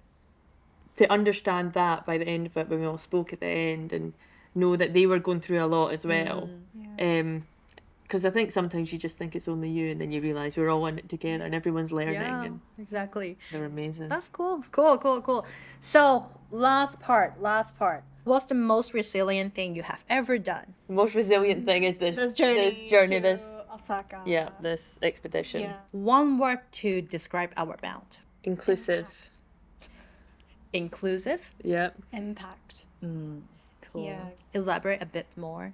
to 0.97 1.11
understand 1.11 1.73
that 1.73 2.05
by 2.05 2.17
the 2.17 2.27
end 2.27 2.45
of 2.45 2.55
it 2.57 2.69
when 2.69 2.79
we 2.81 2.85
all 2.85 2.97
spoke 2.97 3.33
at 3.33 3.39
the 3.39 3.47
end 3.47 3.91
and 3.93 4.13
know 4.55 4.75
that 4.75 4.93
they 4.93 5.05
were 5.07 5.19
going 5.19 5.41
through 5.41 5.63
a 5.63 5.65
lot 5.65 5.89
as 5.93 6.05
well. 6.05 6.49
Um 6.99 7.45
because 8.03 8.25
I 8.25 8.29
think 8.29 8.51
sometimes 8.51 8.93
you 8.93 8.99
just 8.99 9.17
think 9.17 9.35
it's 9.35 9.47
only 9.47 9.69
you 9.69 9.89
and 9.89 9.99
then 9.99 10.11
you 10.11 10.21
realise 10.21 10.55
we're 10.55 10.69
all 10.69 10.85
in 10.85 10.99
it 10.99 11.09
together 11.09 11.45
and 11.45 11.55
everyone's 11.55 11.91
learning 11.91 12.13
Yeah, 12.13 12.43
and 12.43 12.59
exactly. 12.77 13.37
they're 13.51 13.65
amazing. 13.65 14.09
That's 14.09 14.29
cool. 14.29 14.63
Cool, 14.71 14.99
cool, 14.99 15.19
cool. 15.21 15.47
So, 15.81 16.29
last 16.51 16.99
part, 16.99 17.41
last 17.41 17.75
part. 17.75 18.03
What's 18.25 18.45
the 18.45 18.53
most 18.55 18.93
resilient 18.93 19.55
thing 19.55 19.75
you 19.75 19.81
have 19.81 20.03
ever 20.09 20.37
done? 20.37 20.75
the 20.87 20.93
most 20.93 21.15
resilient 21.15 21.65
thing 21.65 21.85
is 21.85 21.97
this 21.97 22.15
This 22.15 22.33
journey, 22.33 22.69
this 22.69 22.83
journey, 22.83 23.15
to 23.15 23.21
this 23.21 23.43
Osaka. 23.83 24.21
yeah, 24.25 24.49
this 24.61 24.95
expedition. 25.01 25.61
Yeah. 25.61 25.75
One 25.91 26.37
word 26.37 26.59
to 26.73 27.01
describe 27.01 27.51
Outward 27.57 27.81
Bound. 27.81 28.19
Inclusive. 28.43 29.07
Inclusive. 30.73 31.51
Yeah. 31.63 31.91
Impact. 32.11 32.83
Mm, 33.03 33.41
cool. 33.81 34.05
Yeah. 34.05 34.25
Elaborate 34.53 35.01
a 35.01 35.05
bit 35.05 35.27
more. 35.37 35.73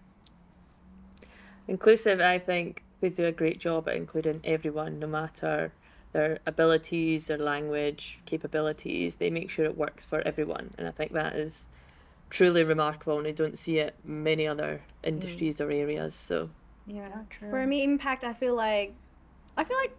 Inclusive, 1.67 2.19
I 2.19 2.39
think 2.39 2.83
they 2.99 3.09
do 3.09 3.25
a 3.25 3.31
great 3.31 3.59
job 3.59 3.87
at 3.87 3.95
including 3.95 4.41
everyone, 4.43 4.99
no 4.99 5.07
matter 5.07 5.71
their 6.11 6.39
abilities, 6.45 7.27
their 7.27 7.37
language, 7.37 8.19
capabilities. 8.25 9.15
They 9.15 9.29
make 9.29 9.49
sure 9.49 9.65
it 9.65 9.77
works 9.77 10.05
for 10.05 10.21
everyone, 10.21 10.73
and 10.77 10.87
I 10.87 10.91
think 10.91 11.13
that 11.13 11.35
is 11.35 11.65
truly 12.29 12.63
remarkable. 12.63 13.19
And 13.19 13.27
I 13.27 13.31
don't 13.31 13.57
see 13.57 13.77
it 13.77 13.95
in 14.05 14.23
many 14.23 14.47
other 14.47 14.81
mm. 14.81 15.07
industries 15.07 15.61
or 15.61 15.69
areas. 15.71 16.15
So 16.15 16.49
Yeah. 16.89 17.10
true. 17.30 17.49
For 17.49 17.65
me, 17.65 17.84
impact. 17.84 18.23
I 18.23 18.34
feel 18.34 18.56
like, 18.56 18.93
I 19.56 19.63
feel 19.63 19.78
like 19.78 19.95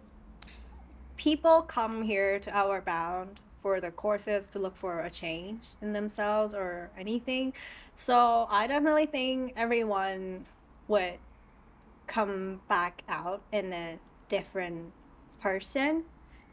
people 1.17 1.61
come 1.61 2.03
here 2.03 2.39
to 2.39 2.55
Outward 2.55 2.85
Bound 2.85 3.39
for 3.61 3.79
the 3.79 3.91
courses 3.91 4.47
to 4.49 4.59
look 4.59 4.75
for 4.75 5.01
a 5.01 5.09
change 5.09 5.67
in 5.81 5.93
themselves 5.93 6.53
or 6.53 6.89
anything. 6.97 7.53
So 7.95 8.47
I 8.49 8.67
definitely 8.67 9.05
think 9.05 9.53
everyone 9.55 10.45
would 10.87 11.19
come 12.07 12.59
back 12.67 13.03
out 13.07 13.41
in 13.51 13.71
a 13.71 13.97
different 14.27 14.91
person. 15.39 16.03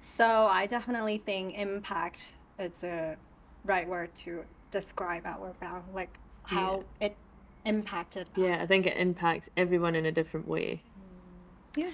So 0.00 0.46
I 0.46 0.66
definitely 0.66 1.18
think 1.18 1.56
impact 1.56 2.22
is 2.58 2.84
a 2.84 3.16
right 3.64 3.88
word 3.88 4.14
to 4.16 4.44
describe 4.70 5.26
Outward 5.26 5.58
Bound, 5.58 5.82
like 5.94 6.16
how 6.44 6.84
it 7.00 7.16
impacted. 7.68 8.22
us. 8.22 8.28
yeah, 8.36 8.62
I 8.62 8.66
think 8.66 8.86
it 8.86 8.96
impacts 8.96 9.48
everyone 9.56 9.94
in 9.94 10.06
a 10.06 10.12
different 10.12 10.48
way. 10.48 10.82
Mm. 11.74 11.82
Yeah. 11.82 11.90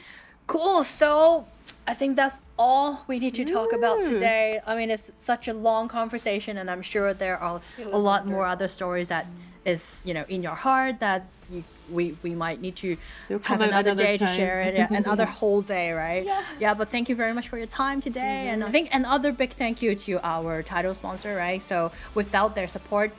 Cool. 0.46 0.84
So 0.84 1.46
I 1.86 1.94
think 1.94 2.16
that's 2.16 2.42
all 2.58 3.04
we 3.06 3.18
need 3.18 3.34
to 3.34 3.44
talk 3.44 3.72
about 3.72 4.00
mm. 4.00 4.10
today. 4.10 4.60
I 4.66 4.76
mean, 4.76 4.90
it's 4.90 5.12
such 5.18 5.48
a 5.48 5.54
long 5.54 5.88
conversation, 5.88 6.58
and 6.58 6.70
I'm 6.70 6.82
sure 6.82 7.14
there 7.14 7.38
are 7.38 7.60
a 7.80 7.98
lot 7.98 8.26
more 8.26 8.46
other 8.46 8.68
stories 8.68 9.08
that 9.08 9.26
is 9.64 10.02
you 10.04 10.12
know 10.12 10.24
in 10.28 10.42
your 10.42 10.54
heart 10.54 11.00
that 11.00 11.24
you, 11.50 11.64
we 11.90 12.16
we 12.22 12.34
might 12.34 12.60
need 12.60 12.76
to 12.76 12.96
They'll 13.28 13.38
have 13.40 13.62
another 13.62 13.90
another 13.90 14.04
day 14.04 14.18
to 14.18 14.26
share 14.26 14.60
it, 14.60 14.74
yeah, 14.74 14.88
another 14.90 15.24
whole 15.40 15.62
day, 15.62 15.92
right? 15.92 16.24
Yeah. 16.24 16.42
Yeah. 16.60 16.74
But 16.74 16.90
thank 16.90 17.08
you 17.08 17.16
very 17.16 17.32
much 17.32 17.48
for 17.48 17.56
your 17.58 17.66
time 17.66 18.00
today, 18.00 18.48
and 18.48 18.62
I 18.62 18.70
think 18.70 18.90
another 18.92 19.32
big 19.32 19.50
thank 19.50 19.82
you 19.82 19.94
to 19.94 20.20
our 20.22 20.62
title 20.62 20.94
sponsor, 20.94 21.34
right? 21.36 21.62
So 21.62 21.92
without 22.14 22.54
their 22.54 22.68
support. 22.68 23.12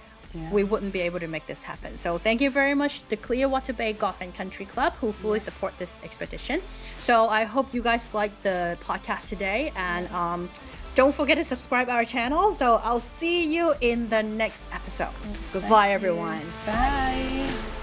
We 0.52 0.64
wouldn't 0.64 0.94
be 0.94 1.02
able 1.02 1.20
to 1.20 1.28
make 1.28 1.48
this 1.48 1.64
happen. 1.64 1.98
So 1.98 2.18
thank 2.18 2.42
you 2.42 2.50
very 2.50 2.74
much, 2.74 3.08
the 3.10 3.18
Clearwater 3.18 3.74
Bay 3.74 3.94
Golf 3.94 4.22
and 4.22 4.34
Country 4.34 4.66
Club, 4.66 4.94
who 5.02 5.12
fully 5.12 5.40
support 5.40 5.78
this 5.78 6.00
expedition. 6.04 6.62
So 7.00 7.28
I 7.28 7.44
hope 7.44 7.74
you 7.74 7.82
guys 7.82 8.14
liked 8.14 8.44
the 8.44 8.78
podcast 8.84 9.30
today, 9.30 9.72
and 9.76 10.08
um, 10.12 10.50
don't 10.96 11.14
forget 11.14 11.38
to 11.38 11.44
subscribe 11.44 11.90
our 11.90 12.06
channel. 12.06 12.52
So 12.54 12.82
I'll 12.84 13.00
see 13.00 13.46
you 13.54 13.74
in 13.82 14.10
the 14.10 14.24
next 14.24 14.64
episode. 14.72 15.14
Goodbye, 15.54 15.92
everyone. 15.92 16.42
Bye. 16.66 17.75